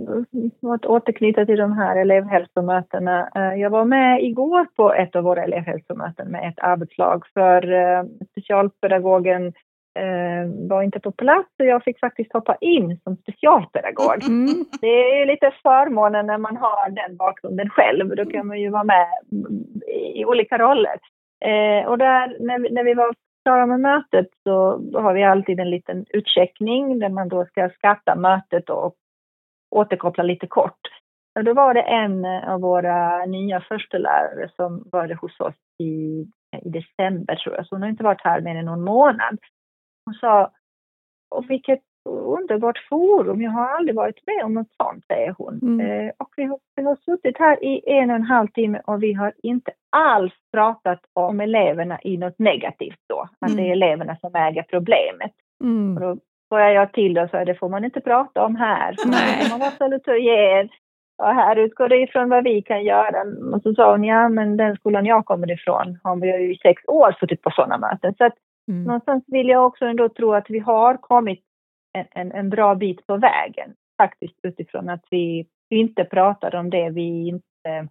måste 0.61 0.87
återknyta 0.87 1.45
till 1.45 1.57
de 1.57 1.71
här 1.71 1.95
elevhälsomötena. 1.95 3.29
Eh, 3.35 3.61
jag 3.61 3.69
var 3.69 3.85
med 3.85 4.23
igår 4.23 4.67
på 4.75 4.93
ett 4.93 5.15
av 5.15 5.23
våra 5.23 5.43
elevhälsomöten 5.43 6.31
med 6.31 6.49
ett 6.49 6.59
arbetslag 6.59 7.23
för 7.33 7.71
eh, 7.73 8.03
specialpedagogen 8.31 9.47
eh, 9.99 10.69
var 10.69 10.81
inte 10.81 10.99
på 10.99 11.11
plats 11.11 11.49
och 11.59 11.65
jag 11.65 11.83
fick 11.83 11.99
faktiskt 11.99 12.33
hoppa 12.33 12.55
in 12.55 12.99
som 13.03 13.15
specialpedagog. 13.15 14.23
Mm. 14.23 14.65
Det 14.81 15.21
är 15.21 15.25
lite 15.25 15.51
förmånen 15.63 16.25
när 16.25 16.37
man 16.37 16.57
har 16.57 16.89
den 16.89 17.17
bakgrunden 17.17 17.69
själv. 17.69 18.15
Då 18.15 18.25
kan 18.25 18.47
man 18.47 18.61
ju 18.61 18.69
vara 18.69 18.83
med 18.83 19.07
i 20.15 20.25
olika 20.25 20.57
roller. 20.57 20.99
Och 21.87 21.97
där, 21.97 22.37
när 22.39 22.59
vi, 22.59 22.69
när 22.69 22.83
vi 22.83 22.93
var 22.93 23.13
klara 23.43 23.65
med 23.65 23.79
mötet 23.79 24.27
så 24.43 24.81
har 24.93 25.13
vi 25.13 25.23
alltid 25.23 25.59
en 25.59 25.69
liten 25.69 26.05
utcheckning 26.09 26.99
där 26.99 27.09
man 27.09 27.29
då 27.29 27.45
ska 27.45 27.69
skatta 27.69 28.15
mötet 28.15 28.69
och 28.69 28.95
återkoppla 29.73 30.23
lite 30.23 30.47
kort. 30.47 30.79
Och 31.39 31.43
då 31.43 31.53
var 31.53 31.73
det 31.73 31.81
en 31.81 32.25
av 32.25 32.61
våra 32.61 33.25
nya 33.25 33.61
förstelärare 33.61 34.49
som 34.55 34.83
var 34.91 35.13
hos 35.21 35.39
oss 35.39 35.55
i, 35.79 36.25
i 36.65 36.69
december 36.69 37.35
tror 37.35 37.55
jag, 37.55 37.67
så 37.67 37.75
hon 37.75 37.81
har 37.81 37.89
inte 37.89 38.03
varit 38.03 38.23
här 38.23 38.41
mer 38.41 38.55
än 38.55 38.65
någon 38.65 38.83
månad. 38.83 39.37
Hon 40.05 40.13
sa, 40.13 40.51
och 41.35 41.49
vilket 41.49 41.81
underbart 42.09 42.87
forum, 42.89 43.41
jag 43.41 43.51
har 43.51 43.69
aldrig 43.69 43.95
varit 43.95 44.27
med 44.27 44.45
om 44.45 44.53
något 44.53 44.73
sånt, 44.81 45.05
säger 45.07 45.35
hon. 45.37 45.59
Mm. 45.61 45.79
Eh, 45.79 46.11
och 46.17 46.29
vi 46.37 46.43
har, 46.43 46.59
vi 46.75 46.83
har 46.83 46.95
suttit 46.95 47.37
här 47.37 47.63
i 47.63 47.81
en 47.85 48.09
och 48.09 48.15
en 48.15 48.21
halv 48.21 48.47
timme 48.47 48.81
och 48.85 49.03
vi 49.03 49.13
har 49.13 49.33
inte 49.43 49.71
alls 49.89 50.33
pratat 50.51 50.99
om 51.13 51.39
eleverna 51.39 51.99
i 52.01 52.17
något 52.17 52.39
negativt 52.39 52.99
då, 53.09 53.29
att 53.39 53.51
mm. 53.51 53.63
det 53.63 53.69
är 53.69 53.71
eleverna 53.71 54.15
som 54.15 54.35
äger 54.35 54.63
problemet. 54.63 55.31
Mm. 55.63 55.97
Och 55.97 56.01
då 56.01 56.17
skojar 56.53 56.69
jag 56.69 56.93
till 56.93 57.17
och 57.17 57.29
så 57.29 57.43
det 57.43 57.55
får 57.55 57.69
man 57.69 57.85
inte 57.85 58.01
prata 58.01 58.45
om 58.45 58.55
här. 58.55 58.95
Nej. 59.05 59.49
Man 59.49 59.59
måste 59.59 59.77
salutarer. 59.77 60.69
Och 61.17 61.35
här 61.35 61.55
utgår 61.55 61.89
det 61.89 62.01
ifrån 62.01 62.29
vad 62.29 62.43
vi 62.43 62.61
kan 62.61 62.83
göra. 62.83 63.23
Och 63.53 63.61
så 63.61 63.73
sa 63.73 63.91
hon, 63.91 64.03
ja 64.03 64.29
men 64.29 64.57
den 64.57 64.75
skolan 64.75 65.05
jag 65.05 65.25
kommer 65.25 65.51
ifrån 65.51 65.99
har 66.03 66.15
vi 66.15 66.27
ju 66.27 66.53
i 66.53 66.57
sex 66.57 66.81
år 66.87 67.15
suttit 67.19 67.41
på 67.41 67.51
sådana 67.51 67.77
möten. 67.77 68.13
Så 68.17 68.25
att 68.25 68.33
mm. 68.67 68.83
någonstans 68.83 69.23
vill 69.27 69.47
jag 69.47 69.65
också 69.65 69.85
ändå 69.85 70.09
tro 70.09 70.33
att 70.33 70.49
vi 70.49 70.59
har 70.59 70.97
kommit 70.97 71.41
en, 71.93 72.05
en, 72.11 72.31
en 72.31 72.49
bra 72.49 72.75
bit 72.75 73.07
på 73.07 73.17
vägen. 73.17 73.73
Faktiskt 74.01 74.39
utifrån 74.43 74.89
att 74.89 75.05
vi 75.09 75.45
inte 75.69 76.03
pratar 76.03 76.55
om 76.55 76.69
det 76.69 76.89
vi 76.89 77.27
inte 77.27 77.87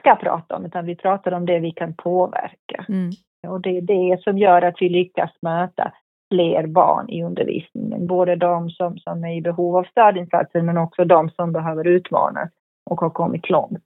ska 0.00 0.14
prata 0.14 0.56
om, 0.56 0.64
utan 0.66 0.86
vi 0.86 0.96
pratar 0.96 1.32
om 1.32 1.46
det 1.46 1.58
vi 1.58 1.70
kan 1.70 1.94
påverka. 1.94 2.84
Mm. 2.88 3.10
Och 3.48 3.60
det 3.60 3.76
är 3.76 3.80
det 3.80 4.22
som 4.22 4.38
gör 4.38 4.62
att 4.62 4.76
vi 4.80 4.88
lyckas 4.88 5.30
möta 5.42 5.92
fler 6.32 6.66
barn 6.66 7.08
i 7.08 7.24
undervisningen. 7.24 8.06
Både 8.06 8.36
de 8.36 8.70
som, 8.70 8.98
som 8.98 9.24
är 9.24 9.36
i 9.36 9.40
behov 9.40 9.76
av 9.76 9.84
stödinsatser 9.84 10.62
men 10.62 10.78
också 10.78 11.04
de 11.04 11.30
som 11.30 11.52
behöver 11.52 11.86
utmanas 11.86 12.50
och 12.90 13.00
har 13.00 13.10
kommit 13.10 13.50
långt. 13.50 13.84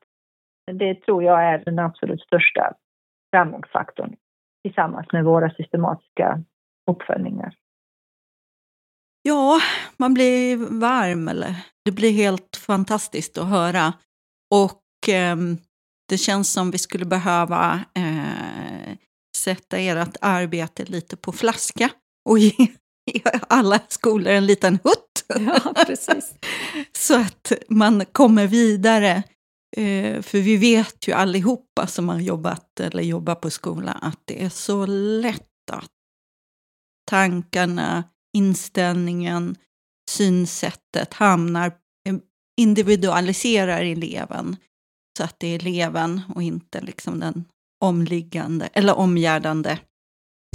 Det 0.73 0.95
tror 0.95 1.25
jag 1.25 1.45
är 1.45 1.65
den 1.65 1.79
absolut 1.79 2.21
största 2.21 2.75
framgångsfaktorn 3.31 4.17
tillsammans 4.63 5.07
med 5.13 5.25
våra 5.25 5.51
systematiska 5.51 6.43
uppföljningar. 6.91 7.55
Ja, 9.23 9.61
man 9.97 10.15
blir 10.15 10.57
varm 10.81 11.29
eller 11.29 11.55
det 11.85 11.93
blir 11.93 12.13
helt 12.13 12.57
fantastiskt 12.67 13.39
att 13.39 13.49
höra. 13.49 13.93
Och 14.55 15.09
eh, 15.15 15.37
det 16.09 16.19
känns 16.19 16.53
som 16.53 16.71
vi 16.71 16.79
skulle 16.79 17.05
behöva 17.05 17.81
eh, 17.95 18.97
sätta 19.37 19.79
ert 19.79 20.17
arbete 20.21 20.85
lite 20.85 21.17
på 21.17 21.33
flaska 21.33 21.91
och 22.29 22.39
ge, 22.39 22.69
alla 23.49 23.81
skolor 23.89 24.33
en 24.33 24.47
liten 24.47 24.79
hutt. 24.85 25.25
Ja, 25.29 25.75
precis. 25.87 26.35
så 26.99 27.15
att 27.15 27.53
man 27.69 28.05
kommer 28.13 28.47
vidare. 28.47 29.23
Eh, 29.77 30.23
för 30.23 30.39
vi 30.39 30.57
vet 30.57 31.09
ju 31.09 31.13
allihopa 31.13 31.87
som 31.87 32.09
har 32.09 32.21
jobbat 32.21 32.81
eller 32.81 33.03
jobbar 33.03 33.35
på 33.35 33.51
skola 33.51 33.93
att 33.93 34.21
det 34.25 34.45
är 34.45 34.49
så 34.49 34.87
lätt 34.87 35.71
att 35.73 35.91
tankarna, 37.11 38.05
inställningen, 38.37 39.57
synsättet 40.11 41.15
hamnar, 41.15 41.67
eh, 42.09 42.17
individualiserar 42.61 43.83
eleven. 43.83 44.57
Så 45.19 45.25
att 45.25 45.41
det 45.41 45.47
är 45.47 45.55
eleven 45.55 46.21
och 46.35 46.43
inte 46.43 46.81
liksom 46.81 47.21
den 47.21 47.45
omliggande 47.85 48.69
eller 48.73 48.99
omgärdande 48.99 49.79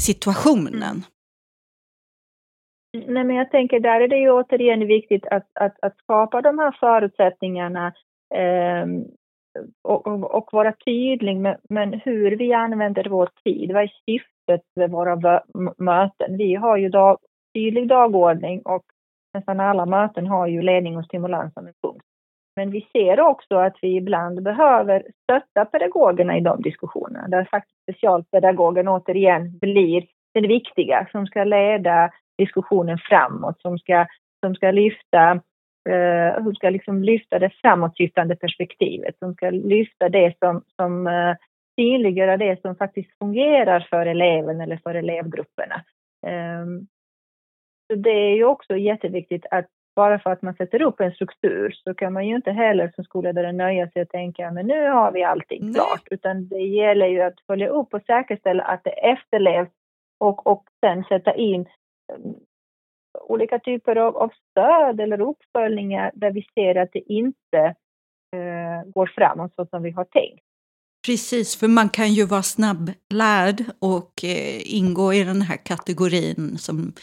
situationen. 0.01 0.73
Mm. 0.83 1.03
Nej, 2.93 3.23
men 3.23 3.35
jag 3.35 3.51
tänker 3.51 3.79
där 3.79 4.01
är 4.01 4.07
det 4.07 4.17
ju 4.17 4.31
återigen 4.31 4.87
viktigt 4.87 5.27
att, 5.27 5.47
att, 5.53 5.75
att 5.81 5.97
skapa 5.97 6.41
de 6.41 6.59
här 6.59 6.77
förutsättningarna 6.79 7.93
eh, 8.35 8.85
och, 9.83 10.07
och, 10.07 10.35
och, 10.35 10.49
vara 10.51 10.73
tydlig 10.85 11.37
med 11.37 11.57
men 11.69 11.93
hur 11.93 12.31
vi 12.31 12.53
använder 12.53 13.09
vår 13.09 13.29
tid. 13.43 13.71
Vad 13.71 13.83
är 13.83 13.91
syftet 14.05 14.61
med 14.75 14.91
våra 14.91 15.41
möten? 15.77 16.37
Vi 16.37 16.55
har 16.55 16.77
ju 16.77 16.89
dag, 16.89 17.17
tydlig 17.53 17.87
dagordning 17.87 18.61
och 18.61 18.83
nästan 19.33 19.59
alla 19.59 19.85
möten 19.85 20.27
har 20.27 20.47
ju 20.47 20.61
ledning 20.61 20.97
och 20.97 21.05
stimulans 21.05 21.53
som 21.53 21.67
en 21.67 21.73
punkt. 21.83 22.05
Men 22.55 22.71
vi 22.71 22.87
ser 22.91 23.19
också 23.19 23.55
att 23.55 23.77
vi 23.81 23.95
ibland 23.95 24.43
behöver 24.43 25.03
stötta 25.23 25.65
pedagogerna 25.65 26.37
i 26.37 26.41
de 26.41 26.61
diskussionerna 26.61 27.27
där 27.27 27.47
faktiskt 27.51 27.81
specialpedagogen 27.81 28.87
återigen 28.87 29.57
blir 29.59 30.05
den 30.33 30.47
viktiga 30.47 31.07
som 31.11 31.27
ska 31.27 31.43
leda 31.43 32.11
diskussionen 32.37 32.97
framåt, 32.97 33.61
som 33.61 33.79
ska, 33.79 34.05
som 34.45 34.55
ska 34.55 34.71
lyfta 34.71 35.41
eh, 35.89 36.43
som 36.43 36.55
ska 36.55 36.69
liksom 36.69 37.03
lyfta 37.03 37.39
det 37.39 37.49
framåtsyftande 37.61 38.35
perspektivet, 38.35 39.17
som 39.19 39.33
ska 39.33 39.49
lyfta 39.49 40.09
det 40.09 40.33
som, 40.39 40.63
som 40.75 41.07
eh, 41.07 41.35
tydliggöra 41.77 42.37
det 42.37 42.61
som 42.61 42.75
faktiskt 42.75 43.17
fungerar 43.17 43.87
för 43.89 44.05
eleven 44.05 44.61
eller 44.61 44.77
för 44.77 44.95
elevgrupperna. 44.95 45.83
Um, 46.61 46.87
så 47.87 47.95
det 47.95 48.09
är 48.09 48.35
ju 48.35 48.45
också 48.45 48.77
jätteviktigt 48.77 49.45
att 49.51 49.65
bara 49.95 50.19
för 50.19 50.29
att 50.29 50.41
man 50.41 50.53
sätter 50.53 50.81
upp 50.81 50.99
en 50.99 51.11
struktur 51.11 51.71
så 51.83 51.93
kan 51.93 52.13
man 52.13 52.27
ju 52.27 52.35
inte 52.35 52.51
heller 52.51 52.91
som 52.95 53.03
skolledare 53.03 53.51
nöja 53.51 53.89
sig 53.89 54.01
och 54.01 54.09
tänka 54.09 54.51
men 54.51 54.67
nu 54.67 54.89
har 54.89 55.11
vi 55.11 55.23
allting 55.23 55.65
Nej. 55.65 55.73
klart, 55.73 56.07
utan 56.11 56.47
det 56.47 56.61
gäller 56.61 57.07
ju 57.07 57.21
att 57.21 57.41
följa 57.47 57.67
upp 57.67 57.93
och 57.93 58.01
säkerställa 58.01 58.63
att 58.63 58.83
det 58.83 58.89
efterlevs 58.89 59.71
och, 60.19 60.47
och 60.47 60.63
sen 60.85 61.03
sätta 61.03 61.35
in 61.35 61.65
olika 63.27 63.59
typer 63.59 63.95
av, 63.95 64.17
av 64.17 64.31
stöd 64.49 64.99
eller 64.99 65.21
uppföljningar 65.21 66.11
där 66.13 66.31
vi 66.31 66.45
ser 66.53 66.75
att 66.75 66.89
det 66.93 67.13
inte 67.13 67.75
eh, 68.35 68.91
går 68.93 69.11
framåt 69.15 69.55
så 69.55 69.65
som 69.65 69.83
vi 69.83 69.91
har 69.91 70.05
tänkt. 70.05 70.43
Precis, 71.05 71.55
för 71.55 71.67
man 71.67 71.89
kan 71.89 72.13
ju 72.13 72.25
vara 72.25 72.43
snabblärd 72.43 73.63
och 73.79 74.23
eh, 74.23 74.75
ingå 74.75 75.13
i 75.13 75.23
den 75.23 75.41
här 75.41 75.57
kategorin 75.57 76.57
som 76.57 76.93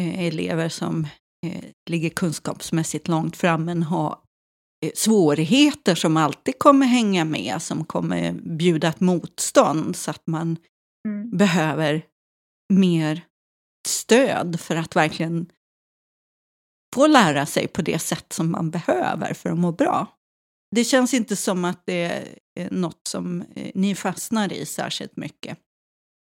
eh, 0.00 0.26
elever 0.26 0.68
som 0.68 1.04
eh, 1.46 1.64
ligger 1.90 2.10
kunskapsmässigt 2.10 3.08
långt 3.08 3.36
fram 3.36 3.64
men 3.64 3.82
har 3.82 4.18
eh, 4.86 4.92
svårigheter 4.94 5.94
som 5.94 6.16
alltid 6.16 6.58
kommer 6.58 6.86
hänga 6.86 7.24
med, 7.24 7.62
som 7.62 7.84
kommer 7.84 8.32
bjuda 8.32 8.88
ett 8.88 9.00
motstånd 9.00 9.96
så 9.96 10.10
att 10.10 10.26
man 10.26 10.56
Mm. 11.08 11.30
behöver 11.36 12.02
mer 12.72 13.20
stöd 13.86 14.60
för 14.60 14.76
att 14.76 14.96
verkligen 14.96 15.46
få 16.94 17.06
lära 17.06 17.46
sig 17.46 17.68
på 17.68 17.82
det 17.82 17.98
sätt 17.98 18.32
som 18.32 18.52
man 18.52 18.70
behöver 18.70 19.34
för 19.34 19.50
att 19.50 19.58
må 19.58 19.72
bra. 19.72 20.06
Det 20.76 20.84
känns 20.84 21.14
inte 21.14 21.36
som 21.36 21.64
att 21.64 21.82
det 21.86 22.04
är 22.60 22.68
något 22.70 23.00
som 23.08 23.40
eh, 23.40 23.70
ni 23.74 23.94
fastnar 23.94 24.52
i 24.52 24.66
särskilt 24.66 25.16
mycket. 25.16 25.58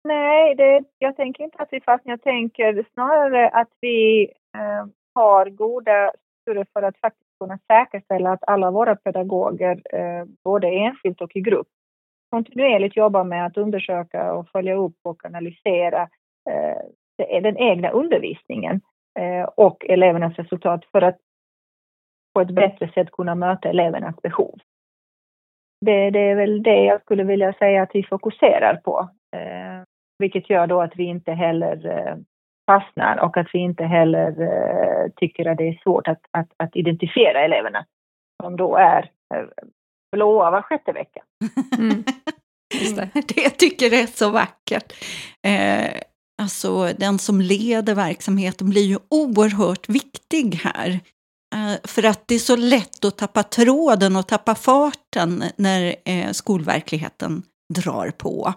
Nej, 0.04 0.54
det, 0.54 0.84
jag 0.98 1.16
tänker 1.16 1.44
inte 1.44 1.58
att 1.58 1.68
vi 1.72 1.80
fastnar. 1.80 2.12
Jag 2.12 2.22
tänker 2.22 2.86
snarare 2.94 3.48
att 3.48 3.70
vi 3.80 4.24
eh, 4.56 4.86
har 5.14 5.50
goda 5.50 6.12
strukturer 6.42 6.66
för 6.72 6.82
att 6.82 6.98
faktiskt 6.98 7.30
kunna 7.40 7.58
säkerställa 7.66 8.32
att 8.32 8.44
alla 8.46 8.70
våra 8.70 8.96
pedagoger, 8.96 9.82
eh, 9.94 10.24
både 10.44 10.68
enskilt 10.68 11.20
och 11.20 11.36
i 11.36 11.40
grupp, 11.40 11.68
kontinuerligt 12.30 12.96
jobbar 12.96 13.24
med 13.24 13.46
att 13.46 13.56
undersöka 13.56 14.32
och 14.32 14.48
följa 14.48 14.74
upp 14.74 14.96
och 15.02 15.24
analysera 15.24 16.02
eh, 16.50 16.82
den 17.16 17.56
egna 17.56 17.90
undervisningen 17.90 18.80
eh, 19.18 19.42
och 19.42 19.84
elevernas 19.88 20.36
resultat 20.36 20.84
för 20.92 21.02
att 21.02 21.18
på 22.34 22.40
ett 22.40 22.54
bättre 22.54 22.92
sätt 22.92 23.10
kunna 23.10 23.34
möta 23.34 23.68
elevernas 23.68 24.16
behov. 24.22 24.58
Det, 25.80 26.10
det 26.10 26.20
är 26.20 26.34
väl 26.34 26.62
det 26.62 26.84
jag 26.84 27.02
skulle 27.02 27.24
vilja 27.24 27.52
säga 27.52 27.82
att 27.82 27.90
vi 27.94 28.02
fokuserar 28.02 28.76
på. 28.76 29.08
Eh, 29.36 29.82
vilket 30.18 30.50
gör 30.50 30.66
då 30.66 30.80
att 30.80 30.96
vi 30.96 31.04
inte 31.04 31.32
heller 31.32 31.86
eh, 31.86 32.16
fastnar 32.66 33.16
och 33.16 33.36
att 33.36 33.48
vi 33.52 33.58
inte 33.58 33.84
heller 33.84 34.42
eh, 34.42 35.10
tycker 35.16 35.46
att 35.46 35.58
det 35.58 35.68
är 35.68 35.80
svårt 35.82 36.08
att, 36.08 36.20
att, 36.30 36.48
att 36.56 36.76
identifiera 36.76 37.44
eleverna 37.44 37.86
som 38.42 38.56
då 38.56 38.76
är 38.76 39.10
eh, 39.34 39.44
blåa 40.12 40.50
var 40.50 40.62
sjätte 40.62 40.92
vecka. 40.92 41.22
Mm. 41.78 42.04
Just 42.80 42.96
det. 42.96 43.10
det 43.14 43.42
jag 43.42 43.58
tycker 43.58 43.86
är 43.86 44.06
så 44.06 44.30
vackert. 44.30 44.92
Eh, 45.46 46.00
alltså 46.42 46.86
den 46.98 47.18
som 47.18 47.40
leder 47.40 47.94
verksamheten 47.94 48.70
blir 48.70 48.86
ju 48.92 48.98
oerhört 49.10 49.88
viktig 49.88 50.54
här. 50.54 50.88
Eh, 51.54 51.76
för 51.84 52.06
att 52.06 52.22
det 52.28 52.34
är 52.34 52.38
så 52.38 52.56
lätt 52.56 53.04
att 53.04 53.18
tappa 53.18 53.42
tråden 53.42 54.16
och 54.16 54.28
tappa 54.28 54.54
farten 54.54 55.42
när 55.56 55.94
eh, 56.04 56.30
skolverkligheten 56.32 57.42
drar 57.74 58.10
på. 58.10 58.52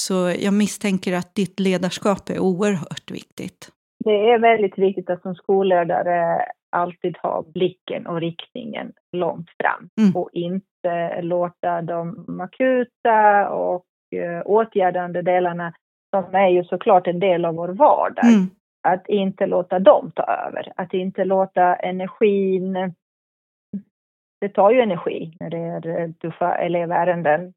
Så 0.00 0.14
jag 0.40 0.54
misstänker 0.54 1.12
att 1.16 1.34
ditt 1.34 1.60
ledarskap 1.60 2.30
är 2.30 2.38
oerhört 2.38 3.10
viktigt. 3.10 3.68
Det 4.04 4.30
är 4.30 4.38
väldigt 4.38 4.78
viktigt 4.78 5.10
att 5.10 5.22
som 5.22 5.34
skolledare 5.34 6.44
alltid 6.76 7.16
ha 7.22 7.44
blicken 7.54 8.06
och 8.06 8.20
riktningen 8.20 8.92
långt 9.16 9.50
fram 9.62 9.88
Mm. 10.00 10.16
och 10.16 10.30
inte 10.32 11.22
låta 11.22 11.82
de 11.82 12.24
akuta 12.40 13.48
och 13.48 13.84
eh, 14.16 14.42
åtgärdande 14.44 15.22
delarna, 15.22 15.72
som 16.10 16.34
är 16.34 16.48
ju 16.48 16.64
såklart 16.64 17.06
en 17.06 17.18
del 17.20 17.44
av 17.44 17.54
vår 17.54 17.68
vardag, 17.68 18.24
Mm. 18.24 18.46
att 18.88 19.08
inte 19.08 19.46
låta 19.46 19.78
dem 19.78 20.10
ta 20.14 20.22
över. 20.22 20.72
Att 20.76 20.94
inte 20.94 21.24
låta 21.24 21.74
energin... 21.76 22.94
Det 24.40 24.48
tar 24.48 24.70
ju 24.70 24.80
energi 24.80 25.36
när 25.40 25.50
det 25.50 25.58
är 25.58 26.00
eh, 26.00 26.10
tuffa 26.12 26.54
elevärenden. 26.54 27.52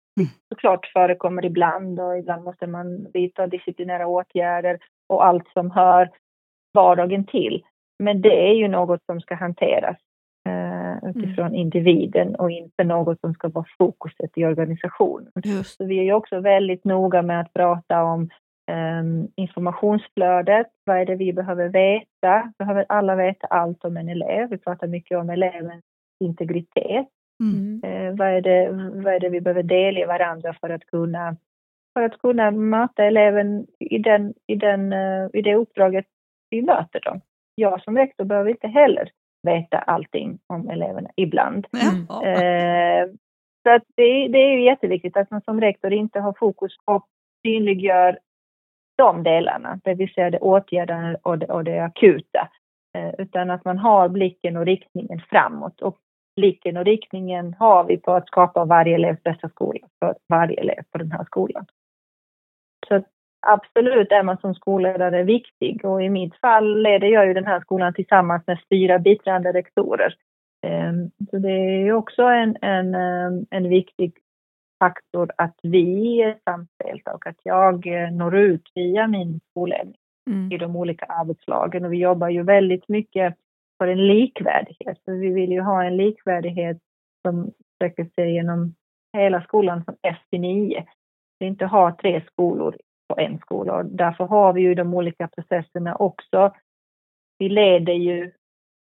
Såklart 0.49 0.86
förekommer 0.93 1.45
ibland 1.45 1.99
och 1.99 2.18
ibland 2.18 2.43
måste 2.43 2.68
man 2.68 3.08
vidta 3.14 3.47
disciplinära 3.47 4.08
åtgärder 4.08 4.80
och 5.10 5.26
allt 5.26 5.47
som 5.47 5.72
hör 5.72 6.10
vardagen 6.74 7.26
till. 7.26 7.64
Men 8.04 8.22
det 8.22 8.49
är 8.49 8.54
ju 8.54 8.68
något 8.68 9.04
som 9.06 9.22
ska 9.22 9.36
hanteras 9.36 9.97
eh, 10.92 11.10
utifrån 11.10 11.56
individen 11.56 12.36
och 12.36 12.52
inte 12.52 12.84
något 12.84 13.20
som 13.20 13.34
ska 13.34 13.50
vara 13.50 13.66
fokuset 13.78 14.38
i 14.38 14.46
organisationen. 14.46 15.32
Just. 15.44 15.78
Så 15.78 15.86
vi 15.86 16.10
är 16.10 16.14
också 16.14 16.39
väldigt 16.39 16.86
noga 16.86 17.22
med 17.22 17.42
att 17.42 17.54
prata 17.54 18.04
om 18.04 18.30
eh, 18.72 19.04
informationsflödet. 19.36 20.68
Vad 20.86 20.98
är 20.98 21.06
det 21.06 21.16
vi 21.16 21.34
behöver 21.34 21.70
veta? 21.70 22.54
Behöver 22.60 22.86
alla 22.89 23.16
veta 23.16 23.48
allt 23.48 23.86
om 23.86 23.98
en 23.98 24.10
elev? 24.10 24.50
Vi 24.50 24.58
pratar 24.58 24.88
mycket 24.88 25.18
om 25.18 25.30
elevens 25.30 25.84
integritet. 26.20 27.08
Mm. 27.42 27.82
Eh, 27.84 28.16
vad, 28.18 28.28
är 28.28 28.42
det, 28.42 28.70
vad 29.04 29.14
är 29.14 29.20
det 29.20 29.30
vi 29.30 29.42
behöver 29.42 29.64
delge 29.64 30.06
varandra 30.06 30.56
för 30.62 30.70
att 30.70 30.86
kunna, 30.86 31.36
för 31.94 32.04
att 32.04 32.18
kunna 32.18 32.52
möta 32.52 33.06
eleven 33.06 33.68
i, 33.80 33.98
den, 33.98 34.34
i, 34.48 34.56
den, 34.56 34.94
eh, 34.94 35.28
i 35.34 35.42
det 35.42 35.56
uppdraget 35.56 36.06
vi 36.50 36.62
möter 36.62 37.00
dem? 37.00 37.22
Jag 37.56 37.84
som 37.84 37.98
rektor 37.98 38.24
behöver 38.24 38.50
inte 38.50 38.68
heller 38.68 39.10
veta 39.44 39.78
allting 39.78 40.39
om 40.48 40.70
eleverna 40.70 41.10
ibland. 41.16 41.68
Ja. 41.72 42.26
Eh, 42.26 43.08
så 43.64 43.76
att 43.76 43.84
det, 43.96 44.28
det 44.28 44.38
är 44.38 44.52
ju 44.52 44.64
jätteviktigt 44.64 45.18
att 45.18 45.32
man 45.32 45.42
som 45.42 45.62
rektor 45.62 45.94
inte 45.94 46.20
har 46.20 46.34
fokus 46.39 46.76
och 46.86 47.06
synliggör 47.46 48.20
de 48.98 49.24
delarna, 49.24 49.80
det 49.84 49.94
vill 49.94 50.14
säga 50.14 50.30
det 50.30 50.39
åtgärdande 50.39 51.20
och 51.24 51.38
det, 51.38 51.46
och 51.46 51.64
det 51.64 51.80
akuta. 51.80 52.50
Eh, 52.98 53.14
utan 53.18 53.50
att 53.50 53.66
man 53.66 53.78
har 53.78 54.10
blicken 54.10 54.58
och 54.58 54.66
riktningen 54.66 55.22
framåt. 55.30 55.82
Och 55.82 55.98
blicken 56.36 56.78
och 56.78 56.86
riktningen 56.86 57.56
har 57.60 57.84
vi 57.84 57.98
på 57.98 58.12
att 58.14 58.28
skapa 58.28 58.66
varje 58.66 58.96
elevs 58.96 59.24
bästa 59.24 59.50
skola 59.50 59.88
för 60.00 60.16
varje 60.28 60.60
elev 60.60 60.84
på 60.92 60.98
den 60.98 61.12
här 61.12 61.24
skolan. 61.26 61.66
Så 62.88 63.04
absolut 63.42 64.12
är 64.12 64.24
man 64.24 64.38
som 64.38 64.56
skolledare 64.56 65.24
viktig 65.24 65.86
och 65.86 66.04
i 66.04 66.10
mitt 66.10 66.36
fall 66.36 66.82
leder 66.82 67.08
jag 67.08 67.28
ju 67.28 67.34
den 67.34 67.46
här 67.46 67.60
skolan 67.60 67.94
tillsammans 67.94 68.48
med 68.48 68.60
fyra 68.70 69.00
biträdande 69.00 69.52
rektorer. 69.52 70.16
Ehm, 70.68 71.12
Så 71.32 71.38
det 71.38 71.52
är 71.52 71.86
ju 71.86 71.94
också 71.94 72.24
en, 72.24 72.58
en, 72.62 72.96
ehm, 72.96 73.46
en 73.50 73.70
viktig 73.70 74.14
faktor 74.80 75.32
att 75.38 75.56
vi 75.64 76.22
är 76.22 76.38
samspelta 76.46 77.14
och 77.14 77.28
att 77.28 77.39
jag 77.44 77.88
eh, 77.88 78.12
når 78.12 78.36
ut 78.36 78.72
via 78.76 79.08
min 79.08 79.39
skolledning 79.50 79.96
Mm. 80.30 80.52
i 80.52 80.58
de 80.58 80.76
olika 80.76 81.06
arbetslagen. 81.06 81.86
Och 81.86 81.94
vi 81.94 81.98
jobbar 81.98 82.30
ju 82.30 82.44
väldigt 82.44 82.88
mycket 82.89 83.36
för 83.78 83.88
en 83.88 84.08
likvärdighet. 84.08 84.98
Så 85.06 85.12
vi 85.12 85.28
vill 85.34 85.52
ju 85.52 85.62
ha 85.62 85.84
en 85.84 85.98
likvärdighet 85.98 86.78
som 87.28 87.52
sträcker 87.76 88.06
sig 88.16 88.34
genom 88.34 88.76
hela 89.18 89.42
skolan 89.42 89.86
från 89.86 89.96
F 90.02 90.18
till 90.30 90.42
9. 90.42 90.86
Vi 91.39 91.46
inte 91.46 91.66
ha 91.66 91.96
tre 92.02 92.22
skolor 92.32 92.76
på 93.12 93.22
en 93.22 93.39
skola 93.39 93.74
och 93.74 93.86
därför 93.86 94.26
har 94.26 94.53
vi 94.53 94.62
ju 94.62 94.76
de 94.76 94.93
olika 94.93 95.28
processerna 95.28 95.95
också. 95.95 96.51
Vi 97.39 97.49
leder 97.49 97.93
ju 97.93 98.32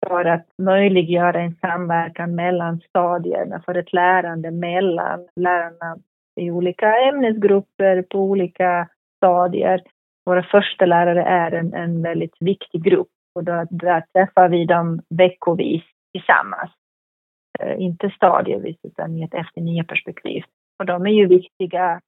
för 0.07 0.25
att 0.25 0.47
möjliggöra 0.59 1.41
en 1.41 1.55
samverkan 1.55 2.35
mellan 2.35 2.81
stadierna 2.81 3.63
för 3.67 3.75
ett 3.75 3.93
lärande 3.93 4.51
mellan 4.51 5.29
lärarna 5.37 5.99
i 6.41 6.51
olika 6.51 6.97
ämnesgrupper 6.97 8.03
på 8.03 8.19
olika 8.19 8.89
stadier. 9.17 9.83
Våra 10.27 10.43
första 10.43 10.87
lärare 10.87 11.23
är 11.23 11.53
en, 11.53 11.75
en 11.75 12.03
väldigt 12.03 12.37
viktig 12.41 12.83
grupp 12.83 13.09
och 13.35 13.45
där, 13.45 13.67
där 13.71 14.05
träffar 14.13 14.49
vi 14.49 14.65
dem 14.65 15.01
veckovis 15.11 15.83
tillsammans. 16.13 16.71
Eh, 17.61 17.83
inte 17.83 18.11
stadievis 18.11 18.77
utan 18.83 19.17
i 19.17 19.23
ett 19.23 19.35
efter 19.35 19.61
nio 19.61 19.85
perspektiv. 19.85 20.43
Och 20.79 20.87
de 20.87 21.07
är 21.07 21.11
ju 21.11 21.27
viktiga 21.27 22.01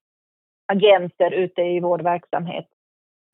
agenter 0.71 1.31
ute 1.31 1.61
i 1.61 1.79
vår 1.79 1.99
verksamhet. 1.99 2.67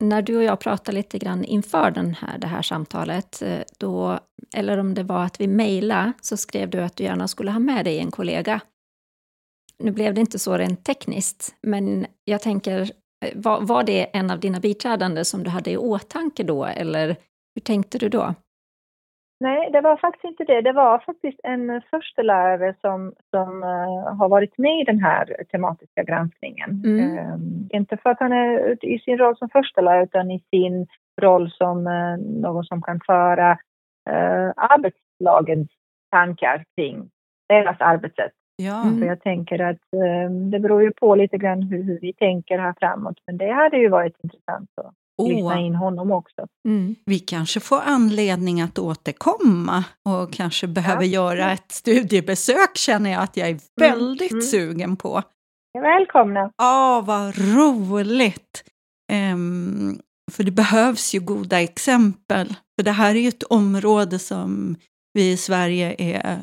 När 0.00 0.22
du 0.22 0.36
och 0.36 0.42
jag 0.42 0.60
pratade 0.60 0.96
lite 0.96 1.18
grann 1.18 1.44
inför 1.44 1.90
den 1.90 2.14
här, 2.14 2.38
det 2.38 2.46
här 2.46 2.62
samtalet, 2.62 3.42
eh, 3.42 3.60
då, 3.78 4.18
eller 4.56 4.78
om 4.78 4.94
det 4.94 5.02
var 5.02 5.24
att 5.24 5.40
vi 5.40 5.46
mejlade, 5.46 6.12
så 6.20 6.36
skrev 6.36 6.70
du 6.70 6.80
att 6.82 6.96
du 6.96 7.04
gärna 7.04 7.28
skulle 7.28 7.50
ha 7.50 7.58
med 7.58 7.84
dig 7.84 7.98
en 7.98 8.10
kollega. 8.10 8.60
Nu 9.78 9.90
blev 9.90 10.14
det 10.14 10.20
inte 10.20 10.38
så 10.38 10.56
rent 10.56 10.84
tekniskt, 10.84 11.54
men 11.62 12.06
jag 12.24 12.42
tänker, 12.42 12.80
eh, 13.24 13.32
var, 13.34 13.60
var 13.60 13.82
det 13.82 14.04
en 14.04 14.30
av 14.30 14.40
dina 14.40 14.60
biträdande 14.60 15.24
som 15.24 15.42
du 15.42 15.50
hade 15.50 15.70
i 15.70 15.76
åtanke 15.76 16.42
då, 16.42 16.64
eller 16.64 17.16
hur 17.54 17.62
tänkte 17.62 17.98
du 17.98 18.08
då? 18.08 18.34
Nej, 19.40 19.70
det 19.72 19.80
var 19.80 19.96
faktiskt 19.96 20.24
inte 20.24 20.44
det. 20.44 20.60
Det 20.60 20.72
var 20.72 20.98
faktiskt 20.98 21.40
en 21.42 21.82
förstelärare 21.90 22.74
som, 22.80 23.12
som 23.30 23.62
eh, 23.62 24.16
har 24.16 24.28
varit 24.28 24.58
med 24.58 24.80
i 24.80 24.84
den 24.84 24.98
här 24.98 25.44
tematiska 25.50 26.02
granskningen. 26.02 26.82
Mm. 26.84 27.18
Eh, 27.18 27.38
inte 27.78 27.96
för 27.96 28.10
att 28.10 28.20
han 28.20 28.32
är 28.32 28.84
i 28.84 28.98
sin 28.98 29.18
roll 29.18 29.36
som 29.36 29.48
förstelärare 29.48 30.04
utan 30.04 30.30
i 30.30 30.40
sin 30.50 30.86
roll 31.20 31.50
som 31.50 31.86
eh, 31.86 32.16
någon 32.16 32.64
som 32.64 32.82
kan 32.82 33.00
föra 33.06 33.50
eh, 34.10 34.52
arbetslagens 34.56 35.68
tankar 36.10 36.64
kring 36.76 37.10
deras 37.48 37.80
arbetssätt. 37.80 38.32
Ja. 38.56 38.82
Mm. 38.82 39.08
Jag 39.08 39.20
tänker 39.20 39.58
att 39.58 39.78
det 40.50 40.58
beror 40.58 40.82
ju 40.82 40.92
på 40.92 41.14
lite 41.14 41.38
grann 41.38 41.62
hur, 41.62 41.82
hur 41.82 42.00
vi 42.00 42.12
tänker 42.12 42.58
här 42.58 42.74
framåt. 42.78 43.18
Men 43.26 43.36
det 43.36 43.52
hade 43.52 43.76
ju 43.76 43.88
varit 43.88 44.16
intressant 44.22 44.70
att 44.76 44.94
lyssna 45.18 45.46
Åh, 45.46 45.66
in 45.66 45.74
honom 45.74 46.12
också. 46.12 46.46
Mm. 46.68 46.94
vi 47.04 47.18
kanske 47.18 47.60
får 47.60 47.80
anledning 47.80 48.60
att 48.60 48.78
återkomma 48.78 49.84
och 50.04 50.32
kanske 50.32 50.66
behöver 50.66 51.04
göra 51.04 51.52
ett 51.52 51.72
studiebesök 51.72 52.76
känner 52.76 53.10
jag 53.10 53.22
att 53.22 53.36
jag 53.36 53.48
är 53.48 53.58
väldigt 53.80 54.32
mm. 54.32 54.42
sugen 54.42 54.96
på. 54.96 55.22
Välkomna! 55.78 56.50
Ja, 56.56 57.04
vad 57.06 57.38
roligt! 57.38 58.64
Ehm, 59.12 59.98
För 60.30 60.44
det 60.44 60.50
behövs 60.50 61.14
ju 61.14 61.20
goda 61.20 61.60
exempel. 61.60 62.48
För 62.48 62.82
det 62.84 62.92
här 62.92 63.14
är 63.14 63.20
ju 63.20 63.28
ett 63.28 63.42
område 63.42 64.18
som 64.18 64.76
vi 65.12 65.30
i 65.30 65.36
Sverige 65.36 65.94
är, 65.98 66.42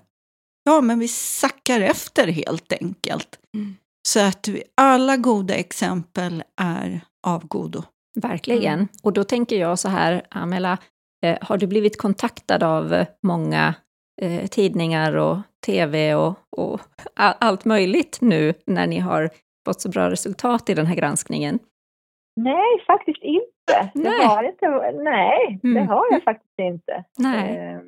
ja 0.63 0.82
men 0.82 0.99
vi 0.99 1.07
sackar 1.07 1.82
efter 1.82 2.28
helt 2.28 2.73
enkelt. 2.73 3.39
Mm. 3.53 3.76
Så 4.07 4.19
att 4.19 4.47
vi, 4.47 4.63
alla 4.78 5.17
goda 5.17 5.53
exempel 5.53 6.43
är 6.61 7.01
av 7.28 7.47
godo. 7.47 7.84
Verkligen. 8.16 8.74
Mm. 8.74 8.88
Och 9.03 9.13
då 9.13 9.24
tänker 9.24 9.55
jag 9.55 9.80
så 9.80 9.89
här, 9.89 10.22
Amela, 10.30 10.78
eh, 11.26 11.38
har 11.41 11.57
du 11.57 11.68
blivit 11.68 11.97
kontaktad 11.97 12.63
av 12.63 12.93
eh, 12.93 13.07
många 13.24 13.76
eh, 14.22 14.47
tidningar 14.47 15.16
och 15.16 15.38
tv 15.66 16.16
och, 16.16 16.36
och 16.57 16.80
allt 17.16 17.66
möjligt 17.66 18.18
nu 18.22 18.53
när 18.66 18.88
ni 18.88 18.99
har 18.99 19.30
fått 19.66 19.82
så 19.82 19.89
bra 19.89 20.09
resultat 20.09 20.70
i 20.70 20.74
den 20.74 20.86
här 20.86 20.95
granskningen? 20.95 21.59
Nej, 22.36 22.84
faktiskt 22.88 23.24
inte. 23.24 23.91
Det 23.93 24.09
Nej. 24.09 24.26
har 24.26 24.43
inte. 24.43 24.91
Nej, 25.03 25.59
det 25.61 25.68
Mm. 25.68 25.88
har 25.88 26.05
jag 26.11 26.24
faktiskt 26.24 26.59
inte. 26.59 27.03
Nej. 27.18 27.57
Eh, 27.57 27.80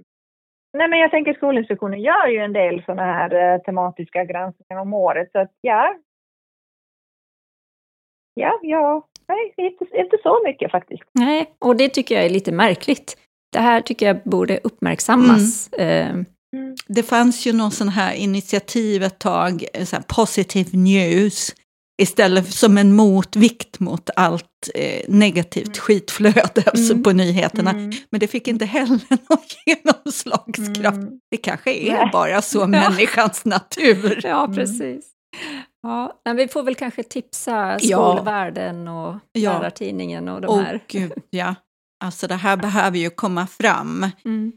nej, 0.77 0.87
men 0.87 0.99
jag 0.99 1.11
tänker 1.11 1.33
Skolinspektionen 1.33 2.01
gör 2.01 2.27
ju 2.27 2.37
en 2.37 2.53
del 2.53 2.83
sådana 2.85 3.03
här 3.03 3.53
eh, 3.53 3.61
tematiska 3.61 4.23
granskningar 4.25 4.81
om 4.81 4.93
året, 4.93 5.31
så 5.31 5.39
att 5.39 5.51
ja. 5.61 5.95
Ja, 8.33 8.59
ja, 8.61 9.07
nej, 9.27 9.53
inte, 9.57 9.85
inte 9.97 10.17
så 10.23 10.41
mycket 10.45 10.71
faktiskt. 10.71 11.03
Nej, 11.13 11.45
och 11.59 11.75
det 11.75 11.89
tycker 11.89 12.15
jag 12.15 12.25
är 12.25 12.29
lite 12.29 12.51
märkligt. 12.51 13.17
Det 13.53 13.59
här 13.59 13.81
tycker 13.81 14.07
jag 14.07 14.17
borde 14.23 14.59
uppmärksammas. 14.63 15.67
Eh, 15.73 16.15
Det 16.87 17.03
fanns 17.03 17.45
ju 17.47 17.53
någon 17.53 17.71
sån 17.71 17.89
här 17.89 18.13
initiativ 18.13 19.03
ett 19.03 19.19
tag, 19.19 19.65
eh, 19.73 19.85
så 19.85 19.95
här 19.95 20.03
positive 20.07 20.69
news, 20.77 21.55
istället 22.01 22.45
för- 22.45 22.53
som 22.53 22.77
en 22.77 22.95
motvikt 22.95 23.79
mot 23.79 24.09
allt 24.15 24.69
eh, 24.75 25.01
negativt 25.07 25.65
Mm. 25.67 25.73
skitflöde 25.73 26.63
alltså 26.65 26.91
Mm. 26.93 27.03
på 27.03 27.11
nyheterna. 27.11 27.69
Mm, 27.71 27.91
Men 28.09 28.19
det 28.19 28.27
fick 28.27 28.47
inte 28.47 28.65
heller 28.65 28.99
någon 29.29 29.43
genomslagskraft. 29.65 30.97
mm. 30.97 31.19
Det 31.31 31.37
kanske 31.37 31.73
är 31.73 31.91
Nej. 31.91 32.09
bara 32.13 32.41
så 32.41 32.67
människans 32.81 33.45
natur. 33.45 34.19
Ja, 34.23 34.43
Mm. 34.43 34.55
precis. 34.55 35.05
Ja, 35.83 36.13
men 36.25 36.35
vi 36.35 36.47
får 36.47 36.63
väl 36.63 36.75
kanske 36.75 37.03
tipsa 37.03 37.77
Ja. 37.81 38.13
Skolvärlden 38.13 38.87
och 38.87 39.15
Ja. 39.31 39.59
Lärartidningen 39.59 40.29
och 40.29 40.41
de 40.41 40.47
Och 40.47 40.57
här. 40.57 40.79
gud, 40.87 41.13
ja. 41.29 41.55
Alltså 42.03 42.27
det 42.27 42.35
här 42.35 42.57
behöver 42.57 42.97
ju 42.97 43.09
komma 43.09 43.47
fram. 43.47 44.05
Mm. 44.25 44.51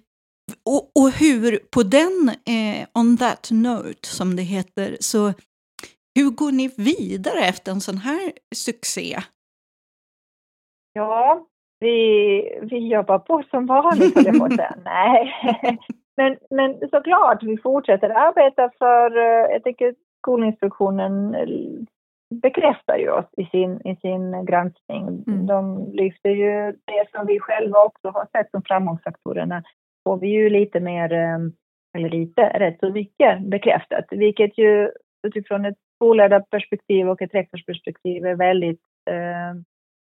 Och, 0.67 1.03
och 1.03 1.11
hur, 1.11 1.59
på 1.71 1.83
den, 1.83 2.29
eh, 2.29 2.89
on 2.95 3.17
that 3.17 3.49
note 3.51 4.09
som 4.09 4.37
det 4.37 4.43
heter, 4.43 4.97
så 5.01 5.33
hur 6.15 6.31
går 6.31 6.53
ni 6.53 6.71
vidare 6.77 7.41
efter 7.41 7.73
en 7.73 7.81
sån 7.81 7.97
här 7.99 8.33
succé? 8.55 9.19
Ja, 10.93 11.47
vi, 11.81 12.59
vi 12.71 12.89
jobbar 12.89 13.19
på 13.19 13.43
som 13.51 13.67
vanligt, 13.67 14.15
höll 14.15 14.27
jag 14.27 14.39
på 14.39 14.45
att 14.45 14.57
säga. 14.57 14.75
Nej. 14.85 15.33
Men, 16.17 16.37
men 16.51 16.79
såklart, 16.91 17.43
vi 17.43 17.57
fortsätter 17.59 18.11
arbeta 18.11 18.71
för, 18.79 19.17
eh, 19.19 19.53
jag 19.53 19.65
tycker 19.65 19.95
Skolinspektionen 20.23 21.35
eh, 21.35 21.49
bekräftar 22.35 22.99
ju 22.99 23.11
oss 23.11 23.29
i 23.37 23.45
sin, 23.45 23.81
i 23.87 23.97
sin 23.97 24.45
granskning. 24.45 25.25
Mm. 25.27 25.47
De 25.47 25.91
lyfter 25.93 26.31
ju 26.31 26.73
det 26.73 27.11
som 27.13 27.27
vi 27.27 27.41
själva 27.41 27.85
också 27.85 28.09
har 28.09 28.27
sett 28.33 28.51
som 28.51 28.63
framgångsfaktorerna. 28.63 29.63
Får 30.05 30.17
vi 30.17 30.29
ju 30.29 30.51
lite 30.51 30.81
mer, 30.81 31.13
eh, 31.13 31.39
eller 31.97 32.11
lite, 32.11 32.43
rätt 32.43 32.81
så 32.81 32.91
mycket 32.91 33.41
bekräftat. 33.41 34.05
Vilket 34.11 34.59
ju 34.59 34.91
utifrån 35.27 35.65
ett 35.65 35.79
skolledarperspektiv 35.97 37.09
och 37.09 37.23
ett 37.23 37.35
rektorsperspektiv 37.35 38.27
är 38.27 38.35
väldigt 38.35 38.81
eh, 39.11 39.55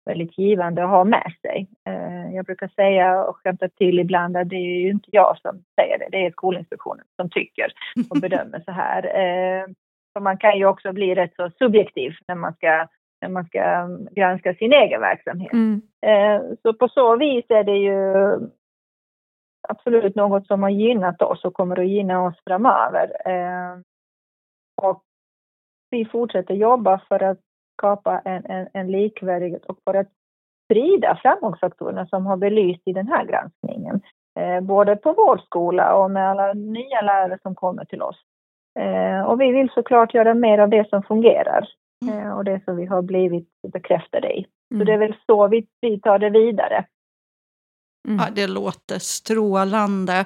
väldigt 0.09 0.39
givande 0.39 0.85
att 0.85 0.91
ha 0.91 1.05
med 1.05 1.33
sig. 1.43 1.69
Eh, 1.89 2.35
Jag 2.35 2.45
brukar 2.45 2.69
säga 2.69 3.25
och 3.25 3.37
skämta 3.37 3.69
till 3.69 3.99
ibland 3.99 4.37
att 4.37 4.49
det 4.49 4.57
är 4.57 4.81
ju 4.81 4.91
inte 4.91 5.09
jag 5.13 5.39
som 5.39 5.63
säger 5.81 5.99
det, 5.99 6.09
det 6.11 6.27
är 6.27 6.31
Skolinspektionen 6.31 7.05
som 7.17 7.31
tycker 7.31 7.73
och 8.11 8.21
bedömer 8.21 8.63
så 8.65 8.73
här. 8.73 9.03
Eh, 9.05 9.67
Så 10.13 10.21
man 10.23 10.39
kan 10.39 10.59
ju 10.59 10.67
också 10.67 10.93
bli 10.93 11.15
rätt 11.15 11.35
så 11.37 11.51
subjektiv 11.59 12.13
när 12.29 12.35
man 12.35 12.55
ska, 12.55 12.87
när 13.21 13.29
man 13.29 13.45
ska 13.47 13.89
granska 14.11 14.55
sin 14.55 14.73
egen 14.73 15.01
verksamhet. 15.01 15.53
Mm. 15.53 15.83
Eh, 16.07 16.43
Så 16.63 16.75
på 16.75 16.89
så 16.89 17.17
vis 17.17 17.45
är 17.49 17.65
det 17.65 17.77
ju 17.77 18.15
absolut 19.69 20.15
något 20.15 20.47
som 20.47 20.63
har 20.63 20.71
gynnat 20.71 21.23
oss 21.23 21.45
och 21.45 21.55
kommer 21.55 21.81
att 21.81 21.89
gynna 21.89 22.25
oss 22.25 22.35
framöver. 22.47 23.13
Eh, 23.29 23.79
Och 24.83 25.03
vi 25.91 26.05
fortsätter 26.05 26.55
jobba 26.55 26.99
för 27.09 27.23
att 27.23 27.39
skapa 27.79 28.19
en, 28.19 28.45
en, 28.45 28.69
en 28.73 28.91
likvärdighet 28.91 29.65
och 29.65 29.79
för 29.85 29.95
att 29.95 30.09
sprida 30.65 31.19
framgångsfaktorerna 31.23 32.07
som 32.07 32.27
har 32.27 32.37
belyst 32.37 32.83
i 32.85 32.93
den 32.93 33.09
här 33.09 33.25
granskningen. 33.25 34.01
Eh, 34.41 34.61
både 34.61 34.97
på 34.97 35.13
vår 35.13 35.39
skola 35.39 35.95
och 35.95 36.11
med 36.11 36.31
alla 36.31 36.53
nya 36.53 37.01
lärare 37.01 37.39
som 37.43 37.55
kommer 37.55 37.85
till 37.85 38.03
oss. 38.03 38.21
Eh, 38.79 39.21
och 39.21 39.41
vi 39.41 39.53
vill 39.53 39.71
såklart 39.75 40.15
göra 40.15 40.35
mer 40.35 40.59
av 40.59 40.69
det 40.69 40.89
som 40.89 41.03
fungerar 41.03 41.69
Mm. 42.05 42.19
eh, 42.19 42.33
och 42.33 42.45
det 42.45 42.61
som 42.65 42.77
vi 42.77 42.87
har 42.87 43.03
blivit 43.03 43.49
bekräftade 43.73 44.29
i. 44.39 44.43
Så 44.69 44.75
Mm. 44.75 44.87
det 44.87 44.93
är 44.93 44.99
väl 44.99 45.17
så 45.27 45.49
vi, 45.49 45.67
vi 45.81 46.01
tar 46.01 46.19
det 46.19 46.31
vidare. 46.31 46.85
Mm. 48.09 48.19
Ja, 48.21 48.27
det 48.35 48.47
låter 48.47 48.99
strålande. 48.99 50.25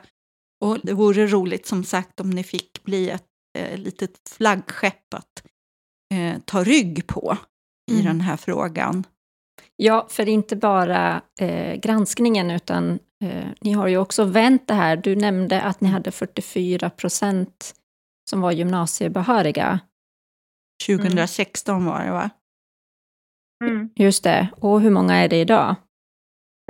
Och 0.65 0.79
det 0.83 0.93
vore 0.93 1.27
roligt 1.27 1.67
som 1.67 1.85
sagt 1.85 2.21
om 2.21 2.31
ni 2.31 2.43
fick 2.45 2.83
bli 2.85 3.11
ett 3.11 3.27
eh, 3.59 3.79
litet 3.79 4.19
flaggskepp 4.37 5.15
att 5.15 5.43
eh, 6.15 6.41
ta 6.45 6.65
rygg 6.65 7.07
på 7.07 7.37
i 7.91 7.95
Mm. 8.01 8.05
den 8.07 8.21
här 8.21 8.37
frågan. 8.37 9.05
Ja, 9.77 10.07
för 10.11 10.29
inte 10.29 10.57
bara 10.57 11.23
eh, 11.41 11.75
granskningen 11.75 12.51
utan 12.51 12.99
eh, 13.25 13.47
ni 13.61 13.73
har 13.73 13.89
ju 13.89 13.97
också 13.99 14.25
vänt 14.25 14.69
det 14.69 14.75
här. 14.75 14.97
Du 14.97 15.17
nämnde 15.17 15.63
att 15.63 15.81
ni 15.81 15.89
hade 15.89 16.11
44 16.11 16.91
procent 16.91 17.75
som 18.31 18.41
var 18.41 18.53
gymnasiebehöriga. 18.53 19.81
2016 20.87 21.87
var 21.87 22.05
det 22.05 22.11
va? 22.11 22.31
Just 23.95 24.25
det. 24.25 24.49
Och 24.61 24.81
hur 24.81 24.91
många 24.91 25.15
är 25.15 25.29
det 25.29 25.41
idag? 25.41 25.75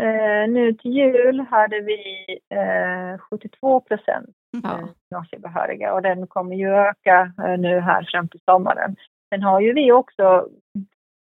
Eh, 0.02 0.50
nu 0.50 0.72
till 0.72 0.92
jul 0.92 1.40
hade 1.40 1.80
vi 1.80 2.26
eh, 2.54 3.18
72 3.30 3.80
procent 3.80 4.30
Ja. 4.62 4.78
eh, 4.78 4.86
gymnasiebehöriga 5.10 5.94
och 5.94 6.02
den 6.02 6.26
kommer 6.26 6.56
ju 6.56 6.68
öka 6.74 7.32
eh, 7.46 7.58
nu 7.58 7.80
här 7.80 8.08
fram 8.10 8.28
till 8.28 8.40
sommaren. 8.44 8.96
Sen 9.34 9.42
har 9.42 9.60
ju 9.60 9.72
vi 9.72 9.92
också, 9.92 10.48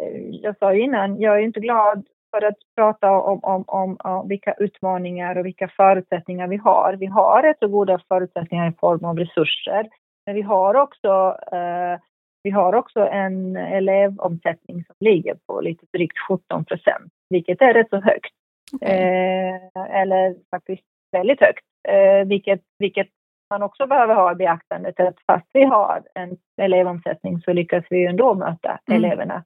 eh, 0.02 0.20
jag 0.42 0.58
sa 0.58 0.74
ju 0.74 0.80
innan, 0.82 1.20
jag 1.20 1.34
är 1.36 1.42
inte 1.44 1.60
glad 1.60 2.06
för 2.30 2.46
att 2.46 2.56
prata 2.76 3.10
om, 3.10 3.40
om, 3.42 3.64
om, 3.66 3.96
om 4.00 4.28
vilka 4.28 4.52
utmaningar 4.52 5.38
och 5.38 5.46
vilka 5.46 5.68
förutsättningar 5.68 6.48
vi 6.48 6.56
har. 6.56 6.92
Vi 7.00 7.06
har 7.06 7.42
rätt 7.42 7.58
så 7.58 7.68
goda 7.68 8.00
förutsättningar 8.08 8.68
i 8.70 8.72
form 8.80 9.04
av 9.04 9.18
resurser, 9.18 9.88
men 10.26 10.34
vi 10.34 10.42
har 10.42 10.74
också 10.74 11.36
eh, 11.52 11.98
vi 12.46 12.50
har 12.50 12.74
också 12.74 13.00
en 13.00 13.56
elevomsättning 13.56 14.84
som 14.84 14.94
ligger 15.00 15.36
på 15.46 15.60
lite 15.60 15.86
drygt 15.92 16.18
17 16.28 16.64
procent, 16.64 17.12
vilket 17.30 17.62
är 17.62 17.74
rätt 17.74 17.90
så 17.90 18.00
högt. 18.00 18.34
Eh, 18.82 20.00
eller 20.00 20.36
faktiskt 20.50 20.82
väldigt 21.12 21.40
högt, 21.40 21.64
eh, 21.88 22.26
vilket, 22.26 22.60
vilket 22.78 23.08
man 23.50 23.62
också 23.62 23.86
behöver 23.86 24.14
ha 24.14 24.32
i 24.32 24.34
beaktande. 24.34 24.92
Att 24.96 25.20
fast 25.26 25.46
vi 25.52 25.64
har 25.64 26.02
en 26.14 26.36
elevomsättning 26.62 27.40
så 27.40 27.52
lyckas 27.52 27.84
vi 27.90 28.06
ändå 28.06 28.34
möta 28.34 28.78
Mm. 28.88 29.04
eleverna. 29.04 29.44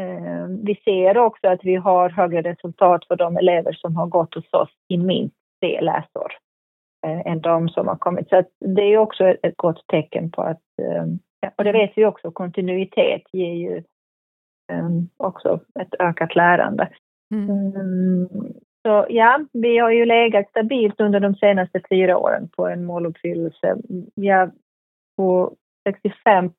Eh, 0.00 0.46
vi 0.64 0.74
ser 0.84 1.18
också 1.18 1.48
att 1.48 1.64
vi 1.64 1.74
har 1.74 2.10
högre 2.10 2.42
resultat 2.42 3.06
för 3.06 3.16
de 3.16 3.36
elever 3.36 3.72
som 3.72 3.96
har 3.96 4.06
gått 4.06 4.34
hos 4.34 4.52
oss 4.52 4.70
i 4.88 4.96
minst 4.96 5.36
tre 5.60 5.80
läsår 5.80 6.32
än 7.06 7.40
de 7.40 7.68
som 7.68 7.88
har 7.88 7.96
kommit. 7.96 8.28
Så 8.28 8.42
det 8.60 8.82
är 8.82 8.98
också 8.98 9.24
ett, 9.24 9.56
gott 9.56 9.86
tecken 9.86 10.30
på 10.30 10.42
att, 10.42 10.62
eh, 10.82 11.04
och 11.56 11.64
det 11.64 11.72
vet 11.72 11.92
vi 11.96 12.04
också, 12.04 12.30
kontinuitet 12.30 13.22
ger 13.32 13.54
ju 13.54 13.76
eh, 14.72 14.88
också 15.16 15.60
ett 15.80 15.94
ökat 15.98 16.36
lärande. 16.36 16.88
Mm. 17.34 17.50
Mm, 17.50 18.28
så 18.86 19.06
ja, 19.08 19.40
vi 19.52 19.78
har 19.78 19.90
ju 19.90 20.04
legat 20.04 20.48
stabilt 20.50 21.00
under 21.00 21.20
de 21.20 21.34
senaste 21.34 21.80
fyra 21.90 22.18
åren 22.18 22.48
på 22.56 22.66
en 22.66 22.84
måluppfyllelse. 22.84 23.76
Ja, 24.14 24.50
på 25.16 25.54
65, 25.88 26.50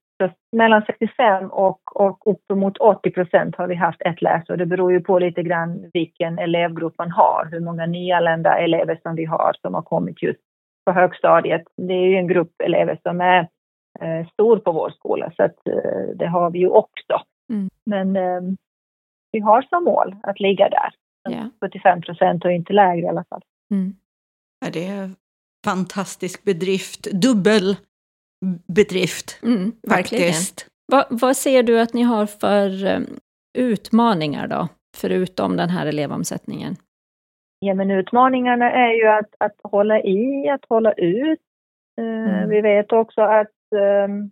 mellan 0.51 0.81
65 0.87 1.51
och, 1.51 2.01
och 2.01 2.31
uppemot 2.31 2.77
80 2.77 3.11
procent 3.11 3.55
har 3.55 3.67
vi 3.67 3.75
haft 3.75 4.01
ett 4.01 4.21
läsår. 4.21 4.57
Det 4.57 4.65
beror 4.65 4.91
ju 4.91 4.99
på 4.99 5.19
lite 5.19 5.43
grann 5.43 5.89
vilken 5.93 6.39
elevgrupp 6.39 6.97
man 6.97 7.11
har, 7.11 7.47
hur 7.51 7.59
många 7.59 7.85
nyanlända 7.85 8.57
elever 8.57 8.99
som 9.03 9.15
vi 9.15 9.25
har 9.25 9.55
som 9.61 9.73
har 9.73 9.81
kommit 9.81 10.23
just 10.23 10.39
på 10.85 10.91
högstadiet. 10.91 11.63
Det 11.77 11.93
är 11.93 12.07
ju 12.07 12.15
en 12.15 12.27
grupp 12.27 12.61
elever 12.63 12.99
som 13.03 13.21
är 13.21 13.39
eh, 14.01 14.27
stor 14.33 14.57
på 14.57 14.71
vår 14.71 14.89
skola 14.89 15.31
så 15.35 15.43
att 15.43 15.67
eh, 15.67 16.15
det 16.15 16.27
har 16.27 16.51
vi 16.51 16.59
ju 16.59 16.69
också. 16.69 17.21
Mm. 17.49 17.69
Men 17.85 18.15
eh, 18.15 18.41
vi 19.31 19.39
har 19.39 19.61
som 19.61 19.83
mål 19.83 20.15
att 20.23 20.39
ligga 20.39 20.69
där. 20.69 20.89
Ja. 21.29 21.49
75 21.61 22.01
procent 22.01 22.45
och 22.45 22.51
inte 22.51 22.73
lägre 22.73 23.05
i 23.05 23.09
alla 23.09 23.23
fall. 23.29 23.41
Mm. 23.71 23.95
Ja, 24.59 24.71
det 24.73 24.87
är 24.87 25.09
fantastisk 25.65 26.43
bedrift, 26.43 27.11
dubbel 27.11 27.75
bedrift 28.67 29.39
Mm, 29.43 29.71
verkligen. 29.81 30.23
faktiskt. 30.23 30.67
Vad, 31.09 31.37
ser 31.37 31.63
du 31.63 31.81
att 31.81 31.93
ni 31.93 32.01
har 32.01 32.25
för 32.25 32.85
eh, 32.85 32.99
utmaningar 33.57 34.47
då 34.47 34.67
förutom 34.97 35.57
den 35.57 35.69
här 35.69 35.85
elevomsättningen? 35.85 36.75
Ja, 37.59 37.73
men 37.73 37.91
utmaningarna 37.91 38.71
är 38.71 38.93
ju 38.93 39.07
att, 39.07 39.35
att 39.37 39.55
hålla 39.63 40.01
i, 40.01 40.49
att 40.49 40.65
hålla 40.69 40.93
ut. 40.93 41.39
Eh, 42.01 42.05
mm. 42.05 42.49
Vi 42.49 42.61
vet 42.61 42.91
också 42.91 43.21
att 43.21 43.51
um, 44.05 44.31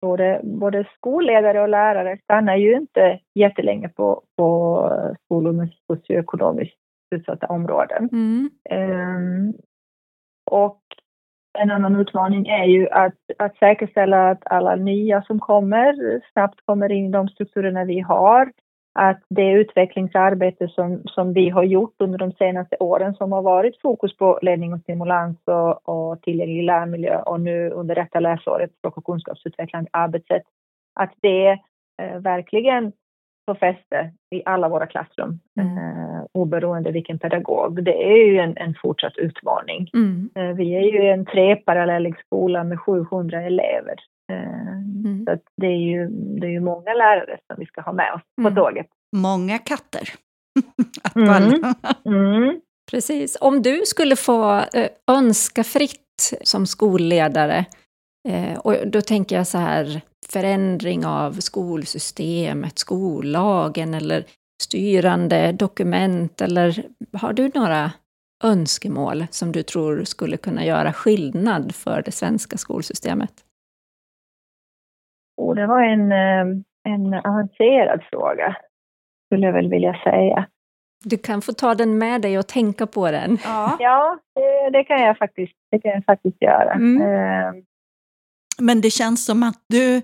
både, 0.00 0.40
både 0.44 0.86
skolledare 0.96 1.62
och 1.62 1.68
lärare 1.68 2.18
stannar 2.22 2.56
ju 2.56 2.76
inte 2.76 3.20
jättelänge 3.34 3.88
på, 3.88 4.22
på 4.36 4.90
skolor 5.24 5.52
med 5.52 5.68
socioekonomiskt 5.86 6.78
utsatta 7.14 7.46
områden. 7.46 8.08
Mm. 8.12 8.50
Um, 8.70 9.54
och 10.50 10.80
en 11.58 11.70
annan 11.70 11.96
utmaning 11.96 12.46
är 12.46 12.64
ju 12.64 12.88
att, 12.88 13.14
att 13.38 13.56
säkerställa 13.56 14.30
att 14.30 14.42
alla 14.46 14.76
nya 14.76 15.22
som 15.22 15.40
kommer 15.40 16.20
snabbt 16.32 16.60
kommer 16.66 16.92
in 16.92 17.06
i 17.06 17.10
de 17.10 17.28
strukturerna 17.28 17.84
vi 17.84 18.00
har. 18.00 18.52
Att 18.98 19.22
det 19.28 19.52
utvecklingsarbete 19.52 20.68
som, 20.68 21.02
som 21.04 21.32
vi 21.32 21.48
har 21.48 21.62
gjort 21.62 21.94
under 21.98 22.18
de 22.18 22.32
senaste 22.32 22.76
åren 22.80 23.14
som 23.14 23.32
har 23.32 23.42
varit 23.42 23.80
fokus 23.80 24.16
på 24.16 24.38
ledning 24.42 24.72
och 24.72 24.80
stimulans 24.80 25.38
och, 25.44 25.88
och 25.88 26.22
tillgänglig 26.22 26.62
lärmiljö 26.62 27.18
och 27.20 27.40
nu 27.40 27.70
under 27.70 27.94
detta 27.94 28.20
läsåret 28.20 28.72
språk 28.78 28.96
och 28.96 29.04
kunskapsutvecklande 29.04 29.90
arbetssätt, 29.92 30.42
att 31.00 31.12
det 31.20 31.50
eh, 32.02 32.18
verkligen 32.18 32.92
får 33.46 33.54
fäste 33.54 34.12
i 34.34 34.42
alla 34.44 34.68
våra 34.68 34.86
klassrum, 34.86 35.40
mm. 35.60 35.78
eh, 35.78 36.22
oberoende 36.32 36.90
vilken 36.90 37.18
pedagog. 37.18 37.84
Det 37.84 38.04
är 38.04 38.26
ju 38.26 38.38
en, 38.38 38.56
en 38.56 38.74
fortsatt 38.82 39.16
utmaning. 39.16 39.90
Mm. 39.94 40.30
Eh, 40.34 40.56
vi 40.56 40.74
är 40.74 40.80
ju 40.80 41.10
en 41.10 41.26
treparallellig 41.26 42.14
skola 42.26 42.64
med 42.64 42.80
700 42.80 43.42
elever. 43.42 43.94
Eh, 44.32 44.72
mm. 45.04 45.24
Så 45.28 45.38
det, 45.56 45.66
är 45.66 45.78
ju, 45.78 46.08
det 46.08 46.46
är 46.46 46.50
ju 46.50 46.60
många 46.60 46.94
lärare 46.94 47.38
som 47.46 47.56
vi 47.58 47.66
ska 47.66 47.80
ha 47.80 47.92
med 47.92 48.12
oss 48.14 48.22
på 48.42 48.48
mm. 48.48 48.54
tåget. 48.54 48.86
Många 49.16 49.58
katter. 49.58 50.08
mm. 51.16 51.74
mm. 52.04 52.60
Precis. 52.90 53.38
Om 53.40 53.62
du 53.62 53.82
skulle 53.84 54.16
få 54.16 54.56
eh, 54.56 54.88
önska 55.10 55.64
fritt 55.64 56.38
som 56.42 56.66
skolledare, 56.66 57.64
eh, 58.28 58.58
och 58.58 58.74
då 58.86 59.00
tänker 59.00 59.36
jag 59.36 59.46
så 59.46 59.58
här, 59.58 60.00
förändring 60.32 61.06
av 61.06 61.32
skolsystemet, 61.32 62.78
skollagen 62.78 63.94
eller 63.94 64.24
styrande 64.62 65.52
dokument? 65.52 66.40
Eller 66.40 66.84
har 67.12 67.32
du 67.32 67.50
några 67.54 67.90
önskemål 68.44 69.26
som 69.30 69.52
du 69.52 69.62
tror 69.62 70.04
skulle 70.04 70.36
kunna 70.36 70.64
göra 70.64 70.92
skillnad 70.92 71.74
för 71.74 72.02
det 72.02 72.12
svenska 72.12 72.56
skolsystemet? 72.56 73.32
Oh, 75.36 75.54
det 75.54 75.66
var 75.66 75.82
en, 75.82 76.12
eh, 76.12 76.62
en 76.84 77.14
avancerad 77.14 78.02
fråga, 78.10 78.56
skulle 79.26 79.46
jag 79.46 79.52
väl 79.52 79.70
vilja 79.70 79.94
säga. 80.04 80.46
Du 81.04 81.16
kan 81.16 81.42
få 81.42 81.52
ta 81.52 81.74
den 81.74 81.98
med 81.98 82.22
dig 82.22 82.38
och 82.38 82.46
tänka 82.46 82.86
på 82.86 83.10
den. 83.10 83.38
Ja, 83.44 83.76
ja 83.80 84.18
det, 84.34 84.70
det 84.78 84.84
kan 84.84 85.02
jag 85.02 85.18
faktiskt, 85.18 85.52
det 85.70 85.78
kan 85.78 85.90
jag 85.90 86.04
faktiskt 86.04 86.42
göra. 86.42 86.72
Mm. 86.72 87.64
Men 88.58 88.80
det 88.80 88.90
känns 88.90 89.24
som 89.24 89.42
att 89.42 89.64
du 89.68 90.02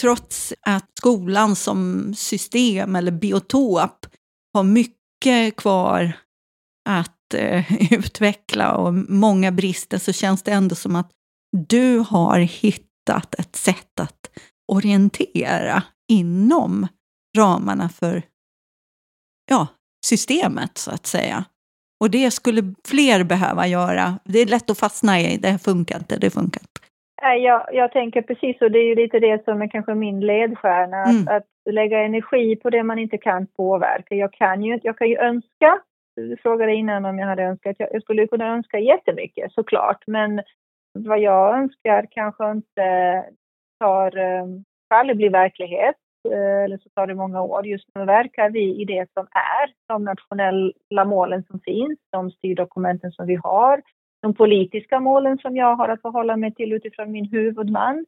trots 0.00 0.54
att 0.60 0.90
skolan 0.98 1.56
som 1.56 2.14
system 2.14 2.96
eller 2.96 3.12
biotop 3.12 4.06
har 4.54 4.62
mycket 4.62 5.56
kvar 5.56 6.12
att 6.88 7.34
eh, 7.34 7.92
utveckla 7.92 8.76
och 8.76 8.94
många 8.94 9.52
brister 9.52 9.98
så 9.98 10.12
känns 10.12 10.42
det 10.42 10.52
ändå 10.52 10.74
som 10.74 10.96
att 10.96 11.10
du 11.68 11.98
har 11.98 12.38
hittat 12.38 13.34
ett 13.34 13.56
sätt 13.56 14.00
att 14.00 14.30
orientera 14.72 15.82
inom 16.08 16.86
ramarna 17.36 17.88
för 17.88 18.22
ja, 19.50 19.66
systemet 20.06 20.78
så 20.78 20.90
att 20.90 21.06
säga. 21.06 21.44
Och 22.00 22.10
det 22.10 22.30
skulle 22.30 22.74
fler 22.84 23.24
behöva 23.24 23.66
göra. 23.66 24.18
Det 24.24 24.38
är 24.38 24.46
lätt 24.46 24.70
att 24.70 24.78
fastna 24.78 25.20
i, 25.20 25.36
det 25.36 25.58
funkar 25.58 25.98
inte, 25.98 26.16
det 26.16 26.30
funkar 26.30 26.60
inte. 26.60 26.87
Jag, 27.20 27.68
jag 27.72 27.92
tänker 27.92 28.22
precis, 28.22 28.60
och 28.60 28.70
det 28.70 28.78
är 28.78 28.84
ju 28.84 28.94
lite 28.94 29.18
det 29.18 29.44
som 29.44 29.62
är 29.62 29.68
kanske 29.68 29.94
min 29.94 30.20
ledstjärna, 30.20 31.04
mm. 31.04 31.28
att, 31.28 31.36
att, 31.36 31.74
lägga 31.74 32.04
energi 32.04 32.56
på 32.56 32.70
det 32.70 32.82
man 32.82 32.98
inte 32.98 33.18
kan 33.18 33.46
påverka. 33.46 34.14
Jag 34.14 34.32
kan 34.32 34.62
ju, 34.62 34.80
jag 34.82 34.98
kan 34.98 35.08
ju 35.08 35.18
önska, 35.18 35.78
du 36.16 36.36
frågade 36.36 36.74
innan 36.74 37.04
om 37.04 37.18
jag 37.18 37.26
hade 37.26 37.42
önskat, 37.42 37.76
jag, 37.78 37.88
jag 37.92 38.02
skulle 38.02 38.26
kunna 38.26 38.54
önska 38.54 38.78
jättemycket 38.78 39.52
såklart, 39.52 40.04
men 40.06 40.42
vad 40.92 41.18
jag 41.18 41.58
önskar 41.58 42.06
kanske 42.10 42.50
inte 42.50 43.24
tar, 43.80 44.18
um, 44.18 44.64
aldrig 44.94 45.16
blir 45.16 45.30
verklighet, 45.30 45.96
eh, 46.32 46.64
eller 46.64 46.78
så 46.78 46.88
tar 46.88 47.06
det 47.06 47.14
många 47.14 47.42
år. 47.42 47.66
Just 47.66 47.88
nu 47.94 48.04
verkar 48.04 48.50
vi 48.50 48.82
i 48.82 48.84
det 48.84 49.06
som 49.14 49.26
är 49.30 49.72
de 49.88 50.04
nationella 50.04 51.04
målen 51.04 51.44
som 51.44 51.60
finns, 51.60 51.98
de 52.12 52.30
styrdokumenten 52.30 53.12
som 53.12 53.26
vi 53.26 53.34
har, 53.34 53.82
de 54.22 54.34
politiska 54.34 55.00
målen 55.00 55.38
som 55.38 55.56
jag 55.56 55.76
har 55.76 55.88
att 55.88 56.02
förhålla 56.02 56.36
mig 56.36 56.54
till 56.54 56.72
utifrån 56.72 57.12
min 57.12 57.30
huvudman. 57.30 58.06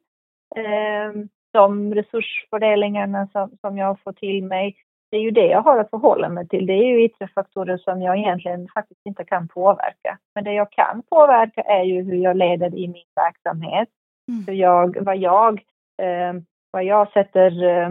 Ehm, 0.55 1.29
de 1.53 1.93
resursfördelningarna 1.93 3.27
som, 3.27 3.57
som 3.61 3.77
jag 3.77 3.99
får 4.03 4.13
till 4.13 4.43
mig, 4.43 4.75
det 5.11 5.17
är 5.17 5.21
ju 5.21 5.31
det 5.31 5.47
jag 5.47 5.61
har 5.61 5.79
att 5.79 5.89
förhålla 5.89 6.29
mig 6.29 6.47
till. 6.47 6.65
Det 6.65 6.73
är 6.73 6.85
ju 6.85 7.03
yttre 7.03 7.27
faktorer 7.27 7.77
som 7.77 8.01
jag 8.01 8.17
egentligen 8.17 8.67
faktiskt 8.73 9.01
inte 9.05 9.23
kan 9.23 9.47
påverka. 9.47 10.17
Men 10.35 10.43
det 10.43 10.53
jag 10.53 10.71
kan 10.71 11.03
påverka 11.09 11.61
är 11.61 11.83
ju 11.83 12.03
hur 12.03 12.17
jag 12.17 12.37
leder 12.37 12.75
i 12.75 12.87
min 12.87 13.05
verksamhet. 13.15 13.89
Mm. 14.27 14.43
Hur 14.47 14.53
jag, 14.53 14.97
vad, 15.01 15.17
jag, 15.17 15.53
eh, 16.01 16.33
vad 16.71 16.83
jag 16.83 17.11
sätter 17.11 17.63
eh, 17.63 17.89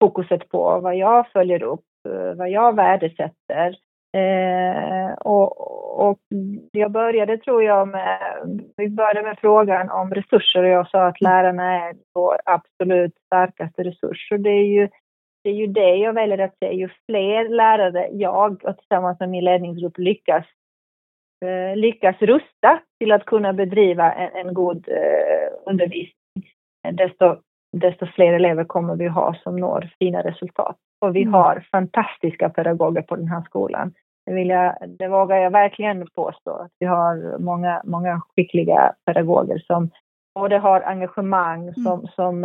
fokuset 0.00 0.48
på, 0.48 0.80
vad 0.80 0.96
jag 0.96 1.28
följer 1.28 1.62
upp, 1.62 1.84
eh, 2.08 2.34
vad 2.34 2.50
jag 2.50 2.76
värdesätter. 2.76 3.76
Eh, 4.12 5.12
och, 5.12 6.08
och 6.08 6.18
jag 6.72 6.90
började, 6.90 7.38
tror 7.38 7.62
jag, 7.62 7.88
med, 7.88 8.18
vi 8.76 8.88
började 8.88 9.22
med 9.22 9.38
frågan 9.40 9.90
om 9.90 10.14
resurser 10.14 10.62
och 10.62 10.68
jag 10.68 10.90
sa 10.90 11.06
att 11.06 11.20
lärarna 11.20 11.88
är 11.88 11.94
vår 12.14 12.36
absolut 12.44 13.14
starkaste 13.26 13.82
resurs. 13.82 14.28
Och 14.32 14.40
det 14.40 14.50
är 14.50 14.66
ju 14.66 14.88
det, 15.44 15.50
är 15.50 15.54
ju 15.54 15.66
det 15.66 15.96
jag 15.96 16.12
väljer 16.12 16.38
att 16.38 16.58
se. 16.58 16.72
Ju 16.72 16.88
fler 17.06 17.48
lärare 17.48 18.08
jag 18.12 18.64
och 18.64 18.78
tillsammans 18.78 19.20
med 19.20 19.28
min 19.28 19.44
ledningsgrupp 19.44 19.98
lyckas, 19.98 20.44
eh, 21.44 21.76
lyckas 21.76 22.16
rusta 22.20 22.80
till 22.98 23.12
att 23.12 23.24
kunna 23.24 23.52
bedriva 23.52 24.12
en, 24.12 24.46
en 24.46 24.54
god 24.54 24.88
eh, 24.88 25.52
undervisning, 25.66 26.44
desto, 26.92 27.36
desto 27.76 28.06
fler 28.06 28.32
elever 28.32 28.64
kommer 28.64 28.96
vi 28.96 29.08
ha 29.08 29.34
som 29.34 29.56
når 29.56 29.90
fina 29.98 30.22
resultat. 30.22 30.76
Och 31.00 31.16
vi 31.16 31.22
mm. 31.22 31.34
har 31.34 31.66
fantastiska 31.72 32.48
pedagoger 32.48 33.02
på 33.02 33.16
den 33.16 33.28
här 33.28 33.42
skolan. 33.42 33.92
Det, 34.26 34.32
vill 34.32 34.48
jag, 34.48 34.76
det 34.98 35.08
vågar 35.08 35.36
jag 35.36 35.50
verkligen 35.50 36.06
påstå. 36.14 36.50
Att 36.50 36.72
vi 36.78 36.86
har 36.86 37.38
många, 37.38 37.82
många 37.84 38.20
skickliga 38.36 38.94
pedagoger 39.06 39.58
som 39.58 39.90
både 40.34 40.58
har 40.58 40.80
engagemang, 40.80 41.62
mm. 41.62 41.74
som, 41.74 42.08
som, 42.14 42.44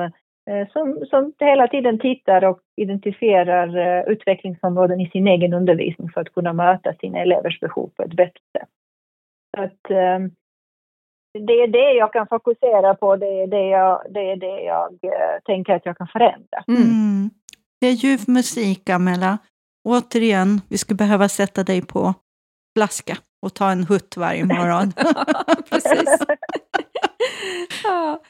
eh, 0.50 0.68
som, 0.74 1.06
som 1.10 1.34
hela 1.40 1.68
tiden 1.68 2.00
tittar 2.00 2.46
och 2.46 2.60
identifierar 2.76 3.78
eh, 3.78 4.04
utvecklingsområden 4.12 5.02
i 5.02 5.10
sin 5.10 5.28
egen 5.28 5.54
undervisning 5.54 6.10
för 6.10 6.22
att 6.22 6.34
kunna 6.34 6.54
möta 6.54 6.94
sina 6.94 7.20
elevers 7.20 7.60
behov 7.60 7.90
på 7.96 8.04
ett 8.04 8.14
bättre 8.14 8.42
sätt. 8.58 8.70
Så 9.56 9.64
att, 9.64 9.92
eh, 9.92 10.20
det 11.40 11.54
är 11.54 11.68
det 11.68 11.92
jag 11.92 12.14
kan 12.14 12.28
fokusera 12.28 12.96
på, 12.96 13.16
det 13.16 13.42
är 13.42 13.48
det 13.48 13.68
jag, 13.68 14.02
det 14.10 14.32
är 14.32 14.36
det 14.36 14.62
jag 14.62 15.00
tänker 15.44 15.76
att 15.76 15.86
jag 15.86 15.98
kan 15.98 16.08
förändra. 16.08 16.64
Mm. 16.68 17.30
Det 17.82 17.88
är 17.88 17.92
ljuv 17.92 18.24
musik, 18.28 18.90
Amela. 18.90 19.38
Återigen, 19.88 20.62
vi 20.68 20.78
skulle 20.78 20.98
behöva 20.98 21.30
sätta 21.30 21.64
dig 21.64 21.82
på 21.82 22.14
flaska 22.78 23.18
och 23.46 23.54
ta 23.54 23.72
en 23.72 23.84
hutt 23.84 24.18
varje 24.18 24.46
morgon. 24.46 24.92
Precis. 25.70 26.20
ja. 27.84 28.22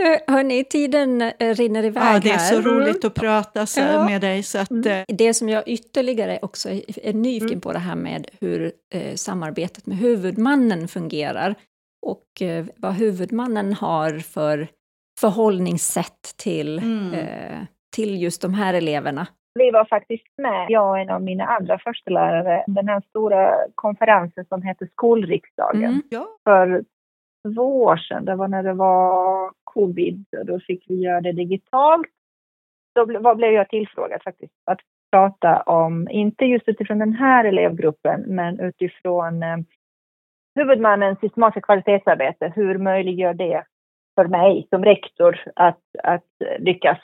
Eh, 0.00 0.34
hörni, 0.34 0.64
tiden 0.64 1.22
eh, 1.22 1.54
rinner 1.54 1.84
iväg 1.84 2.02
här. 2.02 2.14
Ja, 2.14 2.20
det 2.20 2.30
är 2.30 2.38
så 2.38 2.60
roligt 2.60 3.04
att 3.04 3.14
prata 3.14 3.66
så 3.66 3.80
ja. 3.80 4.04
med 4.04 4.20
dig. 4.20 4.42
Så 4.42 4.58
att, 4.58 4.70
mm. 4.70 4.86
Eh, 4.86 5.16
det 5.16 5.34
som 5.34 5.48
jag 5.48 5.68
ytterligare 5.68 6.38
också 6.42 6.68
är 6.70 7.12
nyfiken 7.12 7.48
mm. 7.48 7.60
på 7.60 7.72
det 7.72 7.78
här 7.78 7.96
med 7.96 8.26
hur 8.40 8.72
eh, 8.94 9.14
samarbetet 9.14 9.86
med 9.86 9.98
huvudmannen 9.98 10.88
fungerar 10.88 11.54
och 12.06 12.42
eh, 12.42 12.66
vad 12.76 12.94
huvudmannen 12.94 13.72
har 13.72 14.18
för 14.18 14.68
förhållningssätt 15.20 16.34
till 16.36 16.78
mm. 16.78 17.14
eh, 17.14 17.58
till 17.94 18.22
just 18.22 18.42
de 18.42 18.54
här 18.54 18.74
eleverna? 18.74 19.26
Vi 19.54 19.70
var 19.70 19.84
faktiskt 19.84 20.38
med, 20.42 20.66
jag 20.68 20.90
och 20.90 20.98
en 20.98 21.10
av 21.10 21.22
mina 21.22 21.44
andra 21.44 21.78
förstelärare, 21.78 22.64
den 22.66 22.88
här 22.88 23.02
stora 23.08 23.54
konferensen 23.74 24.44
som 24.44 24.62
heter 24.62 24.88
Skolriksdagen. 24.92 25.84
Mm, 25.84 26.02
ja. 26.10 26.26
För 26.44 26.84
två 27.54 27.82
år 27.82 27.96
sedan, 27.96 28.24
det 28.24 28.36
var 28.36 28.48
när 28.48 28.62
det 28.62 28.72
var 28.72 29.52
covid, 29.64 30.24
och 30.38 30.46
då 30.46 30.60
fick 30.60 30.84
vi 30.90 30.94
göra 30.94 31.20
det 31.20 31.32
digitalt. 31.32 32.06
Då 32.94 33.34
blev 33.34 33.52
jag 33.52 33.68
tillfrågad 33.68 34.22
faktiskt 34.22 34.52
att 34.64 34.80
prata 35.12 35.60
om, 35.60 36.08
inte 36.10 36.44
just 36.44 36.68
utifrån 36.68 36.98
den 36.98 37.12
här 37.12 37.44
elevgruppen, 37.44 38.24
men 38.26 38.60
utifrån 38.60 39.42
eh, 39.42 39.56
huvudmannens 40.54 41.20
systematiska 41.20 41.60
kvalitetsarbete. 41.60 42.52
Hur 42.54 42.78
möjliggör 42.78 43.34
det 43.34 43.64
för 44.14 44.26
mig 44.26 44.66
som 44.70 44.84
rektor 44.84 45.40
att, 45.56 45.82
att 46.02 46.24
lyckas 46.58 46.98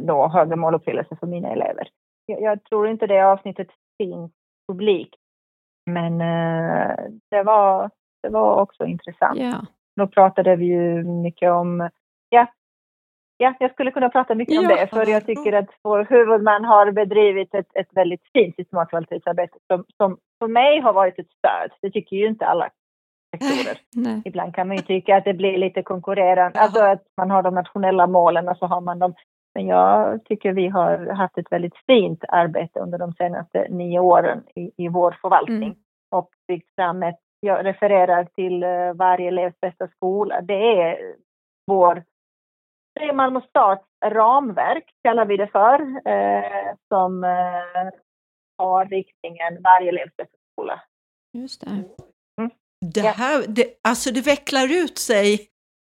nå 0.00 0.28
högre 0.28 0.56
måluppfyllelse 0.56 1.16
för 1.16 1.26
mina 1.26 1.48
elever. 1.48 1.88
jag, 2.26 2.42
jag 2.42 2.64
tror 2.64 2.88
inte 2.88 3.06
det 3.06 3.20
avsnittet 3.20 3.68
finns 3.98 4.32
publik. 4.68 5.14
Men 5.90 6.20
eh, 6.20 6.96
det, 7.30 7.42
var, 7.42 7.90
det 8.22 8.28
var 8.28 8.60
också 8.60 8.84
intressant. 8.84 9.38
Ja. 9.38 9.66
Då 9.96 10.06
pratade 10.06 10.56
vi 10.56 10.64
ju 10.64 11.04
mycket 11.04 11.50
om, 11.50 11.90
ja, 12.28 12.46
ja 13.36 13.54
jag 13.60 13.72
skulle 13.72 13.90
kunna 13.90 14.08
prata 14.08 14.34
mycket 14.34 14.58
om 14.58 14.64
Ja, 14.64 14.76
det, 14.76 14.86
för 14.86 15.06
jag 15.06 15.26
tycker 15.26 15.52
att 15.52 15.70
vår 15.82 16.06
huvudman 16.10 16.64
har 16.64 16.90
bedrivit 16.90 17.54
ett, 17.54 17.76
ett 17.76 17.88
väldigt 17.90 18.22
fint 18.32 18.56
systematkvalitetsarbete 18.56 19.58
som, 19.66 19.84
som 19.96 20.18
för 20.38 20.48
mig 20.48 20.80
har 20.80 20.92
varit 20.92 21.18
ett 21.18 21.30
stöd. 21.30 21.70
Det 21.80 21.90
tycker 21.90 22.16
ju 22.16 22.26
inte 22.26 22.46
alla 22.46 22.70
rektorer. 23.32 23.78
Nej. 23.96 24.22
Ibland 24.24 24.54
kan 24.54 24.68
man 24.68 24.76
ju 24.76 24.82
tycka 24.82 25.16
att 25.16 25.24
det 25.24 25.34
blir 25.34 25.58
lite 25.58 25.82
konkurrerande, 25.82 26.60
alltså 26.60 26.82
att 26.82 27.02
man 27.16 27.30
har 27.30 27.42
de 27.42 27.54
nationella 27.54 28.06
målen 28.06 28.48
och 28.48 28.56
så 28.56 28.66
har 28.66 28.80
man 28.80 28.98
dem. 28.98 29.14
Men 29.54 29.66
jag 29.66 30.24
tycker 30.24 30.52
vi 30.52 30.68
har 30.68 31.06
haft 31.06 31.38
ett 31.38 31.52
väldigt 31.52 31.76
fint 31.86 32.24
arbete 32.28 32.80
under 32.80 32.98
de 32.98 33.12
senaste 33.12 33.66
nio 33.70 33.98
åren 34.00 34.42
i, 34.54 34.70
i 34.76 34.88
vår 34.88 35.18
förvaltning 35.20 35.62
Mm. 35.62 35.76
och 36.22 36.30
byggt 36.48 36.74
fram 36.76 37.02
ett, 37.02 37.18
jag 37.40 37.64
refererar 37.64 38.24
till 38.24 38.62
eh, 38.62 38.92
varje 38.94 39.28
elevs 39.28 39.60
bästa 39.60 39.88
skola. 39.88 40.40
Det 40.40 40.82
är 40.82 41.14
vår, 41.66 42.04
det 42.94 43.04
är 43.04 43.12
Malmö 43.12 43.40
stads 43.48 43.84
ramverk 44.04 44.84
kallar 45.04 45.24
vi 45.24 45.36
det 45.36 45.46
för, 45.46 45.80
eh, 46.08 46.74
som 46.88 47.24
eh, 47.24 47.90
har 48.58 48.84
riktningen 48.86 49.62
varje 49.62 49.88
elevs 49.88 50.16
bästa 50.16 50.36
skola. 50.52 50.80
Just 51.32 51.60
det. 51.60 51.84
Det, 52.94 53.00
Ja. 53.00 53.10
här, 53.10 53.44
det, 53.48 53.64
alltså 53.88 54.10
det 54.12 54.20
vecklar 54.26 54.82
ut 54.84 54.98
sig 54.98 55.34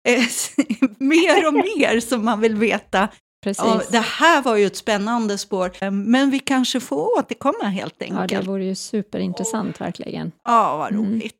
eh, 0.09 0.23
mer 0.99 1.47
och 1.47 1.53
mer 1.53 1.99
som 1.99 2.25
man 2.25 2.41
vill 2.41 2.55
veta. 2.55 3.09
Precis. 3.45 3.65
Ja, 3.65 3.81
det 3.91 4.05
här 4.05 4.41
var 4.41 4.55
ju 4.55 4.65
ett 4.65 4.75
spännande 4.75 5.37
spår, 5.37 5.71
Eh, 5.81 5.91
men 5.91 6.29
vi 6.29 6.39
kanske 6.39 6.79
får 6.79 7.17
återkomma 7.19 7.63
helt 7.63 7.95
Ja, 7.97 8.05
enkelt. 8.05 8.41
det 8.45 8.47
vore 8.51 8.63
ju 8.63 8.75
superintressant 8.75 9.81
verkligen. 9.81 10.31
Ja, 10.43 10.77
vad 10.77 10.91
Mm. 10.91 11.05
roligt. 11.05 11.35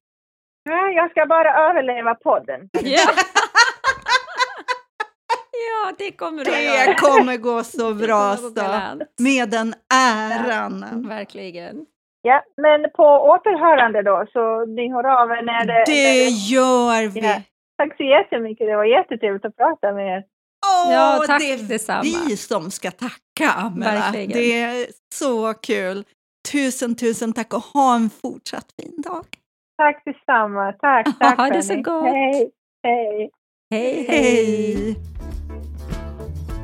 Ja, 0.70 0.88
Jag 0.88 1.12
ska 1.12 1.26
bara 1.26 1.70
överleva 1.70 2.16
podden. 2.16 2.70
Ja. 2.84 3.12
ja, 5.52 5.94
det 5.98 6.12
kommer 6.12 6.46
du 6.46 6.52
att 6.52 6.58
Det 6.58 6.64
göra. 6.86 6.96
kommer 6.96 7.38
gå 7.38 7.64
så 7.64 7.90
Det 7.94 8.08
bra 8.08 8.36
så. 8.38 8.54
Med 9.24 9.50
den 9.50 9.74
äran. 9.94 11.06
Verkligen. 11.08 11.86
Ja, 12.22 12.44
men 12.62 12.92
på 12.96 13.04
återhörande 13.04 14.02
då, 14.02 14.26
så 14.34 14.66
ni 14.66 14.92
hör 14.92 15.04
av 15.22 15.30
er 15.32 15.42
när 15.44 15.66
det... 15.66 15.84
Det 15.86 16.24
gör 16.30 17.08
vi. 17.08 17.20
Ja. 17.20 17.42
Tack 17.78 17.98
så 17.98 18.04
jättemycket, 18.04 18.68
det 18.68 18.76
var 18.76 18.86
jättetrevligt 18.86 19.46
att 19.46 19.56
prata 19.58 19.92
med 19.92 20.18
er. 20.18 20.24
Ja, 20.92 21.24
tack 21.28 21.40
det 21.42 21.52
är 21.52 21.58
detsamma. 21.58 22.02
vi 22.02 22.38
som 22.38 22.72
ska 22.72 22.92
tacka, 22.92 23.52
Amela. 23.56 24.12
Det 24.12 24.62
är 24.62 24.88
så 25.14 25.54
kul. 25.54 26.04
Tusen, 26.52 26.96
tusen 26.96 27.34
tack 27.34 27.54
och 27.54 27.62
ha 27.62 27.96
en 27.96 28.10
fortsatt 28.22 28.68
fin 28.82 29.02
dag. 29.02 29.26
Tack 29.78 30.04
detsamma, 30.06 30.74
tack, 30.74 31.08
tack 31.20 31.38
Ha 31.38 31.50
det 31.50 31.64
så 31.64 31.76
gott. 31.76 32.04
Hej, 32.04 32.52
hej. 32.84 33.30
Hej, 33.72 34.06
hej. 34.10 34.36
Hej! 34.36 34.96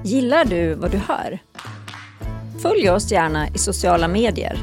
Gillar 0.04 0.46
du 0.46 0.74
vad 0.74 0.92
du 0.92 0.98
hör? 0.98 1.40
Följ 2.62 2.90
oss 2.90 3.12
gärna 3.12 3.48
i 3.48 3.58
sociala 3.58 4.08
medier. 4.08 4.58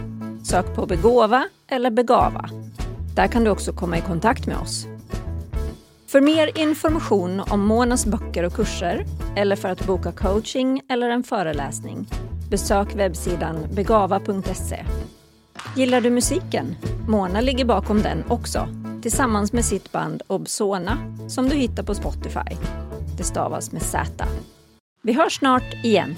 Sök 0.44 0.74
på 0.74 0.86
Begåva 0.86 1.44
eller 1.68 1.90
Begava. 1.90 2.48
Där 3.16 3.28
kan 3.28 3.44
du 3.44 3.50
också 3.50 3.72
komma 3.72 3.98
i 3.98 4.00
kontakt 4.00 4.46
med 4.46 4.56
oss. 4.56 4.86
För 6.08 6.20
mer 6.20 6.58
information 6.58 7.40
om 7.40 7.66
Monas 7.66 8.06
böcker 8.06 8.44
och 8.44 8.52
kurser 8.52 9.04
eller 9.36 9.56
för 9.56 9.68
att 9.68 9.86
boka 9.86 10.12
coaching 10.12 10.82
eller 10.88 11.10
en 11.10 11.22
föreläsning 11.22 12.06
besök 12.50 12.94
webbsidan 12.94 13.56
begava.se. 13.74 14.84
Gillar 15.76 16.00
du 16.00 16.10
musiken? 16.10 16.76
Mona 17.08 17.40
ligger 17.40 17.64
bakom 17.64 18.02
den 18.02 18.24
också 18.28 18.68
tillsammans 19.02 19.52
med 19.52 19.64
sitt 19.64 19.92
band 19.92 20.22
Obsona 20.26 20.98
som 21.28 21.48
du 21.48 21.56
hittar 21.56 21.82
på 21.82 21.94
Spotify. 21.94 22.56
Det 23.16 23.24
stavas 23.24 23.72
med 23.72 23.82
Z. 23.82 24.24
Vi 25.02 25.12
hörs 25.12 25.38
snart 25.38 25.84
igen. 25.84 26.14